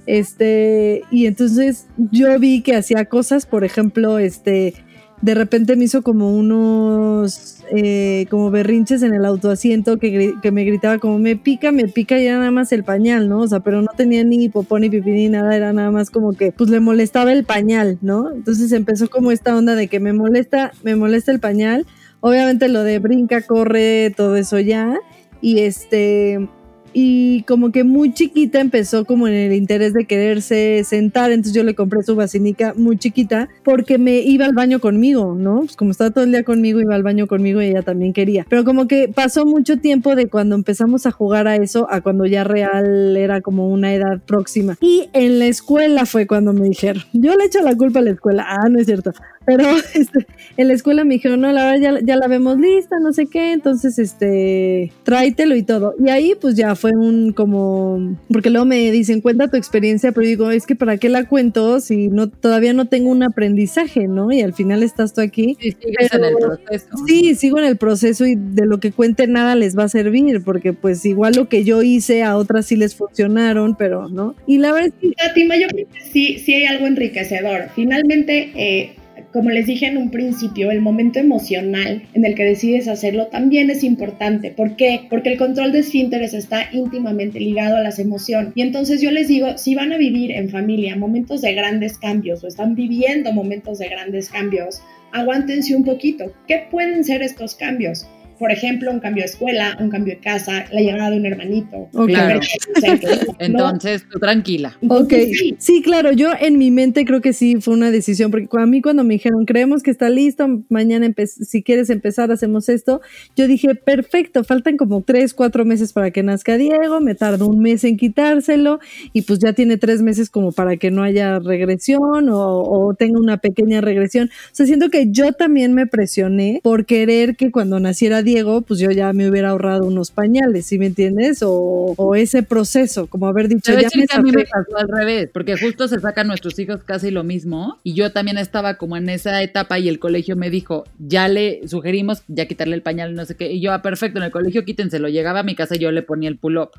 Este, 0.05 1.03
y 1.11 1.25
entonces 1.25 1.87
yo 2.11 2.39
vi 2.39 2.61
que 2.61 2.75
hacía 2.75 3.05
cosas, 3.05 3.45
por 3.45 3.65
ejemplo, 3.65 4.19
este, 4.19 4.73
de 5.21 5.33
repente 5.33 5.75
me 5.75 5.85
hizo 5.85 6.03
como 6.03 6.35
unos, 6.35 7.57
eh, 7.75 8.27
como 8.29 8.51
berrinches 8.51 9.01
en 9.01 9.13
el 9.13 9.25
autoasiento 9.25 9.97
que, 9.97 10.33
que, 10.41 10.51
me 10.51 10.63
gritaba 10.63 10.99
como 10.99 11.17
me 11.17 11.35
pica, 11.35 11.71
me 11.71 11.87
pica 11.87 12.19
y 12.19 12.27
era 12.27 12.37
nada 12.37 12.51
más 12.51 12.71
el 12.71 12.83
pañal, 12.83 13.27
¿no? 13.27 13.41
O 13.41 13.47
sea, 13.47 13.61
pero 13.61 13.81
no 13.81 13.89
tenía 13.95 14.23
ni 14.23 14.47
popó 14.49 14.77
ni 14.79 14.89
pipí 14.89 15.09
ni 15.09 15.29
nada, 15.29 15.55
era 15.55 15.73
nada 15.73 15.89
más 15.89 16.11
como 16.11 16.33
que 16.33 16.51
pues 16.51 16.69
le 16.69 16.79
molestaba 16.79 17.33
el 17.33 17.45
pañal, 17.45 17.97
¿no? 18.01 18.31
Entonces 18.31 18.71
empezó 18.71 19.09
como 19.09 19.31
esta 19.31 19.55
onda 19.55 19.75
de 19.75 19.87
que 19.87 19.99
me 19.99 20.13
molesta, 20.13 20.71
me 20.83 20.95
molesta 20.95 21.31
el 21.31 21.39
pañal. 21.39 21.85
Obviamente 22.19 22.67
lo 22.67 22.83
de 22.83 22.99
brinca, 22.99 23.41
corre, 23.41 24.13
todo 24.15 24.35
eso 24.35 24.59
ya. 24.59 24.99
Y 25.41 25.59
este, 25.59 26.47
y 26.93 27.43
como 27.43 27.71
que 27.71 27.83
muy 27.83 28.13
chiquita 28.13 28.59
empezó 28.59 29.05
como 29.05 29.27
en 29.27 29.33
el 29.33 29.53
interés 29.53 29.93
de 29.93 30.05
quererse 30.05 30.83
sentar, 30.83 31.31
entonces 31.31 31.53
yo 31.53 31.63
le 31.63 31.75
compré 31.75 32.03
su 32.03 32.15
vacinica 32.15 32.73
muy 32.75 32.97
chiquita 32.97 33.49
porque 33.63 33.97
me 33.97 34.19
iba 34.19 34.45
al 34.45 34.53
baño 34.53 34.79
conmigo, 34.79 35.35
¿no? 35.35 35.59
Pues 35.59 35.75
como 35.75 35.91
estaba 35.91 36.11
todo 36.11 36.23
el 36.23 36.31
día 36.31 36.43
conmigo, 36.43 36.79
iba 36.79 36.95
al 36.95 37.03
baño 37.03 37.27
conmigo 37.27 37.61
y 37.61 37.67
ella 37.67 37.81
también 37.81 38.13
quería. 38.13 38.45
Pero 38.49 38.63
como 38.63 38.87
que 38.87 39.07
pasó 39.07 39.45
mucho 39.45 39.77
tiempo 39.77 40.15
de 40.15 40.27
cuando 40.27 40.55
empezamos 40.55 41.05
a 41.05 41.11
jugar 41.11 41.47
a 41.47 41.55
eso 41.55 41.87
a 41.89 42.01
cuando 42.01 42.25
ya 42.25 42.43
real 42.43 43.15
era 43.17 43.41
como 43.41 43.69
una 43.69 43.93
edad 43.93 44.19
próxima. 44.25 44.77
Y 44.81 45.09
en 45.13 45.39
la 45.39 45.47
escuela 45.47 46.05
fue 46.05 46.27
cuando 46.27 46.53
me 46.53 46.67
dijeron, 46.69 47.03
yo 47.13 47.35
le 47.35 47.45
echo 47.45 47.61
la 47.61 47.75
culpa 47.75 47.99
a 47.99 48.03
la 48.03 48.11
escuela, 48.11 48.45
ah, 48.47 48.69
no 48.69 48.79
es 48.79 48.85
cierto. 48.85 49.11
Pero 49.45 49.63
este, 49.93 50.27
en 50.57 50.67
la 50.67 50.73
escuela 50.73 51.03
me 51.03 51.15
dijeron, 51.15 51.41
no, 51.41 51.51
la 51.51 51.71
verdad 51.71 51.79
ya, 51.79 52.05
ya, 52.05 52.15
la 52.17 52.27
vemos 52.27 52.57
lista, 52.57 52.99
no 52.99 53.13
sé 53.13 53.27
qué, 53.27 53.53
entonces, 53.53 53.97
este, 53.97 54.91
tráetelo 55.03 55.55
y 55.55 55.63
todo. 55.63 55.95
Y 56.03 56.09
ahí 56.09 56.33
pues 56.39 56.55
ya 56.55 56.75
fue 56.77 56.91
un 56.91 57.33
como, 57.33 58.17
porque 58.31 58.49
luego 58.49 58.65
me 58.65 58.91
dicen, 58.91 59.21
cuenta 59.21 59.49
tu 59.49 59.57
experiencia, 59.57 60.11
pero 60.11 60.25
digo, 60.25 60.51
es 60.51 60.65
que 60.65 60.75
para 60.75 60.97
qué 60.97 61.09
la 61.09 61.27
cuento 61.27 61.79
si 61.79 62.07
no, 62.07 62.29
todavía 62.29 62.73
no 62.73 62.85
tengo 62.85 63.09
un 63.09 63.23
aprendizaje, 63.23 64.07
¿no? 64.07 64.31
Y 64.31 64.41
al 64.41 64.53
final 64.53 64.83
estás 64.83 65.13
tú 65.13 65.21
aquí. 65.21 65.57
Sí, 65.59 65.75
sigues 65.81 66.13
en 66.13 66.23
el 66.23 66.35
proceso. 66.35 66.87
Sí, 67.05 67.35
sigo 67.35 67.59
en 67.59 67.65
el 67.65 67.77
proceso 67.77 68.25
y 68.25 68.35
de 68.35 68.65
lo 68.65 68.79
que 68.79 68.91
cuente 68.91 69.27
nada 69.27 69.55
les 69.55 69.77
va 69.77 69.83
a 69.83 69.89
servir, 69.89 70.41
porque 70.43 70.73
pues 70.73 71.05
igual 71.05 71.33
lo 71.35 71.49
que 71.49 71.63
yo 71.63 71.81
hice 71.81 72.23
a 72.23 72.37
otras 72.37 72.67
sí 72.67 72.75
les 72.75 72.95
funcionaron, 72.95 73.75
pero 73.75 74.07
no. 74.07 74.35
Y 74.45 74.59
la 74.59 74.71
verdad 74.71 74.93
es 75.01 75.09
que... 75.09 75.27
Fatima, 75.27 75.57
yo 75.57 75.67
creo 75.67 75.87
que 75.91 76.01
sí, 76.01 76.39
sí 76.39 76.53
hay 76.53 76.65
algo 76.65 76.87
enriquecedor. 76.87 77.69
Finalmente, 77.75 78.51
eh, 78.55 78.95
como 79.37 79.51
les 79.51 79.67
dije 79.67 79.85
en 79.85 79.97
un 79.97 80.09
principio, 80.09 80.71
el 80.71 80.81
momento 80.81 81.19
emocional 81.19 82.01
en 82.15 82.25
el 82.25 82.33
que 82.33 82.43
decides 82.43 82.87
hacerlo 82.87 83.27
también 83.27 83.69
es 83.69 83.83
importante. 83.83 84.49
¿Por 84.49 84.75
qué? 84.75 85.01
Porque 85.11 85.29
el 85.29 85.37
control 85.37 85.71
de 85.71 85.81
esfínteres 85.81 86.33
está 86.33 86.69
íntimamente 86.73 87.39
ligado 87.39 87.77
a 87.77 87.81
las 87.81 87.99
emociones. 87.99 88.53
Y 88.55 88.63
entonces 88.63 88.99
yo 88.99 89.11
les 89.11 89.27
digo, 89.27 89.55
si 89.55 89.75
van 89.75 89.93
a 89.93 89.97
vivir 89.99 90.31
en 90.31 90.49
familia 90.49 90.95
momentos 90.95 91.41
de 91.41 91.53
grandes 91.53 91.99
cambios 91.99 92.43
o 92.43 92.47
están 92.47 92.73
viviendo 92.73 93.31
momentos 93.31 93.77
de 93.77 93.89
grandes 93.89 94.29
cambios, 94.29 94.81
aguántense 95.11 95.75
un 95.75 95.83
poquito. 95.83 96.33
¿Qué 96.47 96.63
pueden 96.71 97.03
ser 97.03 97.21
estos 97.21 97.53
cambios? 97.53 98.07
Por 98.39 98.51
ejemplo, 98.51 98.91
un 98.91 98.99
cambio 98.99 99.23
de 99.23 99.29
escuela, 99.29 99.77
un 99.79 99.89
cambio 99.89 100.15
de 100.15 100.19
casa, 100.19 100.65
la 100.71 100.81
llegada 100.81 101.09
de 101.09 101.17
un 101.17 101.25
hermanito. 101.25 101.89
Claro. 102.07 102.39
Entonces, 103.39 104.05
tú 104.09 104.19
tranquila. 104.19 104.77
Ok, 104.87 105.13
sí. 105.59 105.81
claro, 105.81 106.11
yo 106.11 106.31
en 106.39 106.57
mi 106.57 106.71
mente 106.71 107.05
creo 107.05 107.21
que 107.21 107.33
sí 107.33 107.57
fue 107.61 107.73
una 107.73 107.91
decisión, 107.91 108.31
porque 108.31 108.47
a 108.57 108.65
mí 108.65 108.81
cuando 108.81 109.03
me 109.03 109.15
dijeron, 109.15 109.45
creemos 109.45 109.83
que 109.83 109.91
está 109.91 110.09
listo, 110.09 110.63
mañana 110.69 111.07
si 111.25 111.63
quieres 111.63 111.89
empezar, 111.89 112.31
hacemos 112.31 112.69
esto, 112.69 113.01
yo 113.35 113.47
dije, 113.47 113.75
perfecto, 113.75 114.43
faltan 114.43 114.77
como 114.77 115.01
tres, 115.01 115.33
cuatro 115.33 115.65
meses 115.65 115.93
para 115.93 116.11
que 116.11 116.23
nazca 116.23 116.57
Diego, 116.57 116.99
me 116.99 117.15
tardo 117.15 117.47
un 117.47 117.59
mes 117.59 117.83
en 117.83 117.97
quitárselo 117.97 118.79
y 119.13 119.23
pues 119.23 119.39
ya 119.39 119.53
tiene 119.53 119.77
tres 119.77 120.01
meses 120.01 120.29
como 120.29 120.51
para 120.51 120.77
que 120.77 120.91
no 120.91 121.03
haya 121.03 121.39
regresión 121.39 122.29
o, 122.29 122.63
o 122.63 122.93
tenga 122.93 123.19
una 123.19 123.37
pequeña 123.37 123.81
regresión. 123.81 124.27
O 124.27 124.55
sea, 124.55 124.65
siento 124.65 124.89
que 124.89 125.07
yo 125.09 125.33
también 125.33 125.73
me 125.73 125.87
presioné 125.87 126.59
por 126.63 126.85
querer 126.85 127.35
que 127.35 127.51
cuando 127.51 127.79
naciera 127.79 128.21
Diego, 128.27 128.61
pues 128.61 128.79
yo 128.81 128.91
ya 128.91 129.13
me 129.13 129.29
hubiera 129.29 129.51
ahorrado 129.51 129.85
unos 129.85 130.11
pañales, 130.11 130.65
¿sí 130.65 130.77
me 130.77 130.87
entiendes? 130.87 131.39
O, 131.41 132.13
ese 132.15 132.43
proceso, 132.43 133.07
como 133.07 133.27
haber 133.27 133.47
dicho, 133.47 133.71
ya 133.71 133.87
me, 133.95 134.05
que 134.05 134.15
a 134.15 134.21
mí 134.21 134.31
me 134.31 134.43
pasó 134.43 134.77
al 134.77 134.89
revés, 134.89 135.29
porque 135.31 135.57
justo 135.57 135.87
se 135.87 135.99
sacan 136.01 136.27
nuestros 136.27 136.59
hijos 136.59 136.83
casi 136.83 137.09
lo 137.09 137.23
mismo 137.23 137.79
y 137.83 137.93
yo 137.93 138.11
también 138.11 138.37
estaba 138.37 138.77
como 138.77 138.97
en 138.97 139.07
esa 139.07 139.41
etapa 139.41 139.79
y 139.79 139.87
el 139.87 139.97
colegio 139.97 140.35
me 140.35 140.49
dijo, 140.49 140.83
ya 140.99 141.29
le 141.29 141.65
sugerimos 141.67 142.23
ya 142.27 142.47
quitarle 142.47 142.75
el 142.75 142.81
pañal, 142.81 143.15
no 143.15 143.23
sé 143.23 143.35
qué, 143.35 143.49
y 143.53 143.61
yo, 143.61 143.71
ah, 143.71 143.81
perfecto, 143.81 144.19
en 144.19 144.25
el 144.25 144.31
colegio 144.31 144.65
quítenselo, 144.65 145.07
llegaba 145.07 145.39
a 145.39 145.43
mi 145.43 145.55
casa 145.55 145.75
y 145.75 145.79
yo 145.79 145.91
le 145.91 146.03
ponía 146.03 146.27
el 146.27 146.37
pull-up. 146.37 146.71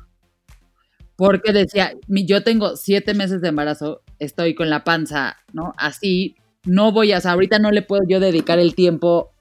Porque 1.15 1.51
decía, 1.51 1.93
yo 2.07 2.43
tengo 2.43 2.77
siete 2.77 3.15
meses 3.15 3.41
de 3.41 3.49
embarazo, 3.49 4.03
estoy 4.19 4.53
con 4.53 4.69
la 4.69 4.83
panza, 4.83 5.37
¿no? 5.51 5.73
Así, 5.77 6.35
no 6.63 6.91
voy 6.91 7.11
a, 7.11 7.17
o 7.17 7.21
sea, 7.21 7.31
ahorita 7.31 7.57
no 7.57 7.71
le 7.71 7.81
puedo 7.81 8.03
yo 8.07 8.19
dedicar 8.19 8.59
el 8.59 8.75
tiempo 8.75 9.31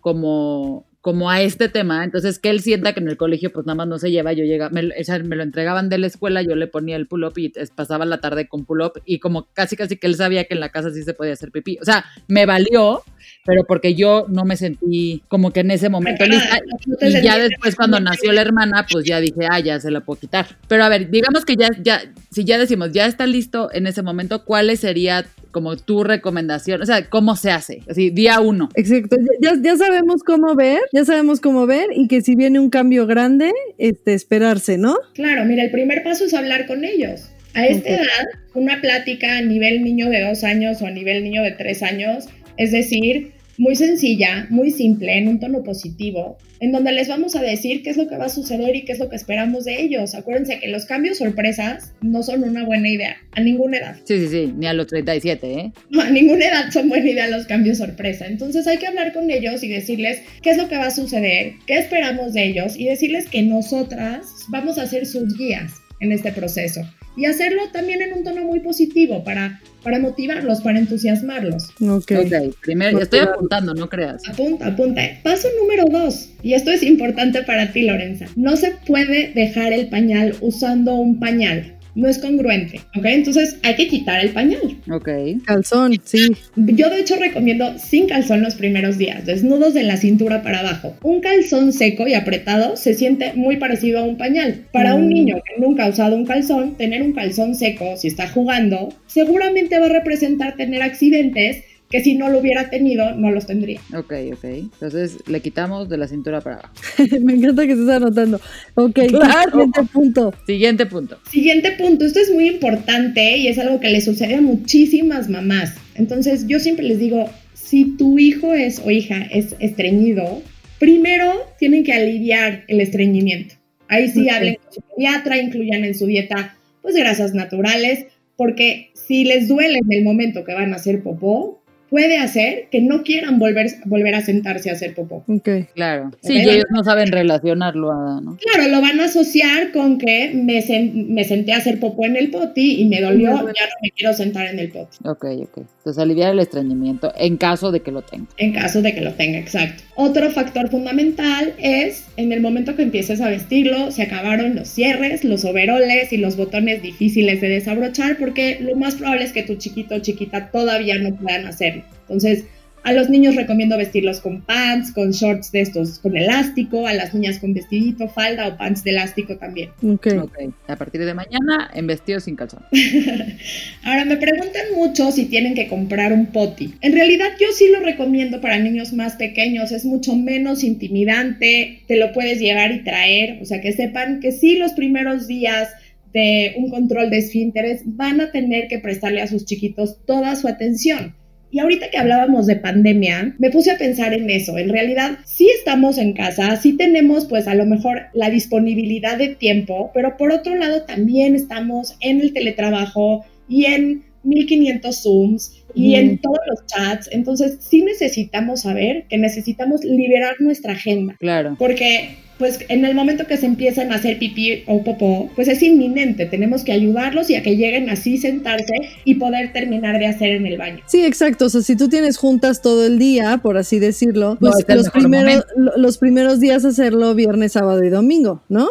como 0.00 0.87
como 1.00 1.30
a 1.30 1.40
este 1.40 1.68
tema, 1.68 2.02
entonces 2.02 2.40
que 2.40 2.50
él 2.50 2.60
sienta 2.60 2.92
que 2.92 3.00
en 3.00 3.08
el 3.08 3.16
colegio 3.16 3.52
pues 3.52 3.64
nada 3.64 3.76
más 3.76 3.86
no 3.86 3.98
se 3.98 4.10
lleva, 4.10 4.32
yo 4.32 4.44
llega, 4.44 4.68
me, 4.68 4.82
me 4.82 5.36
lo 5.36 5.42
entregaban 5.42 5.88
de 5.88 5.98
la 5.98 6.08
escuela, 6.08 6.42
yo 6.42 6.56
le 6.56 6.66
ponía 6.66 6.96
el 6.96 7.06
pull-up 7.06 7.34
y 7.36 7.52
pasaba 7.74 8.04
la 8.04 8.20
tarde 8.20 8.48
con 8.48 8.64
pull-up 8.64 9.00
y 9.04 9.20
como 9.20 9.46
casi 9.52 9.76
casi 9.76 9.96
que 9.96 10.08
él 10.08 10.16
sabía 10.16 10.44
que 10.44 10.54
en 10.54 10.60
la 10.60 10.70
casa 10.70 10.90
sí 10.90 11.04
se 11.04 11.14
podía 11.14 11.34
hacer 11.34 11.52
pipí, 11.52 11.78
o 11.80 11.84
sea, 11.84 12.04
me 12.26 12.46
valió, 12.46 13.04
pero 13.44 13.64
porque 13.64 13.94
yo 13.94 14.26
no 14.28 14.44
me 14.44 14.56
sentí 14.56 15.22
como 15.28 15.52
que 15.52 15.60
en 15.60 15.70
ese 15.70 15.88
momento 15.88 16.26
lista 16.26 16.58
y 17.00 17.22
ya 17.22 17.38
después 17.38 17.76
cuando 17.76 18.00
nació 18.00 18.32
la 18.32 18.42
hermana 18.42 18.84
pues 18.90 19.04
ya 19.04 19.20
dije, 19.20 19.46
ah, 19.48 19.60
ya 19.60 19.78
se 19.78 19.92
la 19.92 20.00
puedo 20.00 20.18
quitar, 20.18 20.46
pero 20.66 20.82
a 20.82 20.88
ver, 20.88 21.10
digamos 21.10 21.44
que 21.44 21.54
ya, 21.54 21.68
ya, 21.80 22.12
si 22.32 22.44
ya 22.44 22.58
decimos, 22.58 22.90
ya 22.92 23.06
está 23.06 23.24
listo 23.26 23.70
en 23.72 23.86
ese 23.86 24.02
momento, 24.02 24.44
¿cuál 24.44 24.76
sería 24.76 25.24
como 25.58 25.76
tu 25.76 26.04
recomendación? 26.04 26.80
O 26.82 26.86
sea, 26.86 27.10
¿cómo 27.10 27.34
se 27.34 27.50
hace? 27.50 27.82
Así, 27.90 28.10
día 28.10 28.38
uno. 28.38 28.68
Exacto, 28.76 29.16
ya, 29.42 29.54
ya 29.60 29.76
sabemos 29.76 30.22
cómo 30.22 30.54
ver, 30.54 30.78
ya 30.92 31.04
sabemos 31.04 31.40
cómo 31.40 31.66
ver 31.66 31.88
y 31.92 32.06
que 32.06 32.20
si 32.20 32.36
viene 32.36 32.60
un 32.60 32.70
cambio 32.70 33.08
grande, 33.08 33.50
este, 33.76 34.14
esperarse, 34.14 34.78
¿no? 34.78 34.96
Claro, 35.14 35.44
mira, 35.46 35.64
el 35.64 35.72
primer 35.72 36.04
paso 36.04 36.26
es 36.26 36.34
hablar 36.34 36.68
con 36.68 36.84
ellos. 36.84 37.32
A 37.54 37.66
esta 37.66 37.88
edad, 37.88 38.26
una 38.54 38.80
plática 38.80 39.38
a 39.38 39.42
nivel 39.42 39.82
niño 39.82 40.10
de 40.10 40.20
dos 40.20 40.44
años 40.44 40.80
o 40.80 40.86
a 40.86 40.92
nivel 40.92 41.24
niño 41.24 41.42
de 41.42 41.50
tres 41.50 41.82
años, 41.82 42.28
es 42.56 42.70
decir, 42.70 43.32
muy 43.58 43.74
sencilla, 43.74 44.46
muy 44.50 44.70
simple, 44.70 45.18
en 45.18 45.28
un 45.28 45.40
tono 45.40 45.64
positivo, 45.64 46.38
en 46.60 46.72
donde 46.72 46.92
les 46.92 47.08
vamos 47.08 47.34
a 47.36 47.42
decir 47.42 47.82
qué 47.82 47.90
es 47.90 47.96
lo 47.96 48.08
que 48.08 48.16
va 48.16 48.26
a 48.26 48.30
suceder 48.30 48.74
y 48.76 48.84
qué 48.84 48.92
es 48.92 49.00
lo 49.00 49.08
que 49.08 49.16
esperamos 49.16 49.64
de 49.64 49.80
ellos. 49.80 50.14
Acuérdense 50.14 50.60
que 50.60 50.68
los 50.68 50.86
cambios 50.86 51.18
sorpresas 51.18 51.92
no 52.00 52.22
son 52.22 52.44
una 52.44 52.64
buena 52.64 52.88
idea 52.88 53.16
a 53.32 53.40
ninguna 53.40 53.78
edad. 53.78 53.96
Sí, 54.04 54.18
sí, 54.20 54.28
sí, 54.28 54.52
ni 54.56 54.66
a 54.66 54.72
los 54.72 54.86
37, 54.86 55.52
¿eh? 55.52 55.72
No, 55.90 56.02
a 56.02 56.10
ninguna 56.10 56.46
edad 56.46 56.70
son 56.70 56.88
buena 56.88 57.10
idea 57.10 57.28
los 57.28 57.46
cambios 57.46 57.78
sorpresa. 57.78 58.26
Entonces 58.26 58.66
hay 58.66 58.78
que 58.78 58.86
hablar 58.86 59.12
con 59.12 59.30
ellos 59.30 59.62
y 59.62 59.68
decirles 59.68 60.22
qué 60.42 60.50
es 60.50 60.56
lo 60.56 60.68
que 60.68 60.76
va 60.76 60.86
a 60.86 60.90
suceder, 60.90 61.54
qué 61.66 61.78
esperamos 61.78 62.32
de 62.34 62.46
ellos 62.46 62.76
y 62.76 62.84
decirles 62.86 63.28
que 63.28 63.42
nosotras 63.42 64.26
vamos 64.48 64.78
a 64.78 64.86
ser 64.86 65.04
sus 65.04 65.36
guías 65.36 65.72
en 66.00 66.12
este 66.12 66.32
proceso 66.32 66.82
y 67.16 67.24
hacerlo 67.26 67.62
también 67.72 68.00
en 68.00 68.12
un 68.12 68.22
tono 68.22 68.44
muy 68.44 68.60
positivo 68.60 69.24
para, 69.24 69.60
para 69.82 69.98
motivarlos, 69.98 70.60
para 70.60 70.78
entusiasmarlos. 70.78 71.70
Ok, 71.80 72.12
okay 72.24 72.52
primero, 72.62 73.00
estoy 73.00 73.20
apuntando, 73.20 73.74
no 73.74 73.88
creas. 73.88 74.22
Apunta, 74.28 74.68
apunta. 74.68 75.02
Paso 75.24 75.48
número 75.60 75.84
dos, 75.90 76.30
y 76.42 76.54
esto 76.54 76.70
es 76.70 76.82
importante 76.84 77.42
para 77.42 77.72
ti, 77.72 77.82
Lorenza. 77.82 78.26
No 78.36 78.56
se 78.56 78.72
puede 78.86 79.32
dejar 79.34 79.72
el 79.72 79.88
pañal 79.88 80.36
usando 80.40 80.94
un 80.94 81.18
pañal 81.18 81.77
no 81.94 82.08
es 82.08 82.18
congruente, 82.18 82.80
¿ok? 82.96 83.04
Entonces 83.06 83.58
hay 83.62 83.74
que 83.76 83.88
quitar 83.88 84.20
el 84.20 84.30
pañal. 84.30 84.76
Ok. 84.90 85.08
Calzón, 85.44 86.00
sí. 86.04 86.28
Yo 86.56 86.90
de 86.90 87.00
hecho 87.00 87.16
recomiendo 87.16 87.78
sin 87.78 88.06
calzón 88.06 88.42
los 88.42 88.54
primeros 88.54 88.98
días, 88.98 89.26
desnudos 89.26 89.74
de 89.74 89.82
la 89.82 89.96
cintura 89.96 90.42
para 90.42 90.60
abajo. 90.60 90.96
Un 91.02 91.20
calzón 91.20 91.72
seco 91.72 92.06
y 92.06 92.14
apretado 92.14 92.76
se 92.76 92.94
siente 92.94 93.32
muy 93.34 93.56
parecido 93.56 94.00
a 94.00 94.04
un 94.04 94.16
pañal. 94.16 94.66
Para 94.72 94.94
un 94.94 95.06
mm. 95.06 95.08
niño 95.08 95.36
que 95.36 95.60
nunca 95.60 95.84
ha 95.84 95.90
usado 95.90 96.16
un 96.16 96.26
calzón, 96.26 96.76
tener 96.76 97.02
un 97.02 97.12
calzón 97.12 97.54
seco 97.54 97.96
si 97.96 98.08
está 98.08 98.28
jugando 98.28 98.88
seguramente 99.06 99.78
va 99.78 99.86
a 99.86 99.90
representar 99.90 100.56
tener 100.56 100.82
accidentes 100.82 101.64
que 101.90 102.02
si 102.02 102.14
no 102.14 102.28
lo 102.28 102.38
hubiera 102.38 102.68
tenido, 102.68 103.14
no 103.14 103.30
los 103.30 103.46
tendría. 103.46 103.80
Ok, 103.96 104.12
ok. 104.32 104.44
Entonces 104.44 105.18
le 105.26 105.40
quitamos 105.40 105.88
de 105.88 105.96
la 105.96 106.06
cintura 106.06 106.40
para 106.40 106.56
abajo. 106.56 106.74
Me 107.20 107.34
encanta 107.34 107.66
que 107.66 107.72
estés 107.72 107.88
anotando. 107.88 108.40
Ok, 108.74 108.98
siguiente 109.00 109.82
punto. 109.92 110.34
Siguiente 110.46 110.86
punto. 110.86 111.18
Siguiente 111.30 111.72
punto. 111.72 112.04
Esto 112.04 112.20
es 112.20 112.32
muy 112.32 112.48
importante 112.48 113.38
y 113.38 113.48
es 113.48 113.58
algo 113.58 113.80
que 113.80 113.88
le 113.88 114.00
sucede 114.00 114.34
a 114.34 114.40
muchísimas 114.40 115.28
mamás. 115.28 115.74
Entonces 115.94 116.46
yo 116.46 116.60
siempre 116.60 116.86
les 116.86 116.98
digo, 116.98 117.30
si 117.54 117.96
tu 117.96 118.18
hijo 118.18 118.52
es 118.54 118.80
o 118.84 118.90
hija 118.90 119.22
es 119.30 119.56
estreñido, 119.58 120.42
primero 120.78 121.32
tienen 121.58 121.84
que 121.84 121.94
aliviar 121.94 122.64
el 122.68 122.80
estreñimiento. 122.80 123.54
Ahí 123.88 124.08
sí 124.08 124.28
hablen 124.28 124.56
con 124.56 124.72
su 124.74 124.80
pediatra, 124.82 125.38
incluyan 125.38 125.84
en 125.84 125.94
su 125.94 126.06
dieta 126.06 126.56
pues 126.82 126.94
grasas 126.94 127.32
naturales, 127.34 128.06
porque 128.36 128.90
si 128.94 129.24
les 129.24 129.48
duele 129.48 129.78
en 129.78 129.92
el 129.92 130.04
momento 130.04 130.44
que 130.44 130.54
van 130.54 130.72
a 130.72 130.76
hacer 130.76 131.02
popó, 131.02 131.57
puede 131.90 132.18
hacer 132.18 132.68
que 132.70 132.80
no 132.80 133.02
quieran 133.02 133.38
volver, 133.38 133.66
volver 133.84 134.14
a 134.14 134.20
sentarse 134.22 134.70
a 134.70 134.74
hacer 134.74 134.94
popó. 134.94 135.24
Ok. 135.28 135.48
Claro. 135.74 136.10
Sí, 136.22 136.38
ellos 136.38 136.66
no 136.70 136.84
saben 136.84 137.10
relacionarlo, 137.12 138.20
¿no? 138.20 138.36
Claro, 138.36 138.70
lo 138.70 138.80
van 138.80 139.00
a 139.00 139.04
asociar 139.04 139.72
con 139.72 139.98
que 139.98 140.30
me, 140.34 140.64
me 140.92 141.24
senté 141.24 141.52
a 141.52 141.58
hacer 141.58 141.80
popó 141.80 142.04
en 142.04 142.16
el 142.16 142.30
poti 142.30 142.80
y 142.80 142.84
me 142.86 143.00
dolió, 143.00 143.30
ya 143.30 143.36
no 143.36 143.74
me 143.82 143.90
quiero 143.90 144.12
sentar 144.14 144.46
en 144.46 144.58
el 144.58 144.70
poti. 144.70 144.98
Ok, 145.04 145.24
ok. 145.42 145.58
Entonces 145.58 145.98
aliviar 145.98 146.32
el 146.32 146.40
estreñimiento 146.40 147.12
en 147.16 147.36
caso 147.36 147.72
de 147.72 147.80
que 147.80 147.90
lo 147.90 148.02
tenga. 148.02 148.26
En 148.36 148.52
caso 148.52 148.82
de 148.82 148.94
que 148.94 149.00
lo 149.00 149.14
tenga, 149.14 149.38
exacto. 149.38 149.82
Otro 149.94 150.30
factor 150.30 150.68
fundamental 150.68 151.54
es 151.58 152.06
en 152.16 152.32
el 152.32 152.40
momento 152.40 152.76
que 152.76 152.82
empieces 152.82 153.20
a 153.20 153.28
vestirlo, 153.28 153.90
se 153.90 154.02
acabaron 154.02 154.54
los 154.54 154.68
cierres, 154.68 155.24
los 155.24 155.44
overoles 155.44 156.12
y 156.12 156.18
los 156.18 156.36
botones 156.36 156.82
difíciles 156.82 157.40
de 157.40 157.48
desabrochar 157.48 158.18
porque 158.18 158.58
lo 158.60 158.76
más 158.76 158.96
probable 158.96 159.24
es 159.24 159.32
que 159.32 159.42
tu 159.42 159.56
chiquito 159.56 159.94
o 159.94 159.98
chiquita 160.00 160.50
todavía 160.50 160.98
no 160.98 161.14
puedan 161.14 161.46
hacerlo. 161.46 161.77
Entonces, 162.02 162.44
A 162.88 162.92
los 162.92 163.10
niños 163.10 163.34
recomiendo 163.34 163.76
vestirlos 163.76 164.20
con 164.20 164.40
pants, 164.42 164.92
con 164.92 165.10
shorts 165.10 165.52
de 165.52 165.60
estos, 165.60 165.98
con 165.98 166.16
elástico, 166.16 166.86
a 166.86 166.94
las 166.94 167.12
niñas 167.12 167.38
con 167.38 167.52
vestidito, 167.52 168.08
falda 168.08 168.48
o 168.48 168.56
pants 168.56 168.84
de 168.84 168.92
elástico 168.92 169.36
también. 169.36 169.70
Ok. 169.82 170.06
Ok, 170.22 170.38
a 170.68 170.76
partir 170.76 171.04
de 171.04 171.12
mañana 171.12 171.70
en 171.74 171.86
vestido 171.86 172.20
sin 172.20 172.36
calzón. 172.36 172.62
Ahora 173.84 174.04
me 174.04 174.16
preguntan 174.16 174.72
mucho 174.74 175.10
si 175.12 175.26
tienen 175.26 175.54
que 175.54 175.68
comprar 175.68 176.12
un 176.12 176.26
poti. 176.26 176.74
En 176.80 176.92
realidad 176.92 177.28
yo 177.38 177.48
sí 177.52 177.68
lo 177.70 177.80
recomiendo 177.80 178.40
para 178.40 178.58
niños 178.58 178.92
más 178.92 179.16
pequeños, 179.16 179.72
es 179.72 179.84
mucho 179.84 180.14
menos 180.14 180.64
intimidante, 180.64 181.82
te 181.86 181.96
lo 181.96 182.12
puedes 182.12 182.38
llevar 182.38 182.72
y 182.72 182.84
traer, 182.84 183.42
o 183.42 183.44
sea 183.44 183.60
que 183.60 183.72
sepan 183.72 184.20
que 184.20 184.32
sí 184.32 184.56
los 184.56 184.72
primeros 184.72 185.26
días 185.26 185.68
de 186.12 186.54
un 186.56 186.70
control 186.70 187.10
de 187.10 187.18
esfínteres 187.18 187.82
van 187.84 188.20
a 188.20 188.30
tener 188.30 188.68
que 188.68 188.78
prestarle 188.78 189.20
a 189.20 189.26
sus 189.26 189.44
chiquitos 189.44 189.98
toda 190.06 190.36
su 190.36 190.48
atención. 190.48 191.14
Y 191.50 191.60
ahorita 191.60 191.90
que 191.90 191.98
hablábamos 191.98 192.46
de 192.46 192.56
pandemia, 192.56 193.34
me 193.38 193.50
puse 193.50 193.70
a 193.70 193.78
pensar 193.78 194.12
en 194.12 194.28
eso. 194.28 194.58
En 194.58 194.68
realidad, 194.68 195.18
sí 195.24 195.48
estamos 195.56 195.96
en 195.96 196.12
casa, 196.12 196.56
sí 196.56 196.76
tenemos 196.76 197.26
pues 197.26 197.48
a 197.48 197.54
lo 197.54 197.64
mejor 197.64 198.02
la 198.12 198.30
disponibilidad 198.30 199.16
de 199.16 199.28
tiempo, 199.28 199.90
pero 199.94 200.16
por 200.16 200.32
otro 200.32 200.54
lado 200.54 200.82
también 200.82 201.34
estamos 201.34 201.96
en 202.00 202.20
el 202.20 202.32
teletrabajo 202.32 203.24
y 203.48 203.64
en 203.64 204.04
1500 204.24 205.02
Zooms 205.02 205.64
y 205.74 205.94
en 205.94 206.18
todos 206.18 206.38
los 206.48 206.66
chats. 206.66 207.08
Entonces, 207.12 207.58
sí 207.60 207.82
necesitamos 207.82 208.62
saber 208.62 209.04
que 209.08 209.16
necesitamos 209.16 209.84
liberar 209.84 210.36
nuestra 210.40 210.72
agenda. 210.72 211.16
Claro. 211.18 211.56
Porque 211.58 212.16
pues 212.38 212.60
en 212.68 212.84
el 212.84 212.94
momento 212.94 213.26
que 213.26 213.36
se 213.36 213.46
empiezan 213.46 213.92
a 213.92 213.96
hacer 213.96 214.18
pipí 214.18 214.62
o 214.66 214.82
popó, 214.84 215.30
pues 215.34 215.48
es 215.48 215.62
inminente, 215.62 216.26
tenemos 216.26 216.62
que 216.64 216.72
ayudarlos 216.72 217.28
y 217.30 217.34
a 217.34 217.42
que 217.42 217.56
lleguen 217.56 217.90
así, 217.90 218.16
sentarse 218.18 218.74
y 219.04 219.14
poder 219.16 219.52
terminar 219.52 219.98
de 219.98 220.06
hacer 220.06 220.30
en 220.30 220.46
el 220.46 220.56
baño. 220.56 220.80
Sí, 220.86 221.04
exacto. 221.04 221.46
O 221.46 221.48
sea, 221.48 221.62
si 221.62 221.76
tú 221.76 221.88
tienes 221.88 222.16
juntas 222.16 222.62
todo 222.62 222.86
el 222.86 222.98
día, 222.98 223.40
por 223.42 223.56
así 223.58 223.78
decirlo, 223.78 224.36
pues 224.40 224.64
los, 224.68 224.90
primeros, 224.90 225.44
lo- 225.56 225.76
los 225.76 225.98
primeros 225.98 226.40
días 226.40 226.64
hacerlo 226.64 227.14
viernes, 227.14 227.52
sábado 227.52 227.82
y 227.84 227.88
domingo, 227.90 228.42
¿no? 228.48 228.68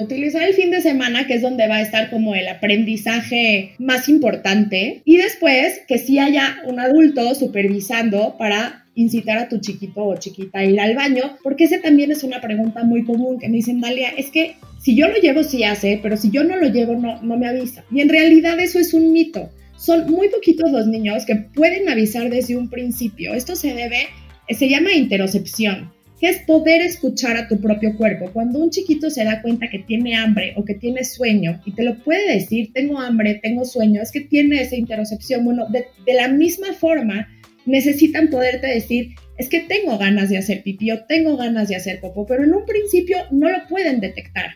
Utilizar 0.00 0.42
el 0.42 0.54
fin 0.54 0.70
de 0.70 0.80
semana, 0.80 1.26
que 1.26 1.34
es 1.34 1.42
donde 1.42 1.68
va 1.68 1.76
a 1.76 1.82
estar 1.82 2.10
como 2.10 2.34
el 2.34 2.48
aprendizaje 2.48 3.74
más 3.78 4.08
importante, 4.08 5.02
y 5.04 5.16
después 5.16 5.80
que 5.86 5.98
sí 5.98 6.18
haya 6.18 6.56
un 6.66 6.80
adulto 6.80 7.34
supervisando 7.34 8.36
para 8.38 8.81
incitar 8.94 9.38
a 9.38 9.48
tu 9.48 9.58
chiquito 9.58 10.04
o 10.04 10.16
chiquita 10.16 10.58
a 10.58 10.64
ir 10.64 10.80
al 10.80 10.94
baño, 10.94 11.36
porque 11.42 11.64
ese 11.64 11.78
también 11.78 12.10
es 12.10 12.22
una 12.22 12.40
pregunta 12.40 12.84
muy 12.84 13.04
común 13.04 13.38
que 13.38 13.48
me 13.48 13.56
dicen, 13.56 13.80
Dalia, 13.80 14.10
es 14.10 14.30
que 14.30 14.56
si 14.80 14.96
yo 14.96 15.08
lo 15.08 15.16
llevo 15.16 15.42
sí 15.42 15.64
hace, 15.64 15.98
pero 16.02 16.16
si 16.16 16.30
yo 16.30 16.44
no 16.44 16.56
lo 16.56 16.68
llevo 16.68 16.94
no, 16.94 17.20
me 17.22 17.48
avisa. 17.48 17.84
Y 17.90 18.00
en 18.00 18.08
realidad 18.08 18.58
eso 18.58 18.78
es 18.78 18.94
un 18.94 19.12
mito. 19.12 19.50
Son 19.76 20.10
muy 20.10 20.28
poquitos 20.28 20.70
los 20.70 20.86
niños 20.86 21.24
que 21.26 21.36
pueden 21.36 21.88
avisar 21.88 22.30
desde 22.30 22.56
un 22.56 22.68
principio. 22.68 23.34
Esto 23.34 23.56
se 23.56 23.74
debe, 23.74 24.08
se 24.48 24.68
llama 24.68 24.92
interocepción 24.92 25.90
que 26.20 26.28
es 26.28 26.38
poder 26.42 26.82
escuchar 26.82 27.36
a 27.36 27.48
tu 27.48 27.60
propio 27.60 27.96
cuerpo. 27.96 28.30
Cuando 28.32 28.60
un 28.60 28.70
chiquito 28.70 29.10
se 29.10 29.24
da 29.24 29.42
cuenta 29.42 29.68
que 29.68 29.80
tiene 29.80 30.14
hambre 30.14 30.54
o 30.56 30.64
que 30.64 30.74
tiene 30.74 31.02
sueño 31.02 31.60
y 31.64 31.72
te 31.72 31.82
lo 31.82 31.98
puede 31.98 32.34
decir, 32.34 32.70
tengo 32.72 33.00
hambre, 33.00 33.40
tengo 33.42 33.64
sueño, 33.64 34.00
es 34.00 34.12
que 34.12 34.20
tiene 34.20 34.62
esa 34.62 34.76
interocepción. 34.76 35.44
Bueno, 35.44 35.66
de 35.68 36.14
la 36.14 36.28
misma 36.28 36.74
forma, 36.74 37.26
necesitan 37.66 38.28
poderte 38.28 38.66
decir, 38.66 39.10
es 39.38 39.48
que 39.48 39.60
tengo 39.60 39.98
ganas 39.98 40.28
de 40.28 40.38
hacer 40.38 40.62
pipí 40.62 40.90
o 40.90 41.04
tengo 41.04 41.36
ganas 41.36 41.68
de 41.68 41.76
hacer 41.76 42.00
popó, 42.00 42.26
pero 42.26 42.44
en 42.44 42.54
un 42.54 42.64
principio 42.64 43.16
no 43.30 43.50
lo 43.50 43.58
pueden 43.68 44.00
detectar. 44.00 44.46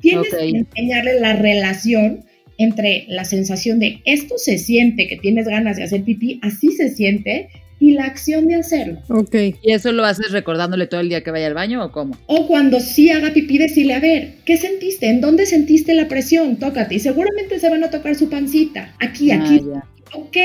Tienes 0.00 0.32
Ok. 0.32 0.38
que 0.38 0.48
enseñarle 0.58 1.20
la 1.20 1.34
relación 1.34 2.24
entre 2.58 3.04
la 3.08 3.24
sensación 3.24 3.78
de 3.78 4.00
esto 4.04 4.36
se 4.36 4.58
siente 4.58 5.06
que 5.06 5.16
tienes 5.16 5.46
ganas 5.46 5.76
de 5.76 5.84
hacer 5.84 6.02
pipí, 6.02 6.40
así 6.42 6.72
se 6.72 6.88
siente, 6.88 7.48
y 7.80 7.92
la 7.92 8.06
acción 8.06 8.48
de 8.48 8.56
hacerlo. 8.56 8.98
Ok. 9.08 9.36
¿Y 9.62 9.70
eso 9.72 9.92
lo 9.92 10.04
haces 10.04 10.32
recordándole 10.32 10.88
todo 10.88 11.00
el 11.00 11.08
día 11.08 11.22
que 11.22 11.30
vaya 11.30 11.46
al 11.46 11.54
baño 11.54 11.84
o 11.84 11.92
cómo? 11.92 12.16
O 12.26 12.48
cuando 12.48 12.80
sí 12.80 13.08
haga 13.10 13.32
pipí, 13.32 13.56
decirle, 13.58 13.94
a 13.94 14.00
ver, 14.00 14.32
¿qué 14.44 14.56
sentiste? 14.56 15.08
¿En 15.08 15.20
dónde 15.20 15.46
sentiste 15.46 15.94
la 15.94 16.08
presión? 16.08 16.56
Tócate. 16.58 16.96
Y 16.96 16.98
seguramente 16.98 17.60
se 17.60 17.70
van 17.70 17.84
a 17.84 17.90
tocar 17.90 18.16
su 18.16 18.28
pancita. 18.28 18.96
Aquí, 18.98 19.30
Ah, 19.30 19.40
aquí. 19.44 19.60
ya. 19.72 19.84
Ok. 20.18 20.36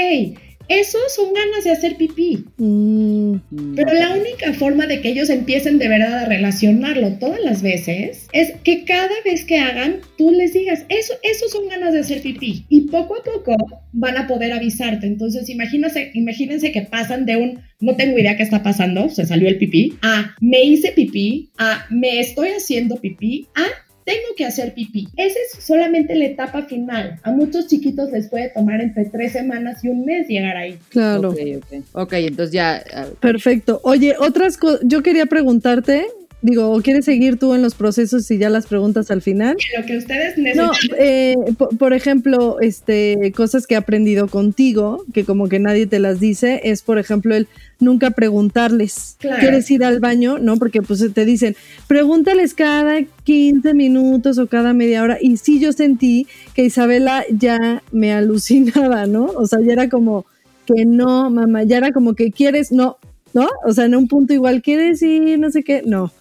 Eso 0.68 0.98
son 1.16 1.34
ganas 1.34 1.64
de 1.64 1.72
hacer 1.72 1.96
pipí. 1.98 2.46
Mm, 2.58 3.36
Pero 3.76 3.94
la 3.94 4.16
única 4.16 4.54
forma 4.54 4.88
de 4.88 5.02
que 5.02 5.10
ellos 5.10 5.30
empiecen 5.30 5.78
de 5.80 5.88
verdad 5.88 6.20
a 6.20 6.26
relacionarlo 6.26 7.14
todas 7.14 7.40
las 7.42 7.62
veces 7.62 8.28
es 8.32 8.54
que 8.64 8.86
cada 8.86 9.14
vez 9.26 9.46
que 9.46 9.60
hagan, 9.60 10.02
tú 10.18 10.32
les 10.32 10.54
digas, 10.54 10.86
eso, 10.90 11.14
eso 11.24 11.50
son 11.50 11.68
ganas 11.68 11.94
de 11.94 12.00
hacer 12.00 12.22
pipí. 12.22 12.66
Y 12.70 12.82
poco 12.82 13.16
a 13.16 13.24
poco 13.24 13.56
van 13.92 14.18
a 14.18 14.28
poder 14.28 14.54
avisarte. 14.54 15.08
Entonces, 15.08 15.50
imagínense, 15.50 16.12
imagínense 16.14 16.72
que 16.72 16.82
pasan 16.82 17.26
de 17.26 17.38
un, 17.38 17.60
no 17.80 17.96
tengo 17.96 18.18
idea 18.18 18.38
qué 18.38 18.44
está 18.44 18.64
pasando, 18.64 19.10
se 19.10 19.26
salió 19.26 19.48
el 19.48 19.58
pipí, 19.58 19.98
a 20.02 20.36
me 20.42 20.64
hice 20.64 20.92
pipí, 20.92 21.52
a 21.58 21.86
me 21.90 22.20
estoy 22.20 22.50
haciendo 22.50 22.98
pipí, 22.98 23.48
a 23.56 23.66
tengo 24.06 24.36
que 24.36 24.46
hacer 24.46 24.74
pipí. 24.74 25.08
Esa 25.18 25.40
es 25.40 25.64
solamente 25.64 26.16
la 26.16 26.26
etapa 26.26 26.64
final. 26.64 27.20
A 27.24 27.32
muchos 27.32 27.68
chiquitos 27.68 28.12
les 28.12 28.28
puede 28.28 28.50
tomar 28.50 28.82
entre 28.82 29.06
tres 29.06 29.34
semanas 29.34 29.84
y 29.84 29.90
un 29.90 30.06
mes 30.06 30.28
llegar 30.28 30.58
ahí. 30.58 30.78
claro. 30.90 31.30
Ok, 31.30 31.40
ok. 31.58 31.84
Ok, 31.94 32.14
entonces 32.14 32.54
ya. 32.54 32.84
Perfecto. 33.20 33.80
Oye, 33.84 34.16
otras 34.20 34.58
cosas, 34.58 34.82
yo 34.84 35.04
quería 35.04 35.26
preguntarte, 35.26 36.06
digo, 36.44 36.70
¿o 36.72 36.82
quieres 36.82 37.06
seguir 37.06 37.40
tú 37.40 37.54
en 37.56 37.62
los 37.64 37.74
procesos 37.74 38.30
y 38.30 38.38
ya 38.38 38.50
las 38.52 38.68
preguntas 38.68 39.10
al 39.10 39.22
final? 39.24 39.58
Lo 39.80 39.86
que 39.86 39.98
ustedes 39.98 40.38
No, 40.56 40.68
necesitan. 40.72 40.98
eh, 41.00 41.36
po- 41.58 41.70
por, 41.70 41.94
ejemplo, 41.94 42.60
este, 42.62 43.32
cosas 43.36 43.66
que 43.66 43.74
he 43.74 43.78
aprendido 43.78 44.28
contigo, 44.28 45.04
que 45.14 45.24
como 45.24 45.50
que 45.50 45.58
nadie 45.60 45.88
te 45.88 45.98
las 46.00 46.20
dice, 46.20 46.62
es 46.66 46.82
por 46.84 47.00
ejemplo 47.00 47.34
el 47.36 47.48
nunca 47.80 48.12
preguntarles, 48.12 49.16
Claro. 49.20 49.40
¿quieres 49.40 49.72
ir 49.72 49.84
al 49.84 50.00
baño? 50.00 50.38
¿No? 50.38 50.58
Porque 50.58 50.82
pues 50.82 51.04
te 51.14 51.26
dicen, 51.26 51.56
pregúntales 51.88 52.54
cada 52.54 53.02
15 53.24 53.74
minutos 53.74 54.38
o 54.38 54.48
cada 54.48 54.74
media 54.74 55.02
hora. 55.02 55.18
Y 55.22 55.38
sí 55.38 55.60
yo 55.60 55.72
sentí 55.72 56.28
que 56.54 56.66
Isabela 56.66 57.24
ya 57.32 57.82
me 57.92 58.14
alucinaba, 58.14 59.06
¿no? 59.06 59.26
O 59.26 59.48
sea, 59.48 59.60
ya 59.66 59.74
era 59.74 59.90
como 59.90 60.26
que 60.66 60.86
no, 60.86 61.30
mamá, 61.30 61.64
ya 61.64 61.78
era 61.78 61.92
como 61.92 62.14
que 62.16 62.32
quieres, 62.32 62.72
no, 62.72 62.98
¿no? 63.34 63.48
O 63.66 63.74
sea, 63.74 63.86
en 63.86 63.96
un 63.96 64.08
punto 64.08 64.34
igual, 64.34 64.62
¿quieres 64.62 65.02
ir? 65.02 65.40
No 65.40 65.52
sé 65.52 65.64
qué, 65.64 65.82
no. 65.86 66.12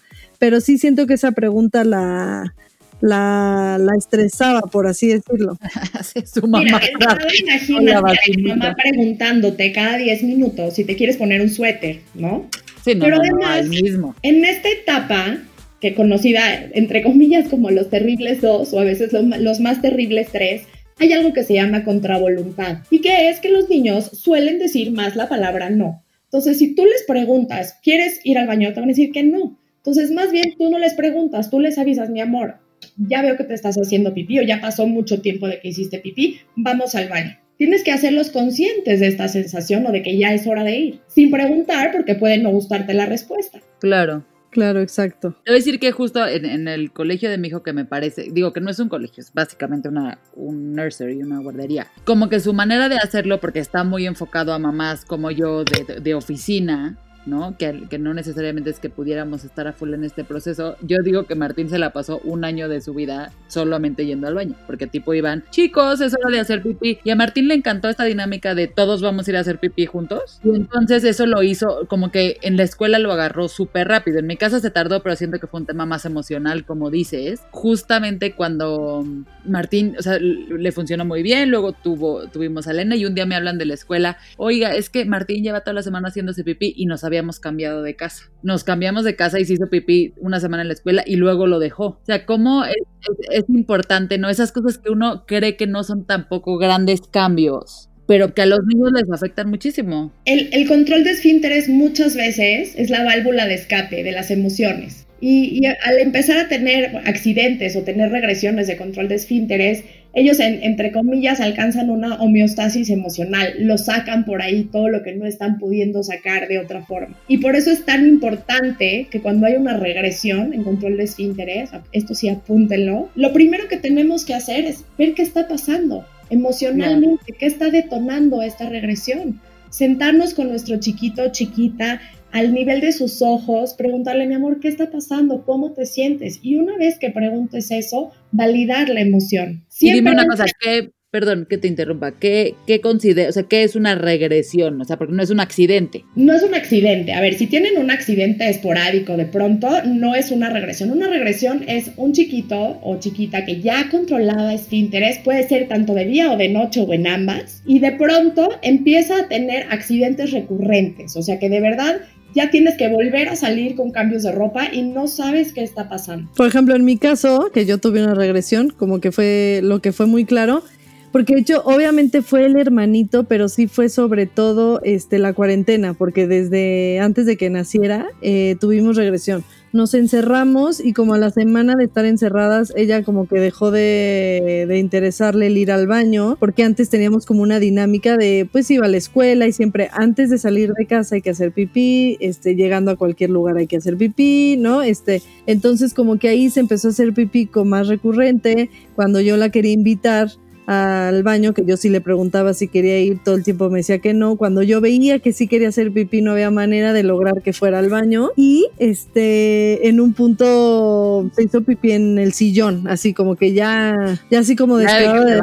Pero 0.43 0.59
sí 0.59 0.77
siento 0.77 1.07
que 1.07 1.13
esa 1.13 1.31
pregunta 1.31 1.85
la, 1.85 2.53
la, 2.99 3.77
la 3.79 3.91
estresaba, 3.97 4.59
por 4.63 4.87
así 4.87 5.07
decirlo. 5.07 5.57
hace 5.93 6.25
su 6.27 6.45
Mira, 6.47 6.69
mamá. 6.73 6.81
Hola, 6.99 7.17
imagínate 7.39 7.93
a 7.93 7.97
tu 7.99 8.03
vacinita. 8.03 8.55
mamá 8.57 8.75
preguntándote 8.75 9.71
cada 9.71 9.97
10 9.97 10.23
minutos 10.23 10.73
si 10.73 10.83
te 10.83 10.97
quieres 10.97 11.15
poner 11.15 11.39
un 11.39 11.49
suéter, 11.49 12.01
¿no? 12.13 12.49
Sí, 12.83 12.93
no, 12.93 13.05
Pero 13.05 13.17
no, 13.19 13.23
no, 13.23 13.47
además- 13.47 13.69
mismo. 13.69 14.15
En 14.21 14.43
esta 14.43 14.67
etapa, 14.67 15.37
que 15.79 15.95
conocida 15.95 16.41
entre 16.73 17.03
comillas 17.03 17.47
como 17.47 17.71
los 17.71 17.89
terribles 17.89 18.41
dos 18.41 18.73
o 18.73 18.81
a 18.81 18.83
veces 18.83 19.13
lo- 19.13 19.21
los 19.21 19.61
más 19.61 19.81
terribles 19.81 20.27
tres, 20.33 20.63
hay 20.99 21.13
algo 21.13 21.31
que 21.31 21.45
se 21.45 21.53
llama 21.53 21.85
contravoluntad 21.85 22.79
y 22.89 22.99
que 22.99 23.29
es 23.29 23.39
que 23.39 23.47
los 23.49 23.69
niños 23.69 24.09
suelen 24.11 24.59
decir 24.59 24.91
más 24.91 25.15
la 25.15 25.29
palabra 25.29 25.69
no. 25.69 26.03
Entonces, 26.25 26.57
si 26.57 26.75
tú 26.75 26.83
les 26.83 27.03
preguntas, 27.07 27.77
¿quieres 27.81 28.19
ir 28.25 28.37
al 28.37 28.47
baño? 28.47 28.73
Te 28.73 28.81
van 28.81 28.89
a 28.89 28.91
decir 28.91 29.13
que 29.13 29.23
no. 29.23 29.57
Entonces, 29.85 30.11
más 30.11 30.31
bien 30.31 30.55
tú 30.57 30.69
no 30.69 30.79
les 30.79 30.93
preguntas, 30.93 31.49
tú 31.49 31.59
les 31.59 31.77
avisas, 31.77 32.09
mi 32.09 32.21
amor, 32.21 32.55
ya 32.97 33.21
veo 33.21 33.35
que 33.35 33.43
te 33.43 33.53
estás 33.53 33.75
haciendo 33.75 34.13
pipí 34.13 34.39
o 34.39 34.43
ya 34.43 34.61
pasó 34.61 34.87
mucho 34.87 35.19
tiempo 35.21 35.47
de 35.47 35.59
que 35.59 35.67
hiciste 35.69 35.99
pipí, 35.99 36.39
vamos 36.55 36.95
al 36.95 37.09
baño. 37.09 37.37
Tienes 37.57 37.83
que 37.83 37.91
hacerlos 37.91 38.29
conscientes 38.31 38.99
de 39.01 39.07
esta 39.07 39.27
sensación 39.27 39.85
o 39.85 39.91
de 39.91 40.01
que 40.01 40.17
ya 40.17 40.33
es 40.33 40.47
hora 40.47 40.63
de 40.63 40.77
ir, 40.77 40.99
sin 41.07 41.29
preguntar 41.31 41.91
porque 41.91 42.15
puede 42.15 42.37
no 42.37 42.49
gustarte 42.51 42.93
la 42.93 43.05
respuesta. 43.05 43.59
Claro. 43.79 44.25
Claro, 44.49 44.81
exacto. 44.81 45.35
A 45.47 45.51
decir 45.51 45.79
que 45.79 45.91
justo 45.91 46.27
en, 46.27 46.45
en 46.45 46.67
el 46.67 46.91
colegio 46.91 47.27
de 47.31 47.39
mi 47.39 47.47
hijo 47.47 47.63
que 47.63 47.73
me 47.73 47.85
parece, 47.85 48.27
digo 48.31 48.53
que 48.53 48.61
no 48.61 48.69
es 48.69 48.77
un 48.77 48.87
colegio, 48.87 49.21
es 49.21 49.33
básicamente 49.33 49.89
una, 49.89 50.19
un 50.35 50.73
nursery, 50.73 51.23
una 51.23 51.39
guardería. 51.39 51.87
Como 52.05 52.29
que 52.29 52.39
su 52.39 52.53
manera 52.53 52.87
de 52.87 52.97
hacerlo, 52.97 53.39
porque 53.41 53.57
está 53.57 53.83
muy 53.83 54.05
enfocado 54.05 54.53
a 54.53 54.59
mamás 54.59 55.05
como 55.05 55.31
yo 55.31 55.63
de, 55.63 55.95
de- 55.95 55.99
de 56.01 56.13
oficina, 56.13 56.99
¿no? 57.25 57.57
Que, 57.57 57.83
que 57.89 57.99
no 57.99 58.13
necesariamente 58.13 58.69
es 58.69 58.79
que 58.79 58.89
pudiéramos 58.89 59.43
estar 59.43 59.67
a 59.67 59.73
full 59.73 59.93
en 59.93 60.03
este 60.03 60.23
proceso. 60.23 60.75
Yo 60.81 60.97
digo 61.03 61.23
que 61.23 61.35
Martín 61.35 61.69
se 61.69 61.77
la 61.77 61.91
pasó 61.91 62.19
un 62.23 62.45
año 62.45 62.69
de 62.69 62.81
su 62.81 62.93
vida 62.93 63.31
solamente 63.47 64.05
yendo 64.05 64.27
al 64.27 64.35
baño, 64.35 64.55
porque 64.67 64.87
tipo 64.87 65.13
iban, 65.13 65.43
chicos, 65.51 66.01
es 66.01 66.13
hora 66.13 66.29
de 66.29 66.39
hacer 66.39 66.61
pipí. 66.61 66.99
Y 67.03 67.09
a 67.09 67.15
Martín 67.15 67.47
le 67.47 67.55
encantó 67.55 67.89
esta 67.89 68.03
dinámica 68.05 68.55
de 68.55 68.67
todos 68.67 69.01
vamos 69.01 69.27
a 69.27 69.31
ir 69.31 69.37
a 69.37 69.41
hacer 69.41 69.59
pipí 69.59 69.85
juntos. 69.85 70.39
Y 70.43 70.49
entonces 70.49 71.03
eso 71.03 71.25
lo 71.25 71.43
hizo, 71.43 71.87
como 71.87 72.11
que 72.11 72.37
en 72.41 72.57
la 72.57 72.63
escuela 72.63 72.99
lo 72.99 73.11
agarró 73.11 73.47
súper 73.47 73.87
rápido. 73.87 74.19
En 74.19 74.27
mi 74.27 74.37
casa 74.37 74.59
se 74.59 74.69
tardó, 74.69 75.01
pero 75.01 75.15
siento 75.15 75.39
que 75.39 75.47
fue 75.47 75.59
un 75.59 75.65
tema 75.65 75.85
más 75.85 76.05
emocional, 76.05 76.65
como 76.65 76.89
dices. 76.89 77.41
Justamente 77.51 78.33
cuando 78.33 79.05
Martín, 79.45 79.95
o 79.97 80.01
sea, 80.01 80.19
le 80.19 80.71
funcionó 80.71 81.05
muy 81.05 81.23
bien, 81.23 81.51
luego 81.51 81.73
tuvo, 81.73 82.27
tuvimos 82.27 82.67
a 82.67 82.71
Elena 82.71 82.95
y 82.95 83.05
un 83.05 83.15
día 83.15 83.25
me 83.25 83.35
hablan 83.35 83.57
de 83.57 83.65
la 83.65 83.73
escuela, 83.73 84.17
oiga, 84.37 84.75
es 84.75 84.89
que 84.89 85.05
Martín 85.05 85.43
lleva 85.43 85.61
toda 85.61 85.73
la 85.73 85.83
semana 85.83 86.09
haciéndose 86.09 86.43
pipí 86.43 86.73
y 86.75 86.85
nos 86.85 87.03
habíamos 87.13 87.39
cambiado 87.39 87.81
de 87.83 87.95
casa. 87.95 88.29
Nos 88.41 88.63
cambiamos 88.63 89.03
de 89.05 89.15
casa 89.15 89.39
y 89.39 89.45
se 89.45 89.53
hizo 89.53 89.69
pipí 89.69 90.13
una 90.19 90.39
semana 90.39 90.61
en 90.63 90.67
la 90.67 90.73
escuela 90.73 91.03
y 91.05 91.15
luego 91.15 91.47
lo 91.47 91.59
dejó. 91.59 91.85
O 91.85 92.01
sea, 92.05 92.25
cómo 92.25 92.65
es, 92.65 92.75
es- 92.75 93.43
es 93.43 93.49
importante, 93.49 94.17
¿no? 94.17 94.29
Esas 94.29 94.51
cosas 94.51 94.77
que 94.77 94.89
uno 94.91 95.25
cree 95.25 95.55
que 95.55 95.67
no 95.67 95.83
son 95.83 96.05
tampoco 96.05 96.57
grandes 96.57 97.01
cambios 97.01 97.89
pero 98.05 98.33
que 98.33 98.41
a 98.41 98.45
los 98.45 98.59
niños 98.65 98.91
les 98.91 99.09
afectan 99.09 99.49
muchísimo. 99.49 100.11
El, 100.25 100.49
el 100.51 100.67
control 100.67 101.05
de 101.05 101.11
esfínteres 101.11 101.69
muchas 101.69 102.17
veces 102.17 102.73
es 102.75 102.89
la 102.89 103.01
válvula 103.05 103.47
de 103.47 103.53
escape 103.53 104.03
de 104.03 104.11
las 104.11 104.29
emociones. 104.29 105.07
Y, 105.25 105.57
y, 105.57 105.65
al 105.67 105.99
empezar 105.99 106.37
a 106.37 106.49
tener 106.49 106.97
accidentes 107.05 107.77
o 107.77 107.83
tener 107.83 108.11
regresiones 108.11 108.67
de 108.67 108.75
control 108.75 109.07
de 109.07 109.15
esfínteres, 109.15 109.85
ellos, 110.11 110.37
en, 110.41 110.61
entre 110.63 110.91
comillas, 110.91 111.39
alcanzan 111.39 111.89
una 111.89 112.15
homeostasis 112.15 112.89
emocional, 112.89 113.53
lo 113.59 113.77
sacan 113.77 114.25
por 114.25 114.41
ahí 114.41 114.65
todo 114.65 114.89
lo 114.89 115.01
que 115.01 115.15
no 115.15 115.25
están 115.25 115.59
pudiendo 115.59 116.03
sacar 116.03 116.49
de 116.49 116.59
otra 116.59 116.83
forma. 116.83 117.17
Y 117.29 117.37
por 117.37 117.55
eso 117.55 117.71
es 117.71 117.85
tan 117.85 118.05
importante 118.05 119.07
que 119.09 119.21
cuando 119.21 119.47
hay 119.47 119.55
una 119.55 119.77
regresión 119.77 120.53
en 120.53 120.65
control 120.65 120.97
de 120.97 121.05
esfínteres, 121.05 121.69
esto 121.93 122.13
sí 122.15 122.27
apúntenlo, 122.27 123.09
lo 123.15 123.31
primero 123.31 123.69
que 123.69 123.77
tenemos 123.77 124.25
que 124.25 124.33
hacer 124.33 124.65
es 124.65 124.83
ver 124.97 125.13
qué 125.13 125.21
está 125.21 125.47
pasando 125.47 126.05
emocionalmente, 126.31 127.31
qué 127.31 127.45
está 127.45 127.69
detonando 127.69 128.41
esta 128.41 128.67
regresión. 128.67 129.39
Sentarnos 129.69 130.33
con 130.33 130.49
nuestro 130.49 130.79
chiquito, 130.81 131.31
chiquita, 131.31 132.01
al 132.33 132.51
nivel 132.51 132.81
de 132.81 132.91
sus 132.91 133.21
ojos, 133.21 133.75
preguntarle, 133.75 134.25
mi 134.25 134.33
amor, 134.33 134.59
¿qué 134.59 134.67
está 134.67 134.89
pasando? 134.89 135.45
¿Cómo 135.45 135.73
te 135.73 135.85
sientes? 135.85 136.39
Y 136.41 136.55
una 136.55 136.75
vez 136.77 136.97
que 136.97 137.11
preguntes 137.11 137.69
eso, 137.69 138.11
validar 138.31 138.89
la 138.89 139.01
emoción. 139.01 139.63
Siempre 139.69 139.97
y 139.97 140.01
dime 140.01 140.11
una 140.11 140.25
cosa, 140.25 140.45
¿qué, 140.59 140.89
perdón 141.11 141.45
que 141.47 141.59
te 141.59 141.67
interrumpa, 141.67 142.17
¿qué, 142.17 142.55
qué 142.65 142.81
considera, 142.81 143.29
o 143.29 143.31
sea, 143.31 143.43
qué 143.43 143.61
es 143.61 143.75
una 143.75 143.93
regresión? 143.93 144.81
O 144.81 144.83
sea, 144.83 144.97
porque 144.97 145.13
no 145.13 145.21
es 145.21 145.29
un 145.29 145.41
accidente. 145.41 146.05
No 146.15 146.33
es 146.33 146.41
un 146.41 146.55
accidente. 146.55 147.13
A 147.13 147.21
ver, 147.21 147.35
si 147.35 147.45
tienen 147.45 147.77
un 147.77 147.91
accidente 147.91 148.49
esporádico 148.49 149.15
de 149.15 149.25
pronto, 149.25 149.69
no 149.85 150.15
es 150.15 150.31
una 150.31 150.49
regresión. 150.49 150.89
Una 150.89 151.07
regresión 151.07 151.63
es 151.67 151.91
un 151.97 152.13
chiquito 152.13 152.79
o 152.81 152.97
chiquita 152.99 153.45
que 153.45 153.61
ya 153.61 153.89
controlaba 153.91 154.55
interés, 154.71 155.19
puede 155.19 155.47
ser 155.47 155.67
tanto 155.67 155.93
de 155.93 156.05
día 156.05 156.31
o 156.31 156.37
de 156.37 156.49
noche 156.49 156.81
o 156.81 156.91
en 156.91 157.05
ambas, 157.05 157.61
y 157.67 157.77
de 157.77 157.91
pronto 157.91 158.49
empieza 158.63 159.19
a 159.19 159.27
tener 159.27 159.67
accidentes 159.69 160.31
recurrentes. 160.31 161.15
O 161.15 161.21
sea, 161.21 161.37
que 161.37 161.49
de 161.49 161.61
verdad 161.61 162.01
ya 162.33 162.49
tienes 162.49 162.77
que 162.77 162.89
volver 162.89 163.29
a 163.29 163.35
salir 163.35 163.75
con 163.75 163.91
cambios 163.91 164.23
de 164.23 164.31
ropa 164.31 164.73
y 164.73 164.81
no 164.83 165.07
sabes 165.07 165.53
qué 165.53 165.63
está 165.63 165.89
pasando. 165.89 166.29
Por 166.35 166.47
ejemplo, 166.47 166.75
en 166.75 166.85
mi 166.85 166.97
caso, 166.97 167.51
que 167.53 167.65
yo 167.65 167.77
tuve 167.77 168.03
una 168.03 168.15
regresión, 168.15 168.69
como 168.69 168.99
que 168.99 169.11
fue 169.11 169.61
lo 169.63 169.79
que 169.79 169.91
fue 169.91 170.05
muy 170.05 170.25
claro, 170.25 170.63
porque 171.11 171.35
de 171.35 171.41
hecho 171.41 171.61
obviamente 171.65 172.23
fue 172.23 172.45
el 172.45 172.57
hermanito, 172.57 173.25
pero 173.25 173.47
sí 173.47 173.67
fue 173.67 173.89
sobre 173.89 174.25
todo 174.25 174.81
este, 174.83 175.19
la 175.19 175.33
cuarentena, 175.33 175.93
porque 175.93 176.27
desde 176.27 176.99
antes 176.99 177.25
de 177.27 177.37
que 177.37 177.49
naciera 177.49 178.07
eh, 178.21 178.55
tuvimos 178.59 178.97
regresión. 178.97 179.43
Nos 179.73 179.95
encerramos 179.95 180.79
y 180.79 180.93
como 180.93 181.15
a 181.15 181.17
la 181.17 181.31
semana 181.31 181.73
de 181.75 181.85
estar 181.85 182.05
encerradas, 182.05 182.71
ella 182.75 183.01
como 183.01 183.27
que 183.27 183.39
dejó 183.39 183.71
de, 183.71 184.65
de 184.67 184.77
interesarle 184.77 185.47
el 185.47 185.57
ir 185.57 185.71
al 185.71 185.87
baño, 185.87 186.37
porque 186.39 186.63
antes 186.63 186.91
teníamos 186.91 187.25
como 187.25 187.41
una 187.41 187.59
dinámica 187.59 188.15
de, 188.15 188.47
pues 188.51 188.69
iba 188.69 188.85
a 188.85 188.89
la 188.89 188.97
escuela 188.97 189.47
y 189.47 189.51
siempre 189.51 189.89
antes 189.91 190.29
de 190.29 190.37
salir 190.37 190.73
de 190.73 190.85
casa 190.85 191.15
hay 191.15 191.23
que 191.23 191.31
hacer 191.31 191.53
pipí, 191.53 192.17
este, 192.19 192.55
llegando 192.55 192.91
a 192.91 192.97
cualquier 192.97 193.31
lugar 193.31 193.57
hay 193.57 193.65
que 193.65 193.77
hacer 193.77 193.97
pipí, 193.97 194.57
¿no? 194.59 194.83
Este, 194.83 195.23
entonces 195.47 195.95
como 195.95 196.19
que 196.19 196.27
ahí 196.27 196.51
se 196.51 196.59
empezó 196.59 196.89
a 196.89 196.91
hacer 196.91 197.11
pipí 197.11 197.47
con 197.47 197.67
más 197.67 197.87
recurrente, 197.87 198.69
cuando 198.95 199.21
yo 199.21 199.37
la 199.37 199.49
quería 199.49 199.73
invitar 199.73 200.29
al 200.65 201.23
baño, 201.23 201.53
que 201.53 201.65
yo 201.65 201.77
sí 201.77 201.89
le 201.89 202.01
preguntaba 202.01 202.53
si 202.53 202.67
quería 202.67 202.99
ir, 202.99 203.19
todo 203.23 203.35
el 203.35 203.43
tiempo 203.43 203.69
me 203.69 203.79
decía 203.79 203.99
que 203.99 204.13
no. 204.13 204.35
Cuando 204.35 204.61
yo 204.63 204.81
veía 204.81 205.19
que 205.19 205.33
sí 205.33 205.47
quería 205.47 205.69
hacer 205.69 205.91
pipí, 205.91 206.21
no 206.21 206.31
había 206.31 206.51
manera 206.51 206.93
de 206.93 207.03
lograr 207.03 207.41
que 207.41 207.53
fuera 207.53 207.79
al 207.79 207.89
baño. 207.89 208.31
Y 208.35 208.67
este, 208.79 209.87
en 209.87 209.99
un 209.99 210.13
punto 210.13 211.29
se 211.35 211.43
hizo 211.43 211.61
pipí 211.61 211.91
en 211.91 212.17
el 212.17 212.33
sillón, 212.33 212.87
así 212.87 213.13
como 213.13 213.35
que 213.35 213.53
ya, 213.53 214.19
ya 214.29 214.39
así 214.39 214.55
como 214.55 214.77
descarado 214.77 215.25
de, 215.25 215.41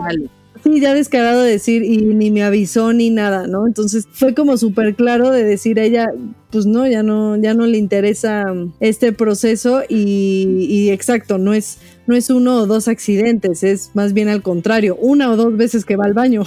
Sí, 0.63 0.79
ya 0.81 0.93
descarado 0.93 1.43
de 1.43 1.53
decir 1.53 1.83
y 1.85 1.99
ni 1.99 2.31
me 2.31 2.43
avisó 2.43 2.93
ni 2.93 3.09
nada, 3.09 3.47
¿no? 3.47 3.67
Entonces 3.67 4.07
fue 4.13 4.35
como 4.35 4.59
súper 4.59 4.95
claro 4.95 5.31
de 5.31 5.43
decir 5.43 5.81
a 5.81 5.85
ella, 5.85 6.13
pues 6.51 6.67
no, 6.67 6.87
ya 6.87 7.03
no, 7.03 7.37
ya 7.37 7.55
no 7.55 7.67
le 7.67 7.79
interesa 7.79 8.45
este 8.79 9.13
proceso 9.13 9.83
y, 9.89 10.67
y 10.69 10.91
exacto, 10.91 11.39
no 11.39 11.55
es, 11.55 11.79
no 12.11 12.17
es 12.17 12.29
uno 12.29 12.57
o 12.57 12.67
dos 12.67 12.89
accidentes, 12.89 13.63
es 13.63 13.93
más 13.95 14.13
bien 14.15 14.29
al 14.29 14.43
contrario, 14.43 14.97
una 14.97 15.31
o 15.31 15.37
dos 15.37 15.57
veces 15.57 15.85
que 15.85 15.95
va 15.95 16.05
al 16.07 16.13
baño. 16.13 16.43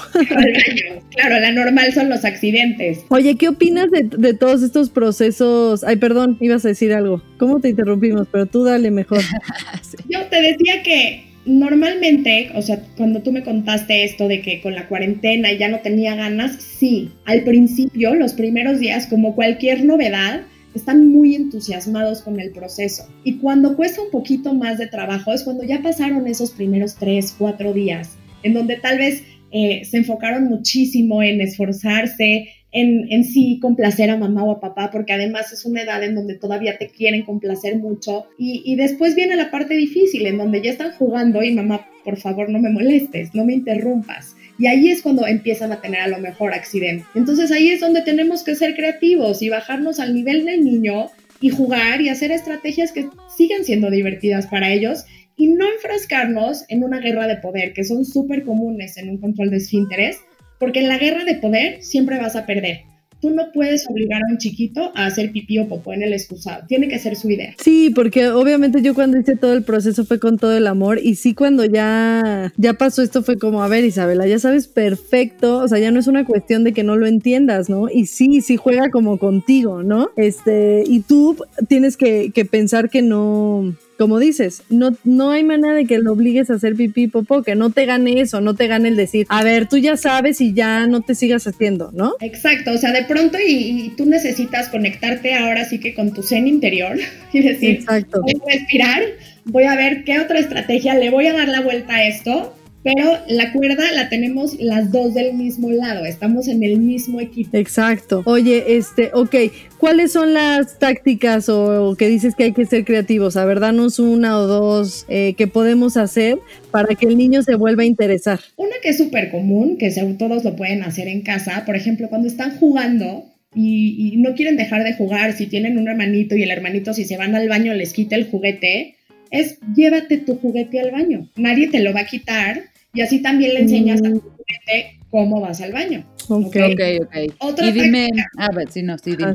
Claro, 1.10 1.40
la 1.40 1.54
normal 1.54 1.94
son 1.94 2.10
los 2.10 2.26
accidentes. 2.26 3.06
Oye, 3.08 3.38
¿qué 3.38 3.48
opinas 3.48 3.90
de, 3.90 4.04
de, 4.04 4.34
todos 4.34 4.62
estos 4.62 4.90
procesos? 4.90 5.86
Ay, 5.86 5.96
perdón, 5.96 6.38
ibas 6.42 6.66
a 6.66 6.68
decir 6.68 6.92
algo. 6.92 7.24
¿Cómo 7.38 7.62
te 7.62 7.70
interrumpimos? 7.70 8.28
Pero 8.30 8.46
tú 8.46 8.66
dale 8.66 8.92
mejor. 8.92 9.22
Yo 10.10 10.20
te 10.30 10.42
decía 10.42 10.84
que 10.84 11.32
normalmente, 11.46 12.52
o 12.56 12.62
sea, 12.62 12.82
cuando 12.98 13.22
tú 13.22 13.32
me 13.32 13.44
contaste 13.44 14.04
esto 14.04 14.28
de 14.28 14.42
que 14.42 14.62
con 14.62 14.76
la 14.76 14.88
cuarentena 14.90 15.54
ya 15.54 15.70
no 15.70 15.80
tenía 15.80 16.16
ganas, 16.16 16.62
sí, 16.62 17.12
al 17.24 17.44
principio, 17.44 18.16
los 18.16 18.34
primeros 18.34 18.80
días, 18.80 19.08
como 19.08 19.34
cualquier 19.34 19.86
novedad, 19.86 20.42
están 20.76 21.08
muy 21.08 21.36
entusiasmados 21.36 22.22
con 22.22 22.40
el 22.40 22.52
proceso. 22.52 23.08
Y 23.24 23.38
cuando 23.38 23.76
cuesta 23.76 24.02
un 24.02 24.12
poquito 24.12 24.54
más 24.54 24.78
de 24.78 24.88
trabajo 24.88 25.34
es 25.34 25.44
cuando 25.44 25.64
ya 25.64 25.82
pasaron 25.82 26.28
esos 26.28 26.52
primeros 26.52 26.96
tres, 26.96 27.36
cuatro 27.38 27.74
días, 27.74 28.18
en 28.44 28.54
donde 28.54 28.78
tal 28.78 28.98
vez 28.98 29.24
eh, 29.52 29.86
se 29.86 29.98
enfocaron 29.98 30.46
muchísimo 30.46 31.22
en 31.22 31.40
esforzarse, 31.40 32.50
en, 32.72 33.12
en, 33.12 33.24
sí 33.24 33.60
complacer 33.62 34.10
a 34.10 34.18
mamá 34.18 34.44
o 34.44 34.52
a 34.52 34.60
papá, 34.60 34.90
porque 34.92 35.14
además 35.14 35.54
es 35.54 35.64
una 35.64 35.84
edad 35.84 36.04
en 36.04 36.16
donde 36.16 36.36
todavía 36.36 36.80
te 36.80 36.88
quieren 36.90 37.22
complacer 37.22 37.78
mucho. 37.78 38.26
Y, 38.40 38.64
y, 38.66 38.76
después 38.76 39.14
viene 39.14 39.36
la 39.36 39.52
parte 39.52 39.76
difícil, 39.76 40.26
en 40.26 40.40
donde 40.40 40.64
ya 40.64 40.72
están 40.72 40.94
jugando 40.94 41.44
y 41.44 41.54
mamá, 41.54 41.86
por 42.04 42.18
favor, 42.18 42.50
no 42.50 42.60
me 42.60 42.72
molestes, 42.72 43.36
no 43.36 43.46
me 43.46 43.54
interrumpas. 43.54 44.36
Y 44.60 44.68
ahí 44.68 44.90
es 44.90 45.02
cuando 45.02 45.26
empiezan 45.26 45.72
a 45.72 45.82
tener 45.82 46.02
a 46.02 46.08
lo 46.08 46.20
mejor 46.20 46.54
accidente. 46.54 47.06
Entonces 47.16 47.52
ahí 47.52 47.70
es 47.70 47.80
donde 47.80 48.02
tenemos 48.02 48.44
que 48.44 48.56
ser 48.56 48.76
creativos 48.76 49.42
y 49.42 49.50
bajarnos 49.50 50.00
al 50.00 50.14
nivel 50.14 50.46
del 50.46 50.64
niño 50.64 51.08
y 51.42 51.50
jugar 51.50 52.02
y 52.02 52.10
hacer 52.10 52.32
estrategias 52.32 52.92
que 52.92 53.10
sigan 53.36 53.66
siendo 53.66 53.90
divertidas 53.90 54.48
para 54.48 54.72
ellos 54.72 55.06
y 55.36 55.48
no 55.48 55.66
enfrascarnos 55.68 56.66
en 56.70 56.84
una 56.84 57.00
guerra 57.00 57.28
de 57.28 57.38
poder, 57.38 57.74
que 57.74 57.84
son 57.84 58.06
súper 58.06 58.44
comunes 58.44 58.98
en 58.98 59.10
un 59.10 59.18
control 59.18 59.50
de 59.50 59.58
esfínteres, 59.58 60.18
porque 60.60 60.80
en 60.80 60.88
la 60.88 60.98
guerra 60.98 61.26
de 61.26 61.36
poder 61.36 61.82
siempre 61.82 62.20
vas 62.20 62.36
a 62.36 62.46
perder. 62.46 62.82
Tú 63.24 63.30
no 63.30 63.54
puedes 63.54 63.90
obligar 63.90 64.22
a 64.22 64.32
un 64.34 64.38
chiquito 64.38 64.92
a 64.96 65.06
hacer 65.06 65.32
pipí 65.32 65.58
o 65.58 65.70
popó 65.70 65.94
en 65.94 66.04
el 66.04 66.12
excusado. 66.12 66.66
Tiene 66.68 66.90
que 66.90 67.00
ser 67.00 67.16
su 67.16 67.30
idea. 67.30 67.56
Sí, 67.58 67.90
porque 67.90 68.28
obviamente 68.28 68.82
yo 68.82 68.94
cuando 68.94 69.18
hice 69.18 69.38
todo 69.38 69.54
el 69.54 69.64
proceso 69.64 70.04
fue 70.04 70.20
con 70.20 70.38
todo 70.38 70.58
el 70.58 70.68
amor 70.68 71.00
y 71.02 71.16
sí 71.16 71.34
cuando 71.34 71.64
ya, 71.64 72.52
ya 72.58 72.74
pasó 72.74 73.02
esto 73.02 73.24
fue 73.24 73.40
como, 73.40 73.64
a 73.64 73.70
ver 73.70 73.86
Isabela, 73.86 74.28
ya 74.28 74.40
sabes 74.40 74.68
perfecto, 74.68 75.60
o 75.60 75.68
sea, 75.70 75.80
ya 75.80 75.90
no 75.92 76.02
es 76.02 76.08
una 76.08 76.26
cuestión 76.26 76.66
de 76.66 76.74
que 76.74 76.84
no 76.84 76.98
lo 76.98 77.08
entiendas, 77.08 77.70
¿no? 77.70 77.88
Y 77.90 78.08
sí, 78.08 78.42
sí 78.42 78.58
juega 78.58 78.90
como 78.90 79.18
contigo, 79.18 79.84
¿no? 79.84 80.10
Este, 80.18 80.84
y 80.86 81.00
tú 81.00 81.38
tienes 81.70 81.96
que, 81.96 82.32
que 82.36 82.44
pensar 82.44 82.90
que 82.90 83.02
no, 83.02 83.74
como 83.98 84.20
dices, 84.20 84.64
no, 84.70 84.96
no 85.04 85.32
hay 85.32 85.44
manera 85.44 85.74
de 85.74 85.86
que 85.86 86.00
lo 86.00 86.14
obligues 86.14 86.50
a 86.50 86.56
hacer 86.56 86.76
pipí 86.76 87.08
popó, 87.08 87.44
que 87.44 87.56
no 87.56 87.72
te 87.72 87.86
gane 87.86 88.20
eso, 88.20 88.42
no 88.42 88.56
te 88.56 88.68
gane 88.68 88.90
el 88.90 88.96
decir, 88.96 89.26
a 89.30 89.44
ver, 89.44 89.68
tú 89.68 89.78
ya 89.78 89.98
sabes 89.98 90.42
y 90.42 90.54
ya 90.54 90.88
no 90.88 91.02
te 91.02 91.16
sigas 91.16 91.46
haciendo, 91.48 91.92
¿no? 91.94 92.16
Exacto, 92.20 92.72
o 92.72 92.78
sea, 92.78 92.92
de 92.92 93.04
pronto 93.04 93.38
y, 93.40 93.54
y 93.54 93.90
tú 93.96 94.06
necesitas 94.06 94.70
conectarte 94.70 95.36
ahora 95.36 95.66
sí 95.66 95.80
que 95.80 95.94
con 95.94 96.14
tu 96.14 96.24
zen 96.24 96.48
interior 96.48 96.98
y 97.34 97.42
decir, 97.42 97.76
Exacto. 97.78 98.22
voy 98.22 98.34
a 98.34 98.52
respirar, 98.52 99.04
voy 99.46 99.64
a 99.64 99.76
ver 99.76 100.04
qué 100.04 100.20
otra 100.20 100.40
estrategia, 100.40 100.96
le 100.96 101.10
voy 101.10 101.28
a 101.28 101.34
dar 101.34 101.48
la 101.48 101.62
vuelta 101.62 101.96
a 101.96 102.08
esto 102.08 102.54
pero 102.84 103.20
la 103.28 103.54
cuerda 103.54 103.92
la 103.94 104.10
tenemos 104.10 104.60
las 104.60 104.92
dos 104.92 105.14
del 105.14 105.34
mismo 105.34 105.72
lado, 105.72 106.06
estamos 106.06 106.48
en 106.48 106.64
el 106.64 106.80
mismo 106.80 107.22
equipo. 107.22 107.56
Exacto. 107.58 108.24
Oye, 108.26 108.76
este, 108.76 109.10
ok, 109.14 109.36
¿cuáles 109.78 110.12
son 110.12 110.34
las 110.34 110.78
tácticas 110.80 111.48
o, 111.48 111.96
que 111.98 112.08
dices 112.08 112.36
que 112.36 112.44
hay 112.44 112.54
que 112.54 112.66
ser 112.66 112.84
creativos? 112.84 113.38
A 113.38 113.46
ver, 113.46 113.62
danos 113.62 114.00
una 114.00 114.38
o 114.38 114.48
dos 114.48 115.06
eh, 115.08 115.34
que 115.38 115.48
podemos 115.48 115.96
hacer 115.96 116.38
para 116.72 116.94
que 116.96 117.06
el 117.06 117.18
niño 117.18 117.42
se 117.42 117.56
vuelva 117.56 117.84
a 117.84 117.86
interesar. 117.86 118.42
Una 118.58 118.76
que 118.82 118.90
es 118.90 118.98
súper 118.98 119.32
común, 119.32 119.78
que 119.78 119.92
todos 120.20 120.44
lo 120.44 120.56
pueden 120.56 120.84
hacer 120.84 121.08
en 121.08 121.22
casa, 121.22 121.64
por 121.66 121.78
ejemplo, 121.78 122.10
cuando 122.10 122.28
están 122.28 122.58
jugando, 122.58 123.26
y, 123.56 124.14
y, 124.14 124.18
no 124.18 124.34
quieren 124.34 124.58
dejar 124.58 124.84
de 124.84 124.96
jugar, 124.96 125.34
si 125.34 125.46
tienen 125.46 125.78
un 125.78 125.88
hermanito 125.88 126.36
y 126.36 126.42
el 126.42 126.50
hermanito 126.50 126.92
si 126.92 127.06
se 127.06 127.18
van 127.18 127.36
al 127.36 127.48
baño 127.48 127.76
les 127.76 127.94
quita 127.94 128.16
el 128.16 128.26
juguete, 128.26 128.96
es 129.30 129.60
llévate 129.76 130.18
tu 130.18 130.36
juguete 130.38 130.80
al 130.80 130.92
baño. 130.92 131.30
Nadie 131.36 131.68
te 131.68 131.80
lo 131.80 131.94
va 131.94 132.02
a 132.02 132.06
quitar 132.06 132.73
y 132.94 133.02
así 133.02 133.22
también 133.22 133.54
le 133.54 133.62
enseñas 133.62 134.02
mm. 134.02 134.06
a 134.06 134.12
tu 134.12 134.22
cliente 134.22 135.00
cómo 135.10 135.42
vas 135.42 135.62
al 135.62 135.72
baño. 135.72 136.04
Ok, 136.30 136.56
ok, 136.56 136.82
ok. 137.02 137.36
Otra 137.40 137.68
y 137.68 137.72
dime, 137.72 138.10
táctica, 138.16 138.32
a 138.38 138.56
ver, 138.56 138.72
si 138.72 138.82
no, 138.82 138.98
sí, 138.98 139.16
dime. 139.16 139.34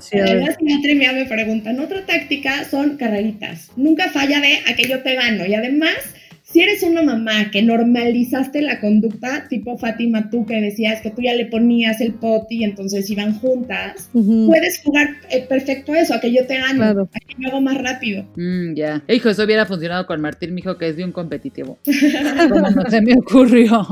Me 1.12 1.24
preguntan, 1.26 1.78
otra 1.78 2.04
táctica 2.06 2.64
son 2.64 2.96
carreritas. 2.96 3.70
Nunca 3.76 4.10
falla 4.10 4.40
de 4.40 4.58
a 4.66 4.74
que 4.74 4.88
yo 4.88 5.02
te 5.02 5.14
gano. 5.14 5.46
Y 5.46 5.54
además, 5.54 5.96
si 6.50 6.62
eres 6.62 6.82
una 6.82 7.02
mamá 7.02 7.50
que 7.50 7.60
normalizaste 7.60 8.62
la 8.62 8.80
conducta, 8.80 9.46
tipo 9.48 9.76
Fátima, 9.76 10.30
tú 10.30 10.46
que 10.46 10.58
decías 10.60 11.02
que 11.02 11.10
tú 11.10 11.20
ya 11.20 11.34
le 11.34 11.44
ponías 11.44 12.00
el 12.00 12.14
poti 12.14 12.60
y 12.60 12.64
entonces 12.64 13.08
iban 13.10 13.38
juntas, 13.38 14.08
uh 14.14 14.22
-huh. 14.22 14.46
puedes 14.46 14.80
jugar 14.82 15.08
eh, 15.30 15.44
perfecto 15.46 15.94
eso, 15.94 16.14
a 16.14 16.20
que 16.20 16.32
yo 16.32 16.46
te 16.46 16.56
gano, 16.56 16.78
claro. 16.78 17.08
a 17.12 17.20
que 17.20 17.36
me 17.36 17.48
hago 17.48 17.60
más 17.60 17.76
rápido. 17.76 18.24
Mm, 18.36 18.74
ya. 18.74 19.02
Yeah. 19.06 19.14
Hijo, 19.14 19.28
eso 19.28 19.44
hubiera 19.44 19.66
funcionado 19.66 20.06
con 20.06 20.22
Martín, 20.22 20.54
mi 20.54 20.62
hijo, 20.62 20.78
que 20.78 20.88
es 20.88 20.96
de 20.96 21.04
un 21.04 21.12
competitivo. 21.12 21.78
Como 22.48 22.70
no 22.70 22.90
se 22.90 23.02
me 23.02 23.14
ocurrió. 23.14 23.86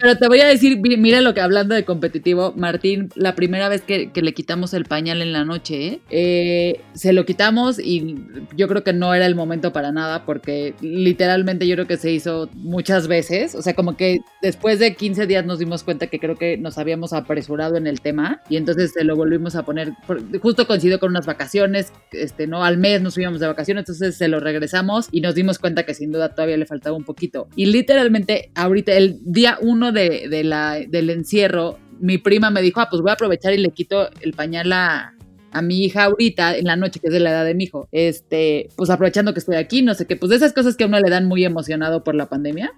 Pero 0.00 0.16
te 0.16 0.28
voy 0.28 0.40
a 0.40 0.46
decir, 0.46 0.78
mira 0.80 1.20
lo 1.20 1.34
que 1.34 1.40
hablando 1.40 1.74
de 1.74 1.84
competitivo, 1.84 2.54
Martín, 2.56 3.08
la 3.14 3.34
primera 3.34 3.68
vez 3.68 3.82
que, 3.82 4.10
le 4.20 4.34
quitamos 4.34 4.74
el 4.74 4.84
pañal 4.84 5.22
en 5.22 5.32
la 5.32 5.44
noche, 5.44 6.00
eh, 6.10 6.80
se 6.92 7.12
lo 7.12 7.24
quitamos 7.24 7.78
y 7.78 8.16
yo 8.56 8.68
creo 8.68 8.84
que 8.84 8.92
no 8.92 9.14
era 9.14 9.26
el 9.26 9.34
momento 9.34 9.72
para 9.72 9.92
nada 9.92 10.24
porque 10.26 10.74
literalmente 10.80 11.19
yo 11.20 11.74
creo 11.74 11.86
que 11.86 11.96
se 11.96 12.10
hizo 12.10 12.48
muchas 12.54 13.08
veces. 13.08 13.54
O 13.54 13.62
sea, 13.62 13.74
como 13.74 13.96
que 13.96 14.20
después 14.42 14.78
de 14.78 14.94
15 14.94 15.26
días 15.26 15.44
nos 15.44 15.58
dimos 15.58 15.84
cuenta 15.84 16.06
que 16.06 16.18
creo 16.18 16.36
que 16.36 16.56
nos 16.56 16.78
habíamos 16.78 17.12
apresurado 17.12 17.76
en 17.76 17.86
el 17.86 18.00
tema 18.00 18.42
y 18.48 18.56
entonces 18.56 18.92
se 18.92 19.04
lo 19.04 19.16
volvimos 19.16 19.56
a 19.56 19.64
poner, 19.64 19.92
justo 20.40 20.66
coincidió 20.66 20.98
con 20.98 21.10
unas 21.10 21.26
vacaciones, 21.26 21.92
este, 22.12 22.46
no, 22.46 22.64
al 22.64 22.78
mes 22.78 23.02
nos 23.02 23.14
fuimos 23.14 23.40
de 23.40 23.46
vacaciones, 23.46 23.82
entonces 23.82 24.16
se 24.16 24.28
lo 24.28 24.40
regresamos 24.40 25.08
y 25.12 25.20
nos 25.20 25.34
dimos 25.34 25.58
cuenta 25.58 25.84
que 25.84 25.94
sin 25.94 26.12
duda 26.12 26.34
todavía 26.34 26.56
le 26.56 26.66
faltaba 26.66 26.96
un 26.96 27.04
poquito. 27.04 27.48
Y 27.56 27.66
literalmente 27.66 28.50
ahorita 28.54 28.92
el 28.92 29.18
día 29.24 29.58
uno 29.60 29.92
de, 29.92 30.28
de 30.28 30.44
la, 30.44 30.80
del 30.80 31.10
encierro, 31.10 31.78
mi 32.00 32.18
prima 32.18 32.50
me 32.50 32.62
dijo, 32.62 32.80
ah, 32.80 32.88
pues 32.90 33.02
voy 33.02 33.10
a 33.10 33.14
aprovechar 33.14 33.52
y 33.52 33.58
le 33.58 33.70
quito 33.70 34.08
el 34.20 34.32
pañal 34.32 34.72
a, 34.72 35.14
a 35.52 35.62
mi 35.62 35.84
hija 35.84 36.04
ahorita 36.04 36.56
en 36.56 36.66
la 36.66 36.76
noche, 36.76 37.00
que 37.00 37.08
es 37.08 37.12
de 37.12 37.20
la 37.20 37.30
edad 37.30 37.44
de 37.44 37.54
mi 37.54 37.64
hijo, 37.64 37.88
este, 37.92 38.68
pues 38.76 38.90
aprovechando 38.90 39.32
que 39.32 39.40
estoy 39.40 39.56
aquí, 39.56 39.82
no 39.82 39.94
sé 39.94 40.06
qué, 40.06 40.16
pues 40.16 40.30
de 40.30 40.36
esas 40.36 40.52
cosas 40.52 40.76
que 40.76 40.84
a 40.84 40.86
uno 40.86 41.00
le 41.00 41.10
dan 41.10 41.26
muy 41.26 41.44
emocionado 41.44 42.04
por 42.04 42.14
la 42.14 42.28
pandemia. 42.28 42.72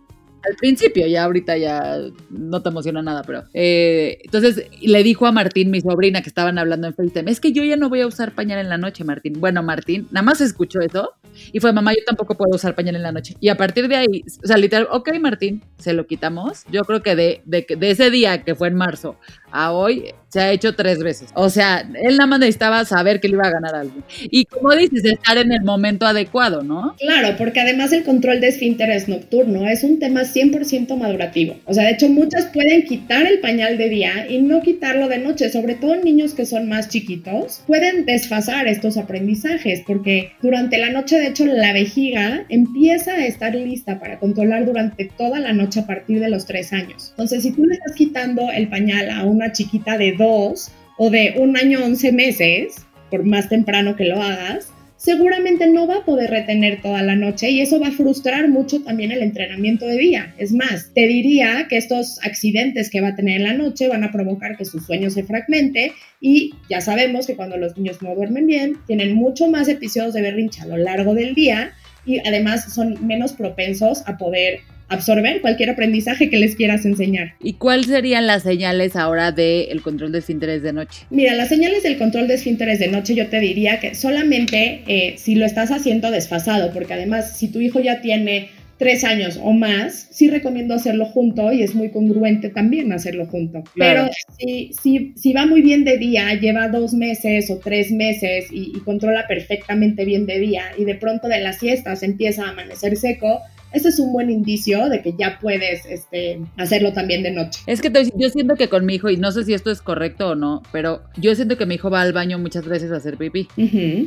Al 0.45 0.57
principio, 0.57 1.07
ya 1.07 1.23
ahorita 1.23 1.57
ya 1.57 1.99
no 2.31 2.63
te 2.63 2.69
emociona 2.69 3.01
nada, 3.01 3.23
pero. 3.23 3.45
Eh, 3.55 4.19
entonces 4.25 4.67
le 4.81 5.05
dijo 5.05 5.27
a 5.27 5.33
Martín, 5.33 5.71
mi 5.71 5.81
sobrina, 5.81 6.21
que 6.21 6.29
estaban 6.29 6.59
hablando 6.59 6.89
en 6.89 6.95
FaceTime, 6.95 7.31
es 7.31 7.39
que 7.39 7.53
yo 7.53 7.63
ya 7.63 7.77
no 7.77 7.89
voy 7.89 8.01
a 8.01 8.09
usar 8.09 8.35
pañal 8.35 8.59
en 8.59 8.69
la 8.69 8.77
noche, 8.77 9.05
Martín. 9.05 9.35
Bueno, 9.39 9.63
Martín, 9.63 10.09
nada 10.11 10.25
más 10.25 10.41
escuchó 10.41 10.81
eso 10.81 11.13
y 11.53 11.61
fue, 11.61 11.73
mamá, 11.73 11.93
yo 11.93 12.05
tampoco 12.07 12.35
puedo 12.35 12.55
usar 12.55 12.75
pañal 12.75 12.97
en 12.97 13.03
la 13.03 13.13
noche. 13.13 13.35
Y 13.41 13.49
a 13.49 13.57
partir 13.57 13.89
de 13.89 13.97
ahí, 13.97 14.25
o 14.43 14.47
sea, 14.47 14.57
literal, 14.57 14.89
ok, 14.91 15.11
Martín, 15.21 15.63
se 15.79 15.93
lo 15.93 16.07
quitamos. 16.07 16.65
Yo 16.71 16.83
creo 16.83 17.03
que 17.03 17.17
de, 17.17 17.43
de, 17.45 17.67
de 17.77 17.91
ese 17.91 18.11
día 18.11 18.43
que 18.43 18.55
fue 18.55 18.69
en 18.69 18.75
marzo 18.75 19.17
a 19.51 19.73
hoy 19.73 20.15
se 20.33 20.41
ha 20.41 20.51
hecho 20.51 20.75
tres 20.75 21.03
veces. 21.03 21.29
O 21.35 21.51
sea, 21.51 21.87
él 21.95 22.17
nada 22.17 22.27
más 22.27 22.39
necesitaba 22.39 22.87
saber 22.87 23.21
que 23.21 23.29
le 23.29 23.35
iba 23.35 23.47
a 23.47 23.51
ganar 23.51 23.75
algo. 23.75 24.03
Y 24.23 24.47
como 24.47 24.75
dices, 24.75 25.05
estar 25.05 25.37
en 25.37 25.53
el 25.53 25.63
momento 25.63 26.07
adecuado, 26.07 26.63
¿no? 26.63 26.97
Claro, 26.99 27.37
porque 27.37 27.61
además 27.61 27.93
el 27.93 28.03
control 28.03 28.41
de 28.41 28.49
esfínteres 28.49 29.09
nocturno 29.09 29.69
es 29.69 29.85
un 29.85 29.99
tema 29.99 30.23
100% 30.23 30.97
madurativo. 30.97 31.57
O 31.67 31.75
sea, 31.75 31.85
de 31.85 31.93
hecho, 31.93 32.09
muchas 32.09 32.47
pueden 32.47 32.85
quitar 32.85 33.27
el 33.27 33.41
pañal 33.41 33.77
de 33.77 33.91
día 33.91 34.27
y 34.27 34.41
no 34.41 34.63
quitarlo 34.63 35.09
de 35.09 35.19
noche, 35.19 35.51
sobre 35.51 35.75
todo 35.75 35.97
niños 35.97 36.33
que 36.33 36.47
son 36.47 36.67
más 36.67 36.89
chiquitos, 36.89 37.63
pueden 37.67 38.07
desfasar 38.07 38.69
estos 38.69 38.97
aprendizajes 38.97 39.83
porque 39.87 40.33
durante 40.41 40.79
la 40.79 40.89
noche, 40.91 41.19
de 41.23 41.29
hecho, 41.29 41.47
la 41.47 41.73
vejiga 41.73 42.45
empieza 42.49 43.13
a 43.13 43.27
estar 43.27 43.55
lista 43.55 44.01
para 44.01 44.19
controlar 44.19 44.67
durante 44.67 45.05
toda 45.05 45.39
la 45.39 45.53
noche 45.53 45.81
a 45.81 45.87
partir 45.87 46.21
de 46.21 46.29
los 46.29 46.47
tres 46.47 46.73
años. 46.73 47.11
Entonces, 47.11 47.43
si 47.45 47.53
tú 47.53 47.65
le 47.65 47.75
estás 47.75 47.93
quitando 47.93 48.51
el 48.51 48.69
pañal 48.69 49.09
a 49.09 49.25
una 49.25 49.53
chiquita 49.53 49.97
de 49.97 50.13
dos 50.13 50.73
o 50.99 51.11
de 51.11 51.35
un 51.39 51.57
año 51.57 51.85
once 51.85 52.13
meses, 52.13 52.85
por 53.11 53.25
más 53.25 53.49
temprano 53.49 53.95
que 53.95 54.07
lo 54.07 54.21
hagas, 54.21 54.73
seguramente 55.03 55.67
no 55.67 55.89
va 55.89 55.97
a 55.97 56.05
poder 56.05 56.31
retener 56.31 56.81
toda 56.81 57.03
la 57.03 57.17
noche 57.17 57.51
y 57.51 57.61
eso 57.61 57.81
va 57.81 57.89
a 57.89 57.93
frustrar 57.93 58.49
mucho 58.49 58.83
también 58.83 59.11
el 59.11 59.21
entrenamiento 59.21 59.85
de 59.85 59.99
día. 59.99 60.33
Es 60.39 60.53
más, 60.53 60.91
te 60.95 61.09
diría 61.09 61.67
que 61.69 61.77
estos 61.77 62.21
accidentes 62.25 62.89
que 62.89 63.01
va 63.01 63.09
a 63.09 63.17
tener 63.17 63.39
en 63.39 63.43
la 63.43 63.53
noche 63.53 63.89
van 63.89 64.05
a 64.05 64.13
provocar 64.13 64.57
que 64.57 64.65
su 64.65 64.79
sueño 64.79 65.11
se 65.11 65.25
fragmente 65.25 65.93
y 66.21 66.55
ya 66.71 66.81
sabemos 66.81 67.27
que 67.27 67.35
cuando 67.35 67.57
los 67.57 67.77
niños 67.77 68.01
no 68.01 68.15
duermen 68.15 68.47
bien, 68.47 68.77
tienen 68.87 69.17
mucho 69.17 69.49
más 69.49 69.67
episodios 69.67 70.15
de 70.15 70.23
berrinche 70.23 70.63
a 70.63 70.67
lo 70.67 70.77
largo 70.77 71.15
del 71.15 71.35
día 71.35 71.73
y 72.07 72.21
además 72.21 72.73
son 72.73 73.05
menos 73.05 73.33
propensos 73.33 74.05
a 74.07 74.17
poder 74.19 74.61
absorber 74.93 75.41
cualquier 75.41 75.71
aprendizaje 75.71 76.31
que 76.31 76.39
les 76.39 76.57
quieras 76.57 76.85
enseñar. 76.85 77.35
¿Y 77.43 77.55
cuáles 77.55 77.87
serían 77.87 78.27
las 78.27 78.43
señales 78.43 78.97
ahora 78.97 79.33
del 79.33 79.81
control 79.83 80.13
de 80.13 80.19
esfínteres 80.19 80.63
de 80.63 80.73
noche? 80.73 81.07
Mira, 81.11 81.35
las 81.35 81.49
señales 81.49 81.83
del 81.83 81.99
control 81.99 82.29
de 82.29 82.35
esfínteres 82.35 82.79
de 82.79 82.89
noche 82.89 83.15
yo 83.15 83.29
te 83.29 83.41
diría 83.41 83.81
que 83.81 83.95
solamente 83.95 84.83
eh, 84.87 85.15
si 85.19 85.35
lo 85.35 85.47
estás 85.47 85.71
haciendo 85.71 86.11
desfasado, 86.11 86.73
porque 86.73 86.95
además 86.95 87.37
si 87.37 87.49
tu 87.49 87.61
hijo 87.61 87.81
ya 87.81 88.01
tiene 88.01 88.51
tres 88.83 89.05
años 89.05 89.39
o 89.41 89.53
más, 89.53 90.09
sí 90.11 90.29
recomiendo 90.29 90.75
hacerlo 90.75 91.07
junto 91.07 91.53
y 91.53 91.63
es 91.63 91.73
muy 91.73 91.91
congruente 91.91 92.49
también 92.49 92.93
hacerlo 92.93 93.27
junto. 93.27 93.63
Pero 93.77 94.09
si, 94.39 94.73
si, 94.73 95.13
si, 95.17 95.33
va 95.33 95.47
muy 95.47 95.63
bien 95.63 95.85
de 95.85 95.99
día, 95.99 96.35
lleva 96.35 96.67
dos 96.67 96.93
meses 96.93 97.49
o 97.51 97.59
tres 97.59 97.93
meses 97.93 98.47
y, 98.51 98.73
y, 98.75 98.81
controla 98.81 99.29
perfectamente 99.29 100.05
bien 100.05 100.27
de 100.27 100.41
día 100.41 100.65
y 100.77 100.85
de 100.85 100.97
pronto 100.97 101.29
de 101.29 101.39
las 101.39 101.61
siestas 101.61 102.03
empieza 102.03 102.45
a 102.45 102.51
amanecer 102.51 102.97
seco, 102.97 103.43
ese 103.73 103.89
es 103.89 103.99
un 103.99 104.13
buen 104.13 104.31
indicio 104.31 104.89
de 104.89 105.03
que 105.03 105.15
ya 105.19 105.39
puedes 105.41 105.85
este, 105.87 106.41
hacerlo 106.57 106.93
también 106.93 107.23
de 107.23 107.31
noche. 107.31 107.61
Es 107.67 107.81
que 107.81 107.91
yo 108.17 108.29
siento 108.29 108.57
que 108.57 108.69
con 108.69 108.87
mi 108.87 108.95
hijo, 108.95 109.11
y 109.11 109.17
no 109.17 109.33
sé 109.33 109.45
si 109.45 109.55
esto 109.55 109.71
es 109.71 109.83
correcto 109.83 110.31
o 110.31 110.35
no, 110.35 110.63
pero 110.73 111.03
yo 111.17 111.35
siento 111.35 111.57
que 111.57 111.67
mi 111.67 111.77
hijo 111.77 111.91
va 111.91 112.03
al 112.03 112.13
baño 112.13 112.39
muchas 112.39 112.67
veces 112.67 112.93
a 112.93 112.97
hacer 112.97 113.17
pipí. 113.17 113.49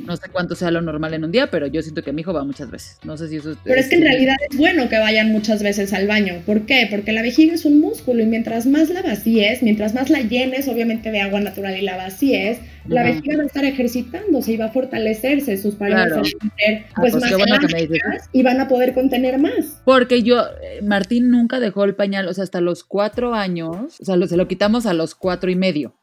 No 0.05 0.15
sé 0.17 0.29
cuánto 0.31 0.55
sea 0.55 0.71
lo 0.71 0.81
normal 0.81 1.13
en 1.13 1.23
un 1.23 1.31
día, 1.31 1.47
pero 1.49 1.67
yo 1.67 1.81
siento 1.81 2.03
que 2.03 2.13
mi 2.13 2.21
hijo 2.21 2.33
va 2.33 2.43
muchas 2.43 2.69
veces. 2.71 2.99
No 3.03 3.17
sé 3.17 3.29
si 3.29 3.37
eso 3.37 3.51
es... 3.51 3.57
Pero 3.63 3.79
es 3.79 3.87
que 3.87 3.95
en 3.95 4.01
realidad 4.01 4.35
es 4.49 4.57
bueno 4.57 4.89
que 4.89 4.99
vayan 4.99 5.31
muchas 5.31 5.63
veces 5.63 5.93
al 5.93 6.07
baño. 6.07 6.41
¿Por 6.45 6.65
qué? 6.65 6.87
Porque 6.89 7.11
la 7.11 7.21
vejiga 7.21 7.53
es 7.53 7.65
un 7.65 7.79
músculo 7.79 8.23
y 8.23 8.25
mientras 8.25 8.65
más 8.65 8.89
la 8.89 9.01
vacíes, 9.01 9.63
mientras 9.63 9.93
más 9.93 10.09
la 10.09 10.21
llenes, 10.21 10.67
obviamente 10.67 11.11
de 11.11 11.21
agua 11.21 11.39
natural 11.41 11.77
y 11.77 11.81
la 11.81 11.97
vacíes, 11.97 12.59
la 12.87 13.03
vejiga 13.03 13.37
va 13.37 13.43
a 13.43 13.45
estar 13.45 13.65
ejercitándose 13.65 14.53
y 14.53 14.57
va 14.57 14.65
a 14.65 14.71
fortalecerse, 14.71 15.57
sus 15.57 15.75
paredes 15.75 16.11
van 16.11 16.19
a 16.19 16.23
tener 16.23 16.85
ah, 16.89 16.93
pues, 16.95 17.13
pues 17.13 17.23
más 17.23 18.29
y 18.31 18.43
van 18.43 18.59
a 18.59 18.67
poder 18.67 18.93
contener 18.93 19.39
más. 19.39 19.81
Porque 19.85 20.23
yo, 20.23 20.41
eh, 20.61 20.81
Martín 20.81 21.31
nunca 21.31 21.59
dejó 21.59 21.83
el 21.83 21.95
pañal, 21.95 22.27
o 22.27 22.33
sea, 22.33 22.43
hasta 22.43 22.61
los 22.61 22.83
cuatro 22.83 23.33
años, 23.33 23.99
o 23.99 24.05
sea, 24.05 24.15
se 24.27 24.37
lo 24.37 24.47
quitamos 24.47 24.85
a 24.85 24.93
los 24.93 25.15
cuatro 25.15 25.49
y 25.49 25.55
medio 25.55 25.95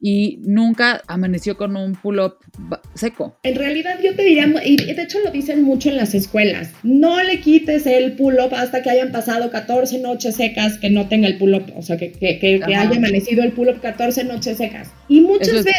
y 0.00 0.38
nunca 0.42 1.02
amaneció 1.06 1.56
con 1.56 1.76
un 1.76 1.94
pull-up 1.94 2.36
seco. 2.94 3.38
En 3.42 3.54
realidad 3.54 3.98
yo 4.02 4.14
te 4.14 4.24
diría, 4.24 4.46
y 4.64 4.76
de 4.76 5.02
hecho 5.02 5.18
lo 5.20 5.30
dicen 5.30 5.62
mucho 5.62 5.88
en 5.88 5.96
las 5.96 6.14
escuelas, 6.14 6.72
no 6.82 7.22
le 7.22 7.40
quites 7.40 7.86
el 7.86 8.12
pull-up 8.12 8.54
hasta 8.54 8.82
que 8.82 8.90
hayan 8.90 9.10
pasado 9.10 9.50
14 9.50 10.00
noches 10.00 10.36
secas 10.36 10.78
que 10.78 10.90
no 10.90 11.08
tenga 11.08 11.28
el 11.28 11.38
pull-up, 11.38 11.72
o 11.74 11.82
sea, 11.82 11.96
que, 11.96 12.12
que, 12.12 12.38
que, 12.38 12.62
haya 12.74 12.96
amanecido 12.96 13.42
el 13.42 13.52
pull-up 13.52 13.80
14 13.80 14.24
noches 14.24 14.58
secas. 14.58 14.90
Y 15.08 15.20
muchas 15.20 15.64
veces, 15.64 15.74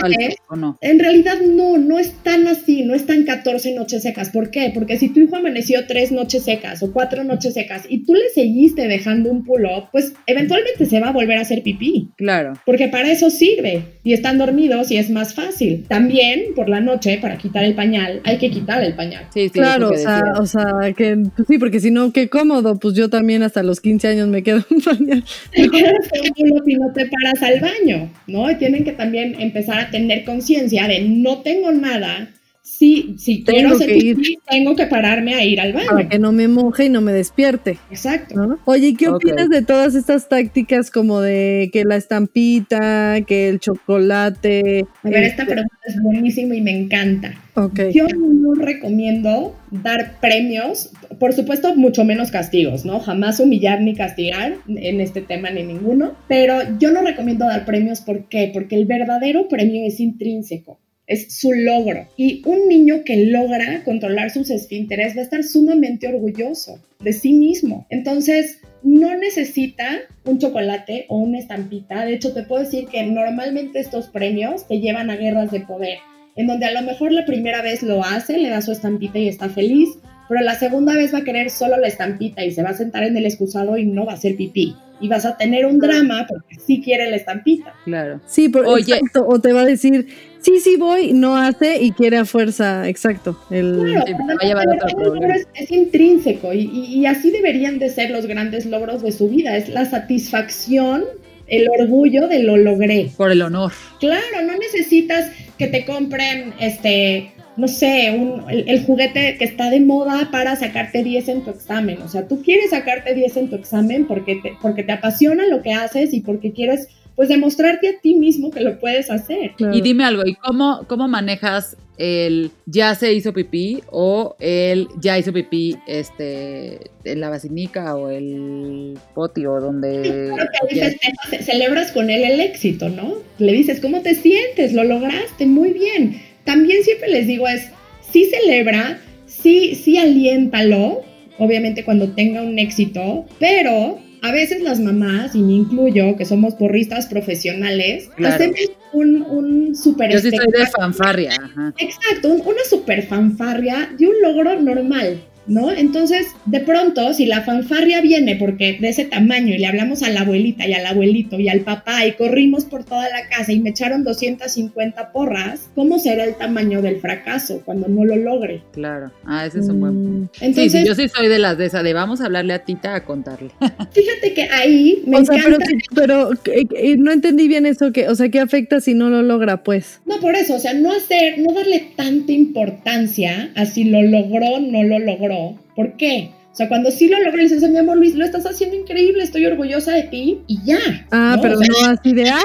en 0.82 1.00
realidad 1.00 1.38
no, 1.46 1.78
no 1.78 2.00
es 2.00 2.12
tan 2.24 2.48
así, 2.48 2.84
no 2.84 2.94
están 2.94 3.24
14 3.24 3.74
noches 3.76 4.04
secas. 4.04 4.30
¿Por 4.30 4.52
qué? 4.52 4.72
Porque 4.74 4.98
si 4.98 5.10
tu 5.10 5.20
hijo 5.20 5.36
amaneció 5.36 5.86
3 5.86 6.12
noches 6.12 6.44
secas 6.44 6.82
o 6.84 6.92
4 6.92 7.24
noches 7.24 7.54
secas 7.54 7.84
y 7.90 8.06
tú 8.06 8.14
le 8.14 8.30
seguiste 8.30 8.88
dejando 8.88 9.30
un 9.30 9.44
pull-up, 9.44 9.90
pues 9.92 10.14
eventualmente 10.26 10.86
se 10.86 11.00
va 11.00 11.10
a 11.10 11.12
volver 11.12 11.38
a 11.38 11.42
hacer 11.42 11.64
pipí. 11.64 12.10
Claro. 12.18 12.54
Porque 12.66 12.88
para 12.88 13.12
eso 13.12 13.30
sirve 13.30 13.84
y 14.04 14.14
están 14.14 14.38
dormidos 14.38 14.92
y 14.92 14.98
es 14.98 15.10
más 15.10 15.34
fácil. 15.34 15.86
También 15.88 16.54
por 16.56 16.70
la 16.70 16.80
noche, 16.80 17.18
para 17.22 17.38
quitar 17.38 17.64
el 17.64 17.76
pañal, 17.76 18.22
hay 18.24 18.38
que 18.38 18.50
quitar 18.50 18.84
el 18.84 18.96
pañal. 18.96 19.28
Sí, 19.34 19.44
sí, 19.46 19.50
claro, 19.50 19.90
o 19.90 19.98
sea, 19.98 20.34
o 20.40 20.46
sea, 20.46 20.94
que 20.96 21.18
pues 21.36 21.48
sí, 21.48 21.58
porque 21.58 21.80
si 21.80 21.92
no, 21.92 22.14
qué 22.14 22.30
cómodo, 22.30 22.80
pues 22.80 22.94
yo 22.96 23.10
también 23.10 23.44
hasta 23.44 23.64
los 23.64 23.82
15 23.82 24.08
años 24.08 24.28
me 24.28 24.44
quedo 24.44 24.64
un 24.70 24.82
pañal. 24.82 25.24
Te 25.52 25.70
quedas 25.70 26.08
con 26.10 26.68
y 26.68 26.76
no 26.76 26.92
te 26.94 27.06
paras 27.06 27.42
al 27.44 27.60
baño, 27.60 28.10
¿no? 28.28 28.50
Y 28.50 28.56
tienen 28.56 28.84
que 28.84 28.94
también 28.94 29.17
empezar 29.24 29.80
a 29.80 29.90
tener 29.92 30.24
conciencia 30.24 30.88
de 30.88 31.02
no 31.02 31.42
tengo 31.42 31.72
nada, 31.72 32.30
si, 32.78 33.16
si 33.18 33.44
tengo 33.44 33.76
quiero 33.76 33.80
que 33.80 33.98
ir. 33.98 34.18
tengo 34.48 34.76
que 34.76 34.86
pararme 34.86 35.34
a 35.34 35.44
ir 35.44 35.60
al 35.60 35.74
baño. 35.74 35.88
Para 35.90 36.10
que 36.10 36.20
no 36.20 36.32
me 36.32 36.48
moje 36.48 36.86
y 36.86 36.90
no 36.90 37.02
me 37.02 37.12
despierte. 37.12 37.80
Exacto. 37.90 38.60
Oye, 38.66 38.94
¿qué 38.96 39.10
opinas 39.10 39.50
de 39.50 39.64
todas 39.64 39.96
estas 39.96 40.30
tácticas 40.30 40.92
como 40.92 41.20
de 41.20 41.72
que 41.74 41.86
la 41.86 41.96
estampita, 41.96 43.22
que 43.26 43.50
el 43.50 43.60
chocolate? 43.60 44.86
A 45.02 45.10
ver, 45.10 45.24
esta 45.24 45.44
este 45.44 45.54
pregunta 45.56 45.78
es 45.88 46.02
buenísima 46.04 46.56
y 46.56 46.62
me 46.62 46.78
encanta. 46.78 47.34
Okay. 47.56 47.92
Yo 47.92 48.06
no 48.06 48.54
recomiendo 48.54 49.56
dar 49.72 50.20
premios, 50.22 50.92
por 51.20 51.34
supuesto, 51.34 51.76
mucho 51.76 52.06
menos 52.06 52.30
castigos, 52.30 52.86
¿no? 52.86 53.00
Jamás 53.00 53.40
humillar 53.40 53.82
ni 53.82 53.96
castigar 53.96 54.54
en 54.68 55.02
este 55.02 55.22
tema 55.22 55.50
ni 55.50 55.64
ninguno, 55.64 56.14
pero 56.28 56.60
yo 56.78 56.92
no 56.92 57.02
recomiendo 57.02 57.46
dar 57.46 57.66
premios, 57.66 58.02
¿por 58.02 58.30
qué? 58.30 58.52
Porque 58.54 58.76
el 58.76 58.86
verdadero 58.86 59.48
premio 59.48 59.84
es 59.84 60.00
intrínseco 60.00 60.78
es 61.08 61.34
su 61.34 61.54
logro. 61.54 62.08
Y 62.18 62.42
un 62.46 62.68
niño 62.68 63.04
que 63.04 63.26
logra 63.26 63.84
controlar 63.84 64.30
sus 64.30 64.50
esfínteres 64.50 65.16
va 65.16 65.22
a 65.22 65.24
estar 65.24 65.44
sumamente 65.44 66.08
orgulloso 66.08 66.80
de 67.00 67.14
sí 67.14 67.34
mismo. 67.34 67.88
Entonces, 67.90 68.60
no 68.84 69.16
necesita 69.16 70.02
un 70.26 70.40
chocolate 70.40 71.06
o 71.10 71.18
una 71.18 71.40
estampita. 71.40 72.06
De 72.06 72.14
hecho, 72.14 72.34
te 72.34 72.44
puedo 72.44 72.64
decir 72.64 72.88
que 72.88 73.04
normalmente 73.04 73.80
estos 73.80 74.08
premios 74.08 74.68
te 74.68 74.80
llevan 74.80 75.10
a 75.10 75.16
guerras 75.16 75.52
de 75.52 75.62
poder, 75.62 75.98
en 76.36 76.48
donde 76.48 76.66
a 76.66 76.74
lo 76.74 76.82
mejor 76.84 77.12
la 77.12 77.26
primera 77.26 77.62
vez 77.62 77.84
lo 77.84 78.04
hace, 78.04 78.38
le 78.38 78.50
da 78.50 78.62
su 78.62 78.72
estampita 78.72 79.18
y 79.20 79.28
está 79.28 79.50
feliz, 79.50 79.90
pero 80.30 80.42
la 80.42 80.56
segunda 80.56 80.94
vez 80.94 81.14
va 81.14 81.20
a 81.20 81.24
querer 81.24 81.50
solo 81.50 81.78
la 81.78 81.88
estampita 81.88 82.44
y 82.44 82.52
se 82.52 82.64
va 82.64 82.70
a 82.70 82.74
sentar 82.74 83.04
en 83.04 83.16
el 83.18 83.26
excusado 83.26 83.78
y 83.78 83.86
no 83.86 84.06
va 84.06 84.14
a 84.14 84.16
hacer 84.16 84.36
pipí. 84.36 84.76
Y 85.00 85.08
vas 85.10 85.26
a 85.26 85.38
tener 85.38 85.66
un 85.68 85.78
drama 85.78 86.26
porque 86.28 86.56
sí 86.56 86.82
quiere 86.82 87.10
la 87.10 87.18
estampita. 87.18 87.74
Claro. 87.86 88.20
Sí, 88.26 88.50
por, 88.50 88.66
Oye. 88.66 89.00
o 89.14 89.40
te 89.40 89.54
va 89.54 89.62
a 89.62 89.66
decir, 89.66 90.08
sí, 90.48 90.60
sí 90.62 90.78
voy, 90.78 91.12
no 91.14 91.36
hace 91.36 91.82
y 91.84 91.92
quiere 91.92 92.18
a 92.18 92.26
fuerza, 92.26 92.88
exacto. 92.88 93.38
El... 93.52 93.74
Claro, 93.76 94.04
Sí, 94.06 94.14
además, 94.14 94.36
va 94.42 94.44
a 94.44 94.48
llevar 94.48 94.64
el 94.66 94.76
otro 94.76 94.88
logro 94.98 95.12
problema. 95.12 95.36
es, 95.36 95.48
es 95.56 95.72
intrínseco 95.72 96.54
y, 96.54 96.62
y- 96.74 97.00
y 97.02 97.06
así 97.06 97.32
deberían 97.32 97.80
de 97.80 97.90
ser 97.90 98.10
los 98.12 98.26
grandes 98.28 98.66
logros 98.66 99.04
de 99.04 99.12
su 99.12 99.28
vida. 99.30 99.58
Es 99.58 99.68
la 99.70 99.86
satisfacción, 99.86 101.04
el 101.48 101.68
orgullo 101.80 102.28
de 102.28 102.44
lo 102.44 102.58
logré. 102.58 103.10
Por 103.18 103.32
el 103.32 103.42
honor. 103.42 103.72
Claro, 104.00 104.42
no 104.46 104.54
necesitas 104.58 105.32
que 105.58 105.68
te 105.68 105.86
compren, 105.86 106.54
este, 106.60 107.32
no 107.56 107.68
sé, 107.68 108.16
un- 108.18 108.44
el, 108.50 108.70
el 108.70 108.86
juguete 108.86 109.36
que 109.38 109.46
está 109.46 109.70
de 109.70 109.80
moda 109.80 110.30
para 110.32 110.56
sacarte 110.56 111.04
10 111.04 111.28
en 111.30 111.44
tu 111.44 111.50
examen. 111.50 112.02
O 112.04 112.08
sea, 112.10 112.28
tú 112.28 112.42
quieres 112.42 112.70
sacarte 112.72 113.14
10 113.16 113.36
en 113.38 113.50
tu 113.50 113.56
examen 113.56 114.06
porque 114.06 114.36
te, 114.42 114.54
porque 114.62 114.84
te 114.84 114.92
apasiona 114.92 115.46
lo 115.48 115.62
que 115.62 115.74
haces 115.74 116.14
y 116.14 116.22
porque 116.22 116.52
quieres, 116.52 116.88
pues, 117.18 117.30
demostrarte 117.30 117.90
a 117.90 118.00
ti 118.00 118.14
mismo 118.14 118.52
que 118.52 118.62
lo 118.62 118.80
puedes 118.80 119.10
hacer. 119.10 119.52
Claro. 119.58 119.76
Y 119.76 119.82
dime 119.82 120.06
algo, 120.06 120.22
¿y 120.24 120.36
cómo, 120.36 120.86
cómo 120.88 121.08
manejas 121.08 121.76
el 121.98 122.52
ya 122.68 122.94
se 122.94 123.12
hizo 123.12 123.34
pipí 123.34 123.82
o 123.90 124.36
el 124.40 124.88
ya 125.00 125.18
hizo 125.18 125.34
pipí 125.34 125.76
este 125.88 126.92
en 127.06 127.20
la 127.20 127.30
basinica 127.30 127.96
o 127.96 128.12
el 128.12 129.00
poti 129.16 129.48
o 129.48 129.60
donde 129.60 130.30
Claro 130.32 130.50
que 130.70 130.76
ahí 130.76 130.92
festejas, 130.92 131.46
celebras 131.46 131.92
con 131.92 132.12
él 132.12 132.24
el 132.24 132.40
éxito, 132.40 132.88
¿no? 132.90 133.16
Le 133.40 133.52
dices, 133.52 133.80
¿cómo 133.82 134.02
te 134.02 134.14
sientes? 134.14 134.74
Lo 134.74 134.84
lograste, 134.84 135.48
muy 135.48 135.72
bien. 135.72 136.22
También 136.44 136.84
siempre 136.84 137.10
les 137.10 137.26
digo 137.26 137.48
es, 137.48 137.72
sí 138.12 138.26
celebra, 138.26 139.00
sí, 139.26 139.74
sí 139.74 139.98
aliéntalo, 139.98 141.02
obviamente 141.40 141.84
cuando 141.84 142.10
tenga 142.10 142.44
un 142.44 142.60
éxito, 142.60 143.26
pero 143.40 143.98
a 144.22 144.32
veces 144.32 144.62
las 144.62 144.80
mamás, 144.80 145.36
y 145.36 145.40
me 145.42 145.54
incluyo, 145.54 146.16
que 146.18 146.26
somos 146.26 146.56
porristas 146.56 147.08
profesionales, 147.08 148.10
Claro. 148.16 148.36
hacemos 148.36 148.60
un, 148.94 149.22
un 149.22 149.76
super 149.76 150.12
yo 150.12 150.20
sí 150.20 150.30
soy 150.32 150.48
de 150.52 150.66
fanfarria, 150.68 151.32
ajá. 151.44 151.74
Exacto, 151.78 152.30
un- 152.30 152.42
una 152.42 152.64
super 152.70 153.06
fanfarria 153.06 153.90
de 153.98 154.08
un 154.08 154.16
logro 154.22 154.60
normal, 154.62 155.22
¿no? 155.48 155.72
Entonces, 155.72 156.28
de 156.46 156.60
pronto, 156.60 157.14
si 157.14 157.26
la 157.26 157.42
fanfarria 157.42 158.02
viene 158.02 158.36
porque 158.36 158.78
de 158.80 158.90
ese 158.90 159.06
tamaño 159.06 159.54
y 159.54 159.58
le 159.58 159.68
hablamos 159.68 160.04
a 160.04 160.10
la 160.10 160.22
abuelita 160.22 160.68
y 160.68 160.74
al 160.74 160.86
abuelito 160.86 161.40
y 161.40 161.50
al 161.50 161.62
papá 161.62 162.06
y 162.06 162.14
corrimos 162.14 162.66
por 162.66 162.84
toda 162.84 163.10
la 163.10 163.28
casa 163.30 163.52
y 163.54 163.60
me 163.60 163.70
echaron 163.72 164.04
250 164.04 165.12
porras, 165.12 165.70
¿cómo 165.76 166.00
será 166.00 166.24
el 166.26 166.36
tamaño 166.36 166.82
del 166.82 167.00
fracaso 167.00 167.62
cuando 167.66 167.88
no 167.88 168.06
lo 168.06 168.16
logre? 168.16 168.62
Claro. 168.74 169.12
Ah, 169.26 169.46
ese 169.46 169.60
es 169.60 169.70
un 169.70 169.80
buen 169.80 169.94
punto. 169.94 170.32
Mm. 170.34 170.38
Sí, 170.40 170.46
Entonces, 170.46 170.72
sí, 170.82 170.88
yo 170.88 170.96
sí 170.96 171.08
soy 171.10 171.28
de 171.28 171.40
las 171.40 171.58
de 171.58 171.66
esa, 171.66 171.84
de 171.84 171.94
vamos 171.94 172.22
a 172.22 172.26
hablarle 172.26 172.54
a 172.54 172.60
Tita 172.66 172.96
a 172.96 173.04
contarle. 173.06 173.50
fíjate 173.92 174.34
que 174.34 174.44
ahí 174.44 175.04
me 175.06 175.18
o 175.20 175.26
sea, 175.26 175.40
pero, 175.44 175.56
encanta. 175.56 175.78
pero 175.96 176.30
que- 176.44 176.66
que- 176.66 176.98
no 176.98 177.12
entendí 177.12 177.48
bien 177.48 177.66
eso, 177.66 177.92
que, 177.92 178.08
o 178.10 178.16
sea, 178.16 178.30
¿qué 178.30 178.40
afecta 178.40 178.80
si 178.82 178.94
no 178.94 179.10
lo 179.10 179.22
logra, 179.24 179.64
pues? 179.64 180.02
No, 180.06 180.20
por 180.20 180.36
eso, 180.36 180.56
o 180.56 180.60
sea, 180.60 180.74
no 180.74 180.92
hacer, 180.92 181.40
no 181.40 181.54
darle 181.54 181.92
tanta 181.96 182.32
importancia 182.32 183.52
a 183.56 183.66
si 183.66 183.86
lo 183.86 184.02
logró, 184.02 184.60
no 184.60 184.84
lo 184.84 185.00
logró. 185.00 185.37
¿Por 185.76 185.96
qué? 185.98 186.32
O 186.52 186.56
sea, 186.58 186.68
cuando 186.70 186.90
sí 186.90 187.08
lo 187.08 187.20
logró, 187.20 187.38
le 187.38 187.44
dices, 187.44 187.70
mi 187.70 187.78
amor 187.78 187.98
Luis, 187.98 188.16
lo 188.16 188.26
estás 188.26 188.46
haciendo 188.46 188.76
increíble, 188.76 189.24
estoy 189.24 189.46
orgullosa 189.46 189.94
de 189.94 190.04
ti 190.04 190.42
y 190.48 190.60
ya. 190.66 190.80
Ah, 191.12 191.34
¿no? 191.36 191.42
pero 191.44 191.60
O 191.60 191.64
sea, 191.64 191.68
no 191.86 191.92
así 191.92 192.14
de, 192.14 192.30
ah, 192.30 192.42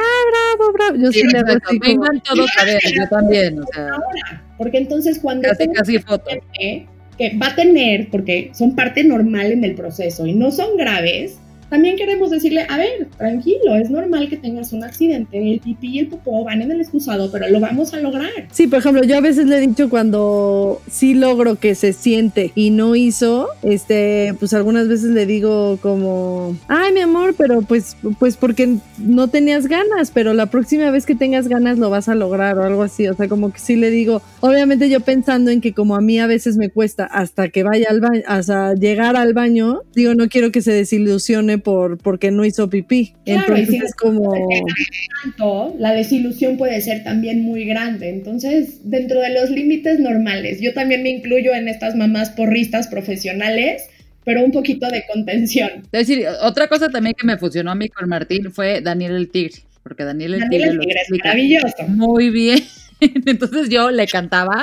bravo, 0.58 0.72
bravo. 0.74 0.96
Yo 0.96 1.12
sí, 1.12 1.20
Sí, 1.20 1.26
le 1.28 1.38
hago 1.38 1.48
así 1.48 1.78
como, 1.78 2.02
Vengan 2.02 2.22
todos 2.22 2.50
a 2.60 2.64
ver, 2.66 2.80
yo 2.94 3.08
también, 3.08 3.58
o 3.58 3.64
sea, 3.72 3.88
ahora, 3.88 4.44
porque 4.58 4.78
entonces 4.78 5.18
cuando 5.18 5.48
casi 5.48 5.58
tenga 5.58 5.78
casi 5.80 5.98
foto. 5.98 6.28
gente 6.28 6.86
que 7.16 7.38
va 7.38 7.46
a 7.48 7.54
tener, 7.54 8.10
porque 8.10 8.50
son 8.54 8.74
parte 8.74 9.02
normal 9.02 9.52
en 9.52 9.64
el 9.64 9.74
proceso 9.74 10.26
y 10.26 10.34
no 10.34 10.50
son 10.50 10.76
graves, 10.76 11.38
también 11.72 11.96
queremos 11.96 12.28
decirle, 12.28 12.66
a 12.68 12.76
ver, 12.76 13.08
tranquilo, 13.16 13.74
es 13.76 13.88
normal 13.88 14.28
que 14.28 14.36
tengas 14.36 14.74
un 14.74 14.84
accidente, 14.84 15.38
el 15.38 15.58
pipí 15.58 15.88
y 15.88 15.98
el 16.00 16.08
popó 16.08 16.44
van 16.44 16.60
en 16.60 16.70
el 16.70 16.82
excusado, 16.82 17.32
pero 17.32 17.48
lo 17.48 17.60
vamos 17.60 17.94
a 17.94 17.96
lograr. 17.96 18.28
Sí, 18.50 18.66
por 18.66 18.80
ejemplo, 18.80 19.02
yo 19.04 19.16
a 19.16 19.22
veces 19.22 19.46
le 19.46 19.56
he 19.56 19.60
dicho 19.60 19.88
cuando 19.88 20.82
sí 20.90 21.14
logro 21.14 21.56
que 21.56 21.74
se 21.74 21.94
siente 21.94 22.52
y 22.54 22.72
no 22.72 22.94
hizo, 22.94 23.48
este, 23.62 24.34
pues 24.38 24.52
algunas 24.52 24.86
veces 24.86 25.12
le 25.12 25.24
digo 25.24 25.78
como, 25.80 26.54
ay, 26.68 26.92
mi 26.92 27.00
amor, 27.00 27.34
pero 27.38 27.62
pues, 27.62 27.96
pues 28.18 28.36
porque 28.36 28.76
no 28.98 29.28
tenías 29.28 29.66
ganas, 29.66 30.10
pero 30.10 30.34
la 30.34 30.50
próxima 30.50 30.90
vez 30.90 31.06
que 31.06 31.14
tengas 31.14 31.48
ganas 31.48 31.78
lo 31.78 31.88
vas 31.88 32.10
a 32.10 32.14
lograr 32.14 32.58
o 32.58 32.64
algo 32.64 32.82
así. 32.82 33.08
O 33.08 33.14
sea, 33.14 33.28
como 33.28 33.50
que 33.50 33.58
sí 33.58 33.76
le 33.76 33.88
digo, 33.88 34.20
obviamente 34.40 34.90
yo 34.90 35.00
pensando 35.00 35.50
en 35.50 35.62
que 35.62 35.72
como 35.72 35.96
a 35.96 36.02
mí 36.02 36.20
a 36.20 36.26
veces 36.26 36.58
me 36.58 36.68
cuesta 36.68 37.06
hasta 37.06 37.48
que 37.48 37.62
vaya 37.62 37.86
al 37.88 38.02
baño, 38.02 38.20
hasta 38.26 38.74
llegar 38.74 39.16
al 39.16 39.32
baño, 39.32 39.80
digo, 39.94 40.14
no 40.14 40.28
quiero 40.28 40.52
que 40.52 40.60
se 40.60 40.72
desilusione 40.72 41.61
por 41.62 41.98
porque 41.98 42.30
no 42.30 42.44
hizo 42.44 42.68
pipí. 42.68 43.14
Claro, 43.24 43.56
y 43.56 43.60
Entonces 43.60 43.68
si- 43.80 43.84
es 43.86 43.94
como... 43.94 44.32
tanto, 45.22 45.74
la 45.78 45.92
desilusión 45.92 46.56
puede 46.56 46.80
ser 46.80 47.04
también 47.04 47.42
muy 47.42 47.64
grande. 47.64 48.08
Entonces, 48.10 48.80
dentro 48.90 49.20
de 49.20 49.30
los 49.30 49.50
límites 49.50 49.98
normales, 50.00 50.60
yo 50.60 50.72
también 50.74 51.02
me 51.02 51.10
incluyo 51.10 51.54
en 51.54 51.68
estas 51.68 51.96
mamás 51.96 52.30
porristas 52.30 52.88
profesionales, 52.88 53.84
pero 54.24 54.44
un 54.44 54.52
poquito 54.52 54.88
de 54.88 55.04
contención. 55.12 55.70
Es 55.92 56.06
decir, 56.06 56.26
otra 56.42 56.68
cosa 56.68 56.88
también 56.88 57.14
que 57.18 57.26
me 57.26 57.38
funcionó 57.38 57.70
a 57.70 57.74
mí 57.74 57.88
con 57.88 58.08
Martín 58.08 58.52
fue 58.52 58.80
Daniel 58.80 59.16
el 59.16 59.30
Tigre, 59.30 59.62
porque 59.82 60.04
Daniel 60.04 60.34
el 60.34 60.40
Daniel 60.40 60.60
Tigre 60.62 60.70
el 60.70 60.76
lo 60.76 60.82
Tigre 60.82 61.00
es 61.02 61.10
maravilloso. 61.10 61.82
muy 61.88 62.30
bien. 62.30 62.60
Entonces 63.26 63.68
yo 63.68 63.90
le 63.90 64.06
cantaba, 64.06 64.62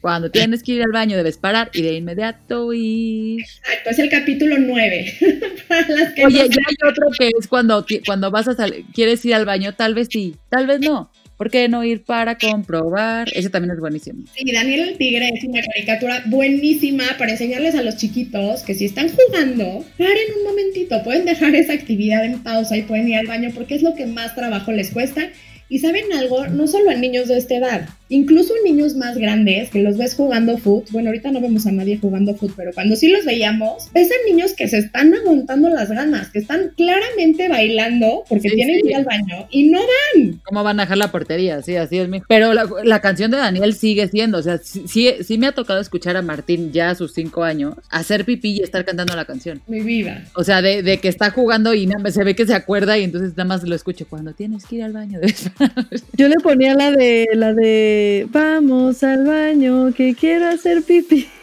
cuando 0.00 0.30
tienes 0.30 0.62
que 0.62 0.72
ir 0.74 0.82
al 0.82 0.92
baño 0.92 1.16
debes 1.16 1.36
parar 1.36 1.68
y 1.74 1.82
de 1.82 1.94
inmediato 1.94 2.72
ir. 2.72 3.40
Exacto, 3.40 3.90
es 3.90 3.98
el 3.98 4.08
capítulo 4.08 4.56
9. 4.58 5.14
Para 5.68 5.88
las 5.88 6.12
que 6.12 6.24
Oye, 6.26 6.40
no 6.40 6.46
ya 6.46 6.60
hay 6.68 6.90
otro 6.90 7.08
que 7.18 7.30
es 7.38 7.46
cuando, 7.48 7.84
cuando 8.04 8.30
vas 8.30 8.48
a 8.48 8.54
sal- 8.54 8.84
quieres 8.94 9.24
ir 9.24 9.34
al 9.34 9.44
baño, 9.44 9.74
tal 9.74 9.94
vez 9.94 10.08
sí, 10.10 10.36
tal 10.48 10.66
vez 10.66 10.80
no. 10.80 11.10
¿Por 11.36 11.50
qué 11.50 11.68
no 11.68 11.84
ir 11.84 12.02
para 12.02 12.38
comprobar? 12.38 13.28
Ese 13.34 13.50
también 13.50 13.72
es 13.74 13.78
buenísimo. 13.78 14.24
Sí, 14.34 14.50
Daniel 14.50 14.88
el 14.88 14.96
Tigre 14.96 15.28
es 15.34 15.44
una 15.44 15.60
caricatura 15.60 16.22
buenísima 16.26 17.04
para 17.18 17.32
enseñarles 17.32 17.74
a 17.74 17.82
los 17.82 17.96
chiquitos 17.98 18.62
que 18.62 18.74
si 18.74 18.86
están 18.86 19.10
jugando, 19.10 19.84
paren 19.98 20.16
un 20.38 20.44
momentito, 20.44 21.02
pueden 21.04 21.26
dejar 21.26 21.54
esa 21.54 21.74
actividad 21.74 22.24
en 22.24 22.42
pausa 22.42 22.78
y 22.78 22.82
pueden 22.82 23.08
ir 23.08 23.16
al 23.16 23.26
baño 23.26 23.50
porque 23.54 23.74
es 23.74 23.82
lo 23.82 23.94
que 23.94 24.06
más 24.06 24.34
trabajo 24.34 24.72
les 24.72 24.90
cuesta. 24.90 25.28
Y 25.68 25.80
saben 25.80 26.04
algo, 26.12 26.46
no 26.46 26.66
solo 26.68 26.88
a 26.90 26.94
niños 26.94 27.28
de 27.28 27.36
esta 27.36 27.56
edad, 27.56 27.88
incluso 28.08 28.54
niños 28.64 28.94
más 28.96 29.16
grandes 29.18 29.70
que 29.70 29.82
los 29.82 29.96
ves 29.96 30.14
jugando 30.14 30.58
foot, 30.58 30.90
bueno, 30.90 31.08
ahorita 31.10 31.30
no 31.32 31.40
vemos 31.40 31.66
a 31.66 31.72
nadie 31.72 31.98
jugando 31.98 32.34
foot, 32.34 32.52
pero 32.56 32.72
cuando 32.72 32.96
sí 32.96 33.08
los 33.08 33.24
veíamos, 33.24 33.88
ves 33.92 34.08
a 34.10 34.30
niños 34.30 34.52
que 34.54 34.68
se 34.68 34.78
están 34.78 35.12
aguantando 35.14 35.68
las 35.70 35.90
ganas, 35.90 36.28
que 36.30 36.38
están 36.38 36.70
claramente 36.76 37.48
bailando 37.48 38.24
porque 38.28 38.48
Sí, 38.50 38.54
tienen 38.56 38.76
sí. 38.76 38.82
que 38.82 38.88
ir 38.90 38.96
al 38.96 39.04
baño 39.04 39.46
y 39.50 39.68
no 39.70 39.80
van. 39.80 40.40
¿Cómo 40.44 40.62
van 40.62 40.78
a 40.80 40.84
dejar 40.84 40.98
la 40.98 41.10
portería? 41.10 41.62
Sí, 41.62 41.76
así 41.76 41.98
es. 41.98 42.08
mi- 42.08 42.22
Pero 42.28 42.54
la, 42.54 42.68
la 42.84 43.00
canción 43.00 43.30
de 43.30 43.38
Daniel 43.38 43.74
sigue 43.74 44.06
siendo, 44.08 44.38
o 44.38 44.42
sea, 44.42 44.58
sí, 44.58 44.84
sí, 44.86 45.10
sí 45.22 45.38
me 45.38 45.46
ha 45.48 45.52
tocado 45.52 45.80
escuchar 45.80 46.16
a 46.16 46.22
Martín 46.22 46.72
ya 46.72 46.90
a 46.90 46.94
sus 46.94 47.12
cinco 47.14 47.42
años 47.42 47.74
hacer 47.90 48.24
pipí 48.24 48.58
y 48.58 48.62
estar 48.62 48.84
cantando 48.84 49.16
la 49.16 49.24
canción. 49.24 49.60
Mi 49.66 49.80
vida. 49.80 50.24
O 50.34 50.44
sea, 50.44 50.62
de, 50.62 50.82
de 50.82 50.98
que 50.98 51.08
está 51.08 51.30
jugando 51.30 51.74
y 51.74 51.86
nada 51.86 52.10
se 52.10 52.22
ve 52.24 52.34
que 52.36 52.46
se 52.46 52.54
acuerda 52.54 52.96
y 52.98 53.04
entonces 53.04 53.30
nada 53.30 53.44
más 53.44 53.62
lo 53.64 53.74
escucho. 53.74 54.06
Cuando 54.08 54.32
tienes 54.32 54.64
que 54.66 54.76
ir 54.76 54.82
al 54.84 54.92
baño, 54.92 55.18
Yo 56.16 56.28
le 56.28 56.36
ponía 56.36 56.74
la 56.74 56.90
de 56.92 57.26
la 57.34 57.52
de 57.52 57.95
vamos 58.30 59.02
al 59.02 59.24
baño 59.26 59.92
que 59.94 60.14
quiero 60.14 60.46
hacer 60.48 60.82
pipí. 60.82 61.26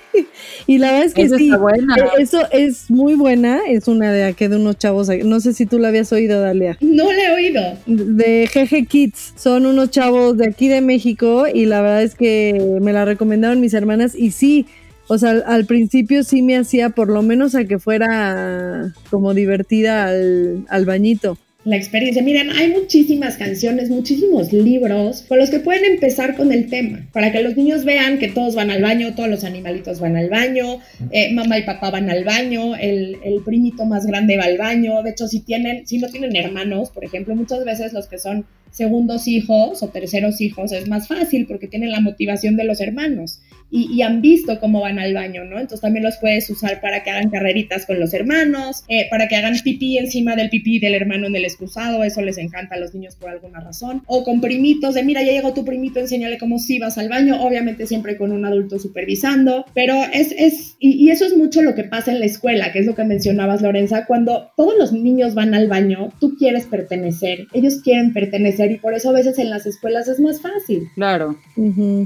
Y 0.67 0.77
la 0.77 0.91
verdad 0.91 1.05
es 1.07 1.13
que 1.15 1.27
sí. 1.27 1.49
buena. 1.59 1.95
eh, 1.97 2.01
Eso 2.19 2.41
es 2.51 2.91
muy 2.91 3.15
buena, 3.15 3.61
es 3.67 3.87
una 3.87 4.11
de 4.13 4.25
aquí 4.25 4.45
de 4.47 4.57
unos 4.57 4.77
chavos, 4.77 5.09
no 5.25 5.39
sé 5.39 5.53
si 5.53 5.65
tú 5.65 5.79
la 5.79 5.87
habías 5.87 6.13
oído, 6.13 6.39
Dalia, 6.39 6.77
No 6.81 7.11
le 7.11 7.25
he 7.25 7.31
oído. 7.31 7.61
de 7.87 8.47
GG 8.53 8.87
Kids. 8.87 9.33
Son 9.35 9.65
unos 9.65 9.89
chavos 9.89 10.37
de 10.37 10.47
aquí 10.49 10.67
de 10.67 10.81
México 10.81 11.45
y 11.51 11.65
la 11.65 11.81
verdad 11.81 12.03
es 12.03 12.13
que 12.13 12.77
me 12.79 12.93
la 12.93 13.05
recomendaron 13.05 13.59
mis 13.59 13.73
hermanas 13.73 14.13
y 14.15 14.29
sí, 14.29 14.67
o 15.07 15.17
sea, 15.17 15.31
al, 15.31 15.43
al 15.47 15.65
principio 15.65 16.23
sí 16.23 16.43
me 16.43 16.57
hacía 16.57 16.91
por 16.91 17.07
lo 17.09 17.23
menos 17.23 17.55
a 17.55 17.65
que 17.65 17.79
fuera 17.79 18.93
como 19.09 19.33
divertida 19.33 20.05
al, 20.09 20.63
al 20.69 20.85
bañito. 20.85 21.39
La 21.65 21.77
experiencia. 21.77 22.21
Miren, 22.21 22.49
hay 22.51 22.71
muchísimas 22.71 23.37
canciones, 23.37 23.89
muchísimos 23.89 24.51
libros 24.51 25.23
con 25.27 25.37
los 25.37 25.49
que 25.49 25.59
pueden 25.59 25.85
empezar 25.85 26.35
con 26.35 26.51
el 26.51 26.69
tema, 26.69 27.07
para 27.13 27.31
que 27.31 27.41
los 27.41 27.55
niños 27.55 27.85
vean 27.85 28.19
que 28.19 28.27
todos 28.27 28.55
van 28.55 28.69
al 28.69 28.81
baño, 28.81 29.15
todos 29.15 29.29
los 29.29 29.43
animalitos 29.43 29.99
van 29.99 30.17
al 30.17 30.29
baño, 30.29 30.79
eh, 31.11 31.33
mamá 31.33 31.59
y 31.59 31.63
papá 31.63 31.89
van 31.89 32.09
al 32.09 32.23
baño, 32.23 32.75
el, 32.75 33.17
el 33.23 33.41
primito 33.43 33.85
más 33.85 34.05
grande 34.05 34.37
va 34.37 34.43
al 34.45 34.57
baño. 34.57 35.01
De 35.03 35.11
hecho, 35.11 35.27
si 35.27 35.39
tienen, 35.39 35.87
si 35.87 35.99
no 35.99 36.09
tienen 36.09 36.35
hermanos, 36.35 36.89
por 36.89 37.05
ejemplo, 37.05 37.35
muchas 37.35 37.63
veces 37.63 37.93
los 37.93 38.07
que 38.07 38.17
son 38.17 38.45
segundos 38.73 39.27
hijos 39.27 39.83
o 39.83 39.89
terceros 39.89 40.41
hijos 40.41 40.71
es 40.71 40.87
más 40.89 41.07
fácil 41.07 41.45
porque 41.45 41.67
tienen 41.67 41.91
la 41.91 41.99
motivación 41.99 42.57
de 42.57 42.63
los 42.63 42.81
hermanos 42.81 43.39
y, 43.73 43.91
y 43.91 44.01
han 44.03 44.21
visto 44.21 44.59
cómo 44.59 44.79
van 44.81 44.99
al 44.99 45.13
baño, 45.13 45.43
¿no? 45.43 45.55
Entonces 45.59 45.81
también 45.81 46.03
los 46.05 46.17
puedes 46.17 46.49
usar 46.49 46.79
para 46.79 47.03
que 47.03 47.09
hagan 47.09 47.29
carreritas 47.31 47.85
con 47.85 47.99
los 47.99 48.13
hermanos, 48.13 48.83
eh, 48.87 49.07
para 49.09 49.27
que 49.27 49.35
hagan 49.35 49.55
pipí 49.63 49.97
encima 49.97 50.35
del 50.35 50.49
pipí 50.49 50.79
del 50.79 50.93
hermano 50.93 51.27
en 51.27 51.35
el 51.35 51.43
excusado, 51.45 52.03
eso 52.03 52.21
les 52.21 52.37
encanta 52.37 52.75
a 52.75 52.79
los 52.79 52.93
niños 52.93 53.15
por 53.15 53.29
alguna 53.29 53.59
razón, 53.59 54.03
o 54.05 54.23
con 54.23 54.39
primitos 54.41 54.93
de, 54.95 55.03
mira, 55.03 55.23
ya 55.23 55.31
llegó 55.31 55.53
tu 55.53 55.65
primito, 55.65 55.99
enséñale 55.99 56.37
cómo 56.37 56.59
sí 56.59 56.77
vas 56.79 56.97
al 56.97 57.09
baño, 57.09 57.41
obviamente 57.43 57.87
siempre 57.87 58.17
con 58.17 58.31
un 58.31 58.45
adulto 58.45 58.77
supervisando, 58.79 59.65
pero 59.73 59.95
es, 60.13 60.33
es 60.37 60.75
y, 60.79 61.05
y 61.05 61.09
eso 61.11 61.25
es 61.25 61.35
mucho 61.35 61.61
lo 61.61 61.73
que 61.75 61.83
pasa 61.83 62.11
en 62.11 62.19
la 62.19 62.25
escuela, 62.25 62.71
que 62.71 62.79
es 62.79 62.85
lo 62.85 62.93
que 62.95 63.03
mencionabas, 63.03 63.61
Lorenza, 63.61 64.05
cuando 64.05 64.51
todos 64.55 64.75
los 64.77 64.93
niños 64.93 65.33
van 65.33 65.53
al 65.55 65.67
baño, 65.67 66.09
tú 66.19 66.35
quieres 66.37 66.65
pertenecer, 66.65 67.47
ellos 67.53 67.81
quieren 67.83 68.13
pertenecer 68.13 68.71
y 68.71 68.77
por 68.77 68.93
eso 68.93 69.09
a 69.09 69.13
veces 69.13 69.39
en 69.39 69.49
las 69.49 69.65
escuelas 69.65 70.07
es 70.07 70.19
más 70.19 70.41
fácil. 70.41 70.89
Claro. 70.95 71.37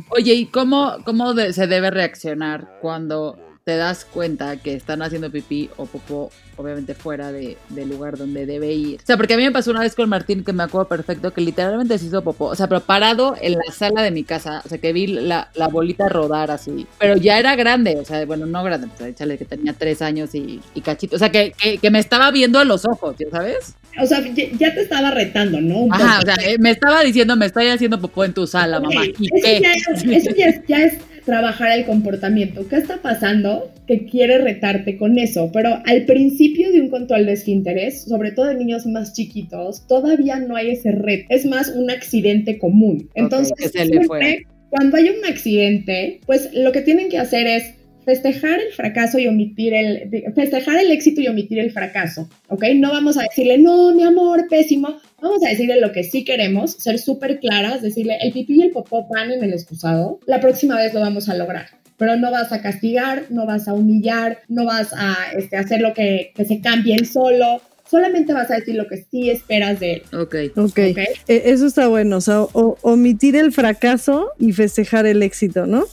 Oye, 0.09 0.33
¿y 0.33 0.45
cómo, 0.45 0.93
cómo 1.03 1.33
de- 1.33 1.53
se 1.57 1.67
debe 1.67 1.91
reaccionar 1.91 2.67
cuando 2.81 3.37
te 3.65 3.75
das 3.75 4.05
cuenta 4.05 4.55
que 4.55 4.73
están 4.75 5.01
haciendo 5.01 5.29
pipí 5.29 5.69
o 5.75 5.85
popó, 5.87 6.31
obviamente 6.55 6.93
fuera 6.93 7.33
de- 7.33 7.57
del 7.67 7.89
lugar 7.89 8.17
donde 8.17 8.45
debe 8.45 8.71
ir? 8.71 9.01
O 9.03 9.05
sea, 9.05 9.17
porque 9.17 9.33
a 9.33 9.37
mí 9.37 9.43
me 9.43 9.51
pasó 9.51 9.71
una 9.71 9.81
vez 9.81 9.93
con 9.93 10.07
Martín 10.07 10.45
que 10.45 10.53
me 10.53 10.63
acuerdo 10.63 10.87
perfecto 10.87 11.33
que 11.33 11.41
literalmente 11.41 11.97
se 11.97 12.05
hizo 12.05 12.23
popó, 12.23 12.45
o 12.45 12.55
sea, 12.55 12.67
pero 12.67 12.79
parado 12.79 13.35
en 13.41 13.53
la 13.55 13.73
sala 13.73 14.03
de 14.03 14.11
mi 14.11 14.23
casa, 14.23 14.61
o 14.65 14.69
sea, 14.69 14.77
que 14.77 14.93
vi 14.93 15.07
la, 15.07 15.49
la 15.55 15.67
bolita 15.67 16.07
rodar 16.07 16.49
así, 16.49 16.87
pero 16.97 17.17
ya 17.17 17.39
era 17.39 17.57
grande, 17.57 17.97
o 17.99 18.05
sea, 18.05 18.25
bueno, 18.25 18.45
no 18.45 18.63
grande, 18.63 18.87
pues 18.97 19.09
échale 19.09 19.37
que 19.37 19.43
tenía 19.43 19.73
tres 19.73 20.01
años 20.01 20.33
y, 20.33 20.61
y 20.73 20.79
cachito, 20.79 21.17
o 21.17 21.19
sea, 21.19 21.29
que, 21.29 21.51
que, 21.61 21.77
que 21.77 21.91
me 21.91 21.99
estaba 21.99 22.31
viendo 22.31 22.59
a 22.59 22.63
los 22.63 22.85
ojos, 22.85 23.17
¿ya 23.19 23.29
sabes? 23.29 23.75
O 24.01 24.05
sea, 24.05 24.21
ya, 24.33 24.73
te 24.73 24.79
estaba 24.81 25.11
retando, 25.11 25.59
¿no? 25.59 25.93
Ajá, 25.93 26.19
o 26.19 26.21
sea, 26.21 26.35
eh, 26.49 26.55
me 26.57 26.69
estaba 26.71 27.03
diciendo, 27.03 27.35
me 27.35 27.47
estoy 27.47 27.67
haciendo 27.67 27.99
popó 27.99 28.23
en 28.23 28.33
tu 28.33 28.47
sala, 28.47 28.79
mamá, 28.79 29.05
¿y 29.19 29.25
eso 29.25 29.43
qué? 29.43 29.61
ya, 29.61 29.71
es, 29.73 30.03
eso 30.25 30.35
ya 30.37 30.45
es- 30.45 30.61
ya 30.69 30.77
es 30.85 30.93
trabajar 31.27 31.77
el 31.77 31.85
comportamiento. 31.85 32.67
¿Qué 32.69 32.77
está 32.77 33.01
pasando? 33.01 33.69
Que 33.85 34.05
quiere 34.05 34.37
retarte 34.37 34.97
con 34.97 35.19
eso, 35.19 35.51
pero 35.53 35.81
al 35.85 36.05
principio 36.05 36.71
de 36.71 36.79
un 36.79 36.89
control 36.89 37.25
de 37.25 37.33
esfínteres, 37.33 38.03
sobre 38.03 38.31
todo 38.31 38.49
en 38.49 38.59
niños 38.59 38.85
más 38.85 39.11
chiquitos, 39.13 39.85
todavía 39.87 40.39
no 40.39 40.55
hay 40.55 40.71
ese 40.71 40.93
reto. 40.93 41.25
Es 41.29 41.45
más 41.45 41.67
un 41.67 41.91
accidente 41.91 42.57
común. 42.57 43.09
Entonces, 43.13 43.53
que 43.57 43.67
se 43.67 43.79
le 43.79 43.91
siempre, 43.91 44.07
fue. 44.07 44.45
cuando 44.69 44.95
hay 44.95 45.09
un 45.09 45.25
accidente, 45.25 46.21
pues 46.25 46.49
lo 46.53 46.71
que 46.71 46.81
tienen 46.81 47.09
que 47.09 47.17
hacer 47.17 47.45
es 47.45 47.73
festejar 48.07 48.59
el 48.61 48.71
fracaso 48.71 49.19
y 49.19 49.27
omitir 49.27 49.73
el 49.73 50.09
festejar 50.33 50.79
el 50.79 50.89
éxito 50.91 51.19
y 51.21 51.27
omitir 51.27 51.59
el 51.59 51.71
fracaso, 51.71 52.27
¿ok? 52.47 52.63
No 52.77 52.91
vamos 52.91 53.17
a 53.17 53.23
decirle, 53.23 53.57
no, 53.57 53.93
mi 53.93 54.01
amor, 54.03 54.47
pésimo. 54.49 54.97
Vamos 55.21 55.43
a 55.45 55.49
decirle 55.49 55.79
lo 55.81 55.91
que 55.91 56.03
sí 56.03 56.23
queremos, 56.23 56.71
ser 56.71 56.99
súper 56.99 57.39
claras, 57.39 57.81
decirle, 57.81 58.17
el 58.21 58.31
pipí 58.31 58.55
y 58.55 58.61
el 58.63 58.71
popó 58.71 59.05
van 59.09 59.31
en 59.31 59.43
el 59.43 59.51
excusado, 59.53 60.19
la 60.25 60.39
próxima 60.39 60.77
vez 60.77 60.93
lo 60.93 61.01
vamos 61.01 61.27
a 61.27 61.35
lograr. 61.35 61.65
Pero 61.97 62.15
no 62.15 62.31
vas 62.31 62.51
a 62.53 62.61
castigar, 62.61 63.23
no 63.29 63.45
vas 63.45 63.67
a 63.67 63.73
humillar, 63.73 64.39
no 64.47 64.65
vas 64.65 64.93
a 64.93 65.15
este, 65.37 65.57
hacer 65.57 65.81
lo 65.81 65.93
que, 65.93 66.31
que 66.35 66.45
se 66.45 66.61
cambie 66.61 66.95
él 66.95 67.07
solo, 67.07 67.61
solamente 67.89 68.33
vas 68.33 68.51
a 68.51 68.55
decir 68.55 68.75
lo 68.75 68.87
que 68.87 68.97
sí 69.09 69.29
esperas 69.31 69.79
de 69.79 69.93
él, 69.93 70.01
Ok. 70.13 70.35
Ok. 70.55 70.79
¿ok? 70.91 70.97
Eh, 71.27 71.41
Eso 71.45 71.65
está 71.65 71.87
bueno, 71.87 72.17
o 72.17 72.21
sea, 72.21 72.41
o- 72.43 72.77
omitir 72.83 73.35
el 73.35 73.51
fracaso 73.51 74.29
y 74.39 74.51
festejar 74.53 75.05
el 75.07 75.23
éxito, 75.23 75.65
¿no? 75.65 75.85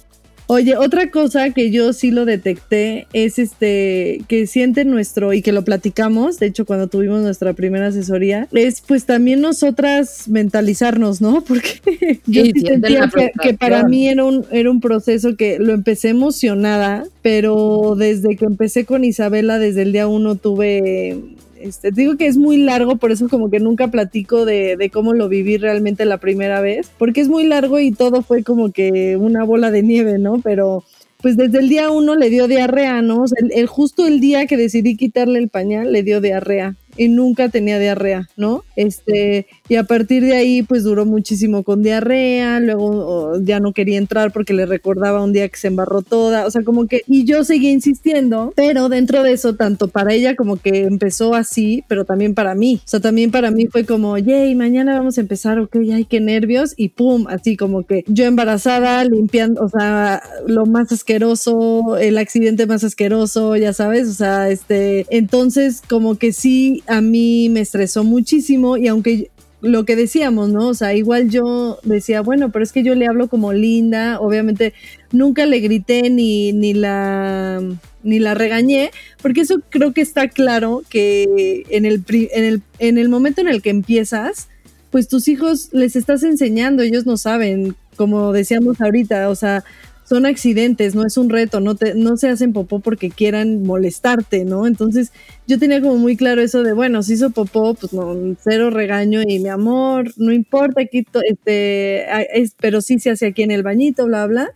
Oye, 0.47 0.77
otra 0.77 1.11
cosa 1.11 1.51
que 1.51 1.71
yo 1.71 1.93
sí 1.95 2.11
lo 2.11 2.27
detecté 2.27 3.07
es 3.15 3.39
este 3.39 4.23
que 4.29 4.47
siente 4.47 4.85
nuestro 4.85 5.33
y 5.33 5.41
que 5.41 5.53
lo 5.53 5.65
platicamos, 5.65 6.39
de 6.39 6.47
hecho 6.47 6.67
cuando 6.67 6.89
tuvimos 6.89 7.23
nuestra 7.23 7.55
primera 7.55 7.87
asesoría, 7.87 8.47
es 8.53 8.83
pues 8.83 9.07
también 9.07 9.41
nosotras 9.41 10.29
mentalizarnos, 10.29 11.21
¿no? 11.23 11.43
Porque 11.49 12.21
yo 12.27 12.43
Sí, 12.43 12.53
sentía 12.61 13.11
que, 13.15 13.33
que 13.41 13.55
para 13.55 13.85
mí 13.85 14.09
era 14.09 14.25
un, 14.25 14.45
era 14.51 14.71
un 14.71 14.81
proceso 14.81 15.37
que 15.37 15.59
lo 15.59 15.73
empecé 15.73 16.11
emocionada, 16.11 17.05
pero 17.23 17.95
desde 17.97 18.37
que 18.37 18.45
empecé 18.45 18.85
con 18.85 19.05
Isabela, 19.05 19.59
desde 19.59 19.83
el 19.83 19.93
día 19.93 20.09
uno 20.09 20.37
tuve 20.37 21.34
este, 21.65 21.91
te 21.93 22.01
digo 22.03 22.17
que 22.17 22.27
es 22.27 22.37
muy 22.37 22.59
largo, 22.59 22.97
por 22.97 23.11
eso 23.11 23.29
como 23.29 23.51
que 23.51 23.59
nunca 23.59 23.89
platico 23.89 24.45
de, 24.45 24.91
cómo 24.93 25.15
lo 25.15 25.29
viví 25.29 25.57
realmente 25.57 26.05
la 26.05 26.19
primera 26.19 26.61
vez, 26.61 26.91
porque 26.99 27.23
es 27.23 27.29
muy 27.29 27.45
largo 27.47 27.81
y 27.81 27.91
todo 27.91 28.23
fue 28.23 28.43
como 28.45 28.71
que 28.71 29.17
una 29.17 29.45
bola 29.45 29.71
de 29.71 29.83
nieve, 29.83 30.19
¿no? 30.19 30.41
Pero 30.43 30.85
pues 31.23 31.39
desde 31.39 31.59
el 31.61 31.71
día 31.71 31.91
uno 31.91 32.17
le 32.17 32.29
dio 32.29 32.49
diarrea, 32.49 33.01
¿no? 33.01 33.23
O 33.23 33.27
sea, 33.29 33.39
el- 33.51 33.67
justo 33.67 34.07
el 34.07 34.21
día 34.21 34.47
que 34.47 34.59
decidí 34.59 34.95
quitarle 34.95 35.39
el 35.39 35.49
pañal 35.49 35.91
le 35.91 36.03
dio 36.03 36.21
diarrea 36.21 36.77
y 36.99 37.09
nunca 37.09 37.49
tenía 37.49 37.79
diarrea, 37.79 38.29
¿no? 38.37 38.63
Este, 38.77 39.47
y 39.69 39.77
a 39.77 39.85
partir 39.85 40.23
de 40.25 40.37
ahí 40.37 40.63
pues 40.63 40.85
duró 40.85 41.07
muchísimo 41.07 41.63
con 41.63 41.83
diarrea, 41.83 42.61
luego 42.61 43.39
ya 43.41 43.61
no 43.61 43.73
quería 43.73 43.99
entrar 43.99 44.33
porque 44.33 44.53
le 44.53 44.67
recordaba 44.67 45.23
un 45.23 45.33
día 45.33 45.49
que 45.49 45.57
se 45.57 45.69
embarró 45.69 46.03
toda, 46.03 46.47
o 46.47 46.51
sea, 46.51 46.63
como 46.63 46.87
que, 46.87 47.03
y 47.07 47.25
yo 47.25 47.45
seguía 47.45 47.71
insistiendo, 47.71 48.53
pero 48.57 48.89
dentro 48.89 49.23
de 49.23 49.33
eso, 49.33 49.55
tanto 49.55 49.89
para 49.89 50.13
ella 50.13 50.37
como 50.37 50.57
que 50.57 50.83
empezó 50.83 51.35
así, 51.35 51.85
pero 51.89 52.05
también 52.05 52.35
para 52.35 52.55
mí, 52.55 52.81
o 52.85 52.89
sea, 52.89 53.01
también 53.01 53.31
para 53.31 53.51
mí 53.51 53.67
fue 53.67 53.85
como, 53.85 54.19
yay, 54.19 54.55
mañana 54.55 54.99
vamos 54.99 55.19
a 55.19 55.23
empezar, 55.23 55.59
ok, 55.59 55.77
ay, 55.93 56.05
qué 56.05 56.21
nervios, 56.21 56.75
y 56.77 56.91
pum, 56.91 57.27
así 57.29 57.57
como 57.57 57.85
que 57.85 58.05
yo 58.07 58.25
embarazada, 58.25 59.05
limpiando, 59.05 59.63
o 59.63 59.69
sea, 59.69 60.23
lo 60.47 60.67
más 60.67 60.93
asqueroso, 60.93 61.97
el 61.97 62.19
accidente 62.19 62.67
más 62.67 62.85
asqueroso, 62.85 63.57
ya 63.57 63.73
sabes, 63.73 64.09
o 64.09 64.13
sea, 64.13 64.51
este, 64.51 65.07
entonces 65.11 65.83
como 65.89 66.17
que 66.17 66.33
sí, 66.33 66.83
a 66.87 67.01
mí 67.01 67.49
me 67.49 67.61
estresó 67.61 68.05
muchísimo 68.05 68.77
y 68.77 68.89
aunque 68.89 69.31
lo 69.65 69.85
que 69.85 69.97
decíamos, 69.97 70.51
¿no? 70.51 70.69
O 70.69 70.75
sea, 70.75 70.95
igual 70.95 71.31
yo 71.31 71.79
decía, 71.83 72.21
bueno, 72.21 72.53
pero 72.53 72.63
es 72.63 72.73
que 72.73 72.83
yo 72.83 72.95
le 72.95 73.07
hablo 73.07 73.29
como 73.29 73.53
linda, 73.53 74.21
obviamente 74.21 74.75
nunca 75.11 75.47
le 75.47 75.61
grité 75.61 76.11
ni, 76.11 76.53
ni 76.53 76.75
la 76.75 77.63
ni 78.03 78.19
la 78.19 78.35
regañé, 78.35 78.91
porque 79.23 79.41
eso 79.41 79.63
creo 79.71 79.95
que 79.95 80.03
está 80.03 80.29
claro 80.29 80.83
que 80.91 81.65
en 81.71 81.87
el, 81.87 82.05
en 82.09 82.45
el, 82.45 82.63
en 82.79 82.99
el 82.99 83.09
momento 83.09 83.41
en 83.41 83.49
el 83.49 83.63
que 83.63 83.71
empiezas, 83.71 84.49
pues 84.91 85.09
tus 85.09 85.27
hijos 85.27 85.71
les 85.73 85.97
estás 85.97 86.23
enseñando, 86.23 86.83
ellos 86.83 87.07
no 87.07 87.17
saben, 87.17 87.75
como 87.97 88.33
decíamos 88.33 88.83
ahorita, 88.83 89.31
o 89.31 89.35
sea, 89.35 89.65
son 90.05 90.27
accidentes, 90.27 90.95
no 90.95 91.07
es 91.07 91.17
un 91.17 91.31
reto, 91.31 91.61
no, 91.61 91.75
te, 91.75 91.95
no 91.95 92.17
se 92.17 92.29
hacen 92.29 92.53
popó 92.53 92.81
porque 92.81 93.11
quieran 93.11 93.63
molestarte, 93.63 94.45
¿no? 94.45 94.67
Entonces 94.67 95.13
yo 95.47 95.59
tenía 95.59 95.81
como 95.81 95.97
muy 95.97 96.17
claro 96.17 96.43
eso 96.43 96.63
de, 96.63 96.75
bueno, 96.75 97.03
si 97.03 97.15
hizo 97.15 97.31
popó, 97.31 97.75
pues 97.75 97.93
no, 97.93 98.15
cero 98.43 98.71
regaño 98.71 99.23
y 99.27 99.39
mi 99.39 99.49
amor, 99.49 100.13
no 100.17 100.33
importa, 100.33 100.83
aquí, 100.83 101.07
este, 101.29 102.05
es, 102.39 102.55
pero 102.61 102.83
sí 102.83 102.99
se 102.99 103.11
hace 103.11 103.27
aquí 103.27 103.43
en 103.43 103.51
el 103.51 103.63
bañito, 103.63 104.07
bla, 104.07 104.27
bla. 104.27 104.51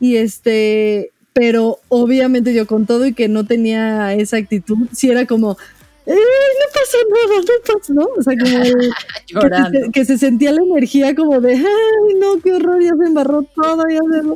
Y 0.00 0.16
este, 0.16 1.12
pero 1.32 1.78
obviamente 1.88 2.52
yo 2.52 2.66
con 2.66 2.86
todo 2.86 3.06
y 3.06 3.14
que 3.14 3.28
no 3.28 3.46
tenía 3.46 4.14
esa 4.14 4.36
actitud, 4.36 4.88
sí 4.92 5.10
era 5.10 5.26
como, 5.26 5.56
"Eh, 6.06 6.14
no 6.14 6.66
pasa 6.72 6.98
nada, 7.10 7.40
no 7.40 7.74
pasa, 7.74 7.92
¿no? 7.94 8.08
O 8.18 8.22
sea, 8.22 8.34
como 8.38 9.70
que, 9.72 9.90
que 9.92 10.04
se 10.04 10.18
sentía 10.18 10.52
la 10.52 10.62
energía 10.62 11.14
como 11.14 11.40
de, 11.40 11.54
ay, 11.54 12.14
no, 12.18 12.40
qué 12.42 12.52
horror, 12.54 12.82
ya 12.82 12.92
se 12.98 13.06
embarró 13.06 13.42
todo, 13.54 13.84
ya 13.88 13.98
se... 14.00 14.28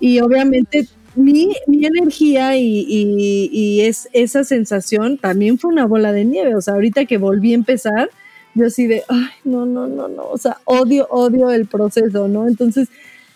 Y 0.00 0.20
obviamente 0.20 0.86
mi, 1.14 1.54
mi 1.66 1.84
energía 1.86 2.56
y, 2.56 2.84
y- 2.88 3.50
y 3.52 3.80
es, 3.82 4.08
esa 4.12 4.44
sensación 4.44 5.18
también 5.18 5.58
fue 5.58 5.70
una 5.72 5.86
bola 5.86 6.12
de 6.12 6.24
nieve. 6.24 6.54
O 6.54 6.60
sea, 6.60 6.74
ahorita 6.74 7.04
que 7.06 7.18
volví 7.18 7.52
a 7.52 7.56
empezar, 7.56 8.10
yo 8.54 8.66
así 8.66 8.86
de, 8.86 9.02
ay, 9.08 9.28
no, 9.44 9.66
no, 9.66 9.86
no, 9.88 10.08
no. 10.08 10.22
O 10.28 10.38
sea, 10.38 10.58
odio, 10.64 11.06
odio 11.10 11.50
el 11.50 11.66
proceso, 11.66 12.28
¿no? 12.28 12.46
Entonces, 12.46 12.88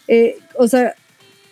eh, 0.09 0.37
o 0.57 0.69
sea, 0.69 0.95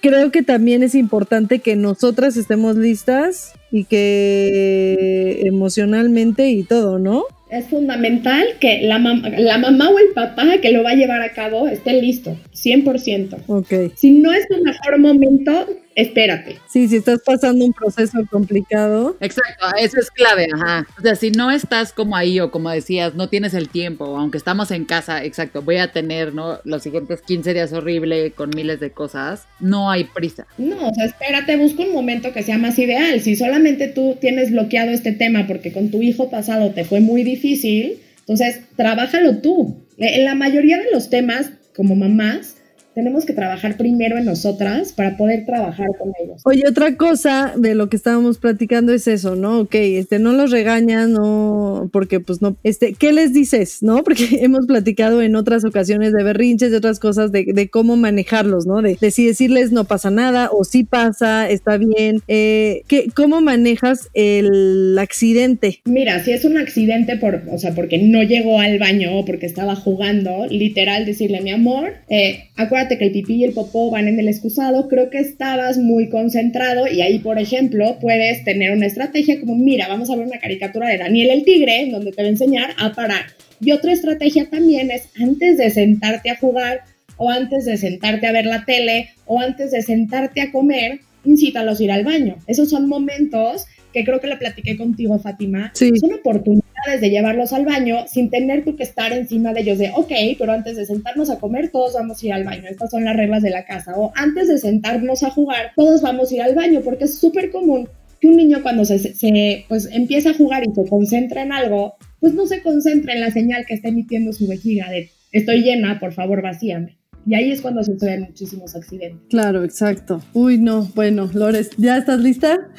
creo 0.00 0.30
que 0.30 0.42
también 0.42 0.82
es 0.82 0.94
importante 0.94 1.58
que 1.60 1.76
nosotras 1.76 2.36
estemos 2.36 2.76
listas 2.76 3.52
y 3.70 3.84
que 3.84 5.40
emocionalmente 5.44 6.48
y 6.50 6.62
todo, 6.62 6.98
¿no? 6.98 7.24
Es 7.50 7.66
fundamental 7.66 8.44
que 8.60 8.82
la, 8.82 8.98
mam- 8.98 9.36
la 9.38 9.58
mamá 9.58 9.88
o 9.90 9.98
el 9.98 10.10
papá 10.14 10.58
que 10.62 10.70
lo 10.70 10.84
va 10.84 10.90
a 10.90 10.94
llevar 10.94 11.20
a 11.20 11.32
cabo 11.32 11.66
esté 11.66 12.00
listo, 12.00 12.36
100%. 12.54 13.38
Ok. 13.48 13.92
Si 13.96 14.12
no 14.12 14.32
es 14.32 14.46
tu 14.48 14.62
mejor 14.62 14.98
momento, 15.00 15.66
espérate. 16.00 16.58
Sí, 16.68 16.88
si 16.88 16.96
estás 16.96 17.20
pasando 17.24 17.64
un 17.64 17.72
proceso 17.72 18.18
complicado. 18.30 19.16
Exacto, 19.20 19.66
eso 19.78 19.98
es 19.98 20.10
clave, 20.10 20.48
ajá. 20.54 20.86
O 20.98 21.02
sea, 21.02 21.14
si 21.14 21.30
no 21.30 21.50
estás 21.50 21.92
como 21.92 22.16
ahí 22.16 22.40
o 22.40 22.50
como 22.50 22.70
decías, 22.70 23.14
no 23.14 23.28
tienes 23.28 23.54
el 23.54 23.68
tiempo, 23.68 24.16
aunque 24.16 24.38
estamos 24.38 24.70
en 24.70 24.84
casa, 24.84 25.24
exacto, 25.24 25.62
voy 25.62 25.76
a 25.76 25.92
tener, 25.92 26.34
¿no? 26.34 26.60
Los 26.64 26.82
siguientes 26.82 27.22
15 27.22 27.54
días 27.54 27.72
horrible 27.72 28.32
con 28.32 28.50
miles 28.54 28.80
de 28.80 28.90
cosas, 28.90 29.46
no 29.58 29.90
hay 29.90 30.04
prisa. 30.04 30.46
No, 30.58 30.88
o 30.88 30.94
sea, 30.94 31.04
espérate, 31.04 31.56
busca 31.56 31.82
un 31.82 31.92
momento 31.92 32.32
que 32.32 32.42
sea 32.42 32.58
más 32.58 32.78
ideal. 32.78 33.20
Si 33.20 33.36
solamente 33.36 33.88
tú 33.88 34.16
tienes 34.20 34.50
bloqueado 34.50 34.90
este 34.90 35.12
tema 35.12 35.46
porque 35.46 35.72
con 35.72 35.90
tu 35.90 36.02
hijo 36.02 36.30
pasado 36.30 36.70
te 36.70 36.84
fue 36.84 37.00
muy 37.00 37.22
difícil, 37.22 38.00
entonces 38.20 38.60
trabájalo 38.76 39.38
tú. 39.38 39.84
En 39.98 40.24
la 40.24 40.34
mayoría 40.34 40.78
de 40.78 40.90
los 40.92 41.10
temas, 41.10 41.50
como 41.74 41.96
mamás, 41.96 42.56
tenemos 42.94 43.24
que 43.24 43.32
trabajar 43.32 43.76
primero 43.76 44.18
en 44.18 44.24
nosotras 44.24 44.92
para 44.92 45.16
poder 45.16 45.46
trabajar 45.46 45.86
con 45.98 46.12
ellos. 46.22 46.42
Oye, 46.44 46.64
otra 46.68 46.96
cosa 46.96 47.54
de 47.56 47.74
lo 47.74 47.88
que 47.88 47.96
estábamos 47.96 48.38
platicando 48.38 48.92
es 48.92 49.06
eso, 49.06 49.36
¿no? 49.36 49.60
Ok, 49.60 49.74
este, 49.74 50.18
no 50.18 50.32
los 50.32 50.50
regañas, 50.50 51.08
no, 51.08 51.88
porque 51.92 52.20
pues 52.20 52.42
no, 52.42 52.56
este, 52.64 52.94
¿qué 52.94 53.12
les 53.12 53.32
dices, 53.32 53.82
no? 53.82 54.02
Porque 54.10 54.40
hemos 54.40 54.66
platicado 54.66 55.22
en 55.22 55.36
otras 55.36 55.64
ocasiones 55.64 56.12
de 56.12 56.24
berrinches, 56.24 56.72
de 56.72 56.78
otras 56.78 56.98
cosas, 56.98 57.30
de, 57.30 57.44
de 57.44 57.70
cómo 57.70 57.96
manejarlos, 57.96 58.66
¿no? 58.66 58.82
De, 58.82 58.98
de 59.00 59.10
si 59.12 59.24
decirles 59.24 59.70
no 59.70 59.84
pasa 59.84 60.10
nada 60.10 60.50
o 60.52 60.64
sí 60.64 60.82
pasa, 60.82 61.48
está 61.48 61.76
bien. 61.76 62.20
Eh, 62.26 62.82
¿qué, 62.88 63.06
¿Cómo 63.14 63.40
manejas 63.40 64.08
el 64.14 64.98
accidente? 64.98 65.80
Mira, 65.84 66.24
si 66.24 66.32
es 66.32 66.44
un 66.44 66.56
accidente 66.56 67.16
por, 67.18 67.42
o 67.52 67.58
sea, 67.58 67.72
porque 67.72 67.98
no 67.98 68.24
llegó 68.24 68.58
al 68.58 68.80
baño 68.80 69.16
o 69.16 69.24
porque 69.24 69.46
estaba 69.46 69.76
jugando, 69.76 70.46
literal 70.46 71.06
decirle, 71.06 71.40
mi 71.40 71.52
amor, 71.52 71.92
eh, 72.08 72.48
acuérdate 72.56 72.79
que 72.88 73.04
el 73.04 73.12
pipí 73.12 73.34
y 73.34 73.44
el 73.44 73.52
popó 73.52 73.90
van 73.90 74.08
en 74.08 74.18
el 74.18 74.28
excusado, 74.28 74.88
creo 74.88 75.10
que 75.10 75.18
estabas 75.18 75.78
muy 75.78 76.08
concentrado 76.08 76.86
y 76.86 77.00
ahí, 77.00 77.18
por 77.18 77.38
ejemplo, 77.38 77.98
puedes 78.00 78.44
tener 78.44 78.72
una 78.72 78.86
estrategia 78.86 79.40
como, 79.40 79.54
mira, 79.56 79.88
vamos 79.88 80.10
a 80.10 80.16
ver 80.16 80.26
una 80.26 80.38
caricatura 80.38 80.88
de 80.88 80.98
Daniel 80.98 81.30
el 81.30 81.44
Tigre, 81.44 81.88
donde 81.90 82.12
te 82.12 82.22
va 82.22 82.26
a 82.28 82.30
enseñar 82.30 82.70
a 82.78 82.92
parar. 82.92 83.26
Y 83.60 83.72
otra 83.72 83.92
estrategia 83.92 84.48
también 84.48 84.90
es 84.90 85.08
antes 85.20 85.58
de 85.58 85.70
sentarte 85.70 86.30
a 86.30 86.36
jugar 86.36 86.80
o 87.16 87.30
antes 87.30 87.66
de 87.66 87.76
sentarte 87.76 88.26
a 88.26 88.32
ver 88.32 88.46
la 88.46 88.64
tele 88.64 89.10
o 89.26 89.40
antes 89.40 89.70
de 89.70 89.82
sentarte 89.82 90.40
a 90.40 90.50
comer, 90.50 91.00
incítalos 91.24 91.80
a 91.80 91.84
ir 91.84 91.92
al 91.92 92.04
baño. 92.04 92.36
Esos 92.46 92.70
son 92.70 92.88
momentos 92.88 93.66
que 93.92 94.04
creo 94.04 94.20
que 94.20 94.28
le 94.28 94.36
platiqué 94.36 94.76
contigo, 94.76 95.18
Fátima. 95.18 95.72
Sí. 95.74 95.90
Son 95.96 96.12
oportunidades 96.12 97.00
de 97.00 97.10
llevarlos 97.10 97.52
al 97.52 97.64
baño 97.64 98.06
sin 98.06 98.30
tener 98.30 98.64
tú 98.64 98.76
que 98.76 98.82
estar 98.82 99.12
encima 99.12 99.52
de 99.52 99.60
ellos 99.60 99.78
de, 99.78 99.90
ok, 99.90 100.12
pero 100.38 100.52
antes 100.52 100.76
de 100.76 100.86
sentarnos 100.86 101.30
a 101.30 101.38
comer, 101.38 101.70
todos 101.70 101.94
vamos 101.94 102.22
a 102.22 102.26
ir 102.26 102.32
al 102.32 102.44
baño. 102.44 102.68
Estas 102.68 102.90
son 102.90 103.04
las 103.04 103.16
reglas 103.16 103.42
de 103.42 103.50
la 103.50 103.64
casa. 103.64 103.92
O 103.96 104.12
antes 104.14 104.48
de 104.48 104.58
sentarnos 104.58 105.22
a 105.22 105.30
jugar, 105.30 105.72
todos 105.76 106.02
vamos 106.02 106.30
a 106.30 106.34
ir 106.34 106.42
al 106.42 106.54
baño, 106.54 106.80
porque 106.82 107.04
es 107.04 107.18
súper 107.18 107.50
común 107.50 107.88
que 108.20 108.28
un 108.28 108.36
niño 108.36 108.62
cuando 108.62 108.84
se, 108.84 108.98
se, 108.98 109.64
pues, 109.68 109.88
empieza 109.90 110.30
a 110.30 110.34
jugar 110.34 110.62
y 110.62 110.74
se 110.74 110.88
concentra 110.88 111.42
en 111.42 111.52
algo, 111.52 111.94
pues 112.20 112.34
no 112.34 112.46
se 112.46 112.62
concentra 112.62 113.14
en 113.14 113.20
la 113.20 113.30
señal 113.30 113.64
que 113.66 113.74
está 113.74 113.88
emitiendo 113.88 114.32
su 114.32 114.46
vejiga 114.46 114.90
de, 114.90 115.10
estoy 115.32 115.62
llena, 115.62 115.98
por 115.98 116.12
favor, 116.12 116.42
vacíame. 116.42 116.99
Y 117.26 117.34
ahí 117.34 117.52
es 117.52 117.60
cuando 117.60 117.84
suceden 117.84 118.22
muchísimos 118.22 118.74
accidentes. 118.74 119.28
Claro, 119.28 119.64
exacto. 119.64 120.22
Uy, 120.32 120.58
no, 120.58 120.84
bueno, 120.94 121.28
Lores, 121.32 121.70
¿ya 121.76 121.98
estás 121.98 122.20
lista? 122.20 122.70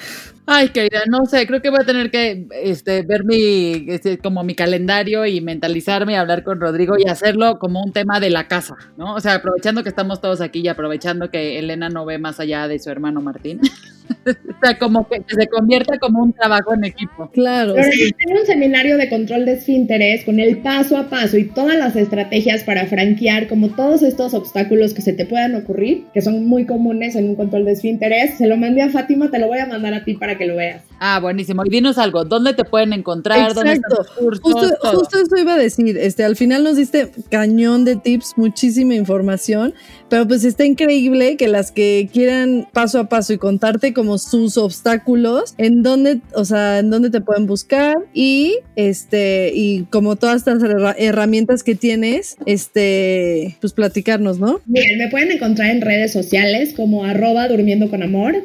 Ay, 0.47 0.69
querida, 0.69 1.03
no 1.07 1.25
sé, 1.25 1.45
creo 1.47 1.61
que 1.61 1.69
voy 1.69 1.79
a 1.81 1.85
tener 1.85 2.09
que 2.09 2.47
este, 2.63 3.03
ver 3.03 3.23
mi, 3.23 3.85
este, 3.87 4.17
como 4.17 4.43
mi 4.43 4.55
calendario 4.55 5.25
y 5.25 5.39
mentalizarme 5.39 6.13
y 6.13 6.15
hablar 6.15 6.43
con 6.43 6.59
Rodrigo 6.59 6.95
y 6.97 7.07
hacerlo 7.07 7.59
como 7.59 7.81
un 7.81 7.93
tema 7.93 8.19
de 8.19 8.31
la 8.31 8.47
casa, 8.47 8.75
¿no? 8.97 9.13
O 9.13 9.19
sea, 9.19 9.35
aprovechando 9.35 9.83
que 9.83 9.89
estamos 9.89 10.19
todos 10.19 10.41
aquí 10.41 10.59
y 10.61 10.67
aprovechando 10.67 11.29
que 11.29 11.59
Elena 11.59 11.89
no 11.89 12.05
ve 12.05 12.17
más 12.17 12.39
allá 12.39 12.67
de 12.67 12.79
su 12.79 12.89
hermano 12.89 13.21
Martín. 13.21 13.61
o 14.27 14.59
sea, 14.63 14.77
como 14.77 15.07
que, 15.07 15.21
que 15.21 15.35
se 15.35 15.47
convierta 15.47 15.97
como 15.99 16.23
un 16.23 16.33
trabajo 16.33 16.73
en 16.73 16.85
equipo. 16.85 17.29
Claro. 17.33 17.73
Pero 17.75 17.91
sí. 17.91 18.13
en 18.19 18.37
un 18.37 18.45
seminario 18.45 18.97
de 18.97 19.09
control 19.09 19.45
de 19.45 19.53
esfínteres 19.53 20.25
con 20.25 20.39
el 20.39 20.57
paso 20.57 20.97
a 20.97 21.09
paso 21.09 21.37
y 21.37 21.45
todas 21.45 21.77
las 21.77 21.95
estrategias 21.95 22.63
para 22.63 22.85
franquear 22.85 23.47
como 23.47 23.69
todos 23.69 24.03
estos 24.03 24.33
obstáculos 24.33 24.93
que 24.93 25.01
se 25.01 25.13
te 25.13 25.25
puedan 25.25 25.55
ocurrir, 25.55 26.05
que 26.13 26.21
son 26.21 26.45
muy 26.45 26.65
comunes 26.65 27.15
en 27.15 27.29
un 27.29 27.35
control 27.35 27.65
de 27.65 27.73
esfínteres, 27.73 28.37
se 28.37 28.47
lo 28.47 28.57
mandé 28.57 28.81
a 28.81 28.89
Fátima, 28.89 29.29
te 29.29 29.39
lo 29.39 29.47
voy 29.47 29.59
a 29.59 29.65
mandar 29.65 29.93
a 29.93 30.03
ti 30.03 30.13
para 30.15 30.37
que 30.37 30.45
lo 30.45 30.55
veas. 30.55 30.83
Ah, 30.99 31.19
buenísimo. 31.19 31.63
Y 31.65 31.69
dinos 31.69 31.97
algo, 31.97 32.25
¿dónde 32.25 32.53
te 32.53 32.63
pueden 32.63 32.93
encontrar? 32.93 33.53
¿Dónde 33.53 33.73
están 33.73 33.91
Exacto. 33.91 33.95
los 33.97 34.11
cursos? 34.11 34.41
Justo, 34.43 34.77
Todo. 34.81 34.99
justo 34.99 35.17
eso 35.17 35.37
iba 35.37 35.55
a 35.55 35.57
decir. 35.57 35.97
Este, 35.97 36.23
al 36.23 36.35
final 36.35 36.63
nos 36.63 36.75
diste 36.75 37.11
cañón 37.29 37.85
de 37.85 37.95
tips, 37.95 38.33
muchísima 38.37 38.93
información, 38.93 39.73
pero 40.09 40.27
pues 40.27 40.43
está 40.43 40.65
increíble 40.65 41.37
que 41.37 41.47
las 41.47 41.71
que 41.71 42.09
quieran 42.11 42.67
paso 42.71 42.99
a 42.99 43.05
paso 43.05 43.33
y 43.33 43.37
contarte 43.37 43.93
como 44.01 44.17
sus 44.17 44.57
obstáculos, 44.57 45.53
en 45.59 45.83
dónde, 45.83 46.21
o 46.33 46.43
sea, 46.43 46.79
en 46.79 46.89
dónde 46.89 47.11
te 47.11 47.21
pueden 47.21 47.45
buscar 47.45 47.97
y 48.15 48.55
este 48.75 49.51
y 49.53 49.83
como 49.91 50.15
todas 50.15 50.37
estas 50.37 50.63
herra- 50.63 50.95
herramientas 50.97 51.61
que 51.61 51.75
tienes, 51.75 52.35
este, 52.47 53.57
pues 53.61 53.73
platicarnos, 53.73 54.39
¿no? 54.39 54.59
Miren, 54.65 54.97
me 54.97 55.07
pueden 55.09 55.31
encontrar 55.31 55.69
en 55.69 55.81
redes 55.81 56.11
sociales 56.11 56.73
como 56.73 57.05
arroba 57.05 57.47
durmiendo 57.47 57.91
con 57.91 58.01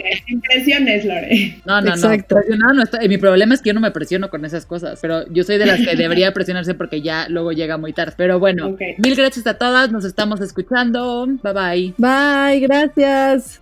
Impresiones, 0.58 1.05
Lore. 1.05 1.55
No, 1.66 1.82
no, 1.82 1.89
Exacto. 1.91 2.36
no. 2.36 2.41
Presionado 2.41 2.74
no 2.74 2.84
está- 2.84 2.99
Mi 3.08 3.18
problema 3.18 3.53
es 3.53 3.62
que 3.62 3.70
yo 3.70 3.74
no 3.74 3.80
me 3.80 3.91
presiono 3.91 4.30
con 4.30 4.43
esas 4.45 4.66
cosas, 4.66 4.99
pero 5.01 5.28
yo 5.32 5.43
soy 5.43 5.58
de 5.58 5.66
las 5.66 5.80
que 5.80 5.95
debería 5.95 6.32
presionarse 6.34 6.74
porque 6.74 7.01
ya 7.01 7.28
luego 7.30 7.51
llega 7.51 7.78
muy 7.78 7.93
tarde. 7.93 8.14
Pero 8.18 8.39
bueno, 8.39 8.76
mil 8.97 9.16
gracias 9.16 9.45
a 9.47 9.55
todas, 9.55 9.91
nos 9.91 10.05
estamos 10.05 10.41
escuchando. 10.41 11.28
Bye 11.43 11.53
bye. 11.53 11.93
Bye, 11.97 12.60
gracias. 12.62 13.62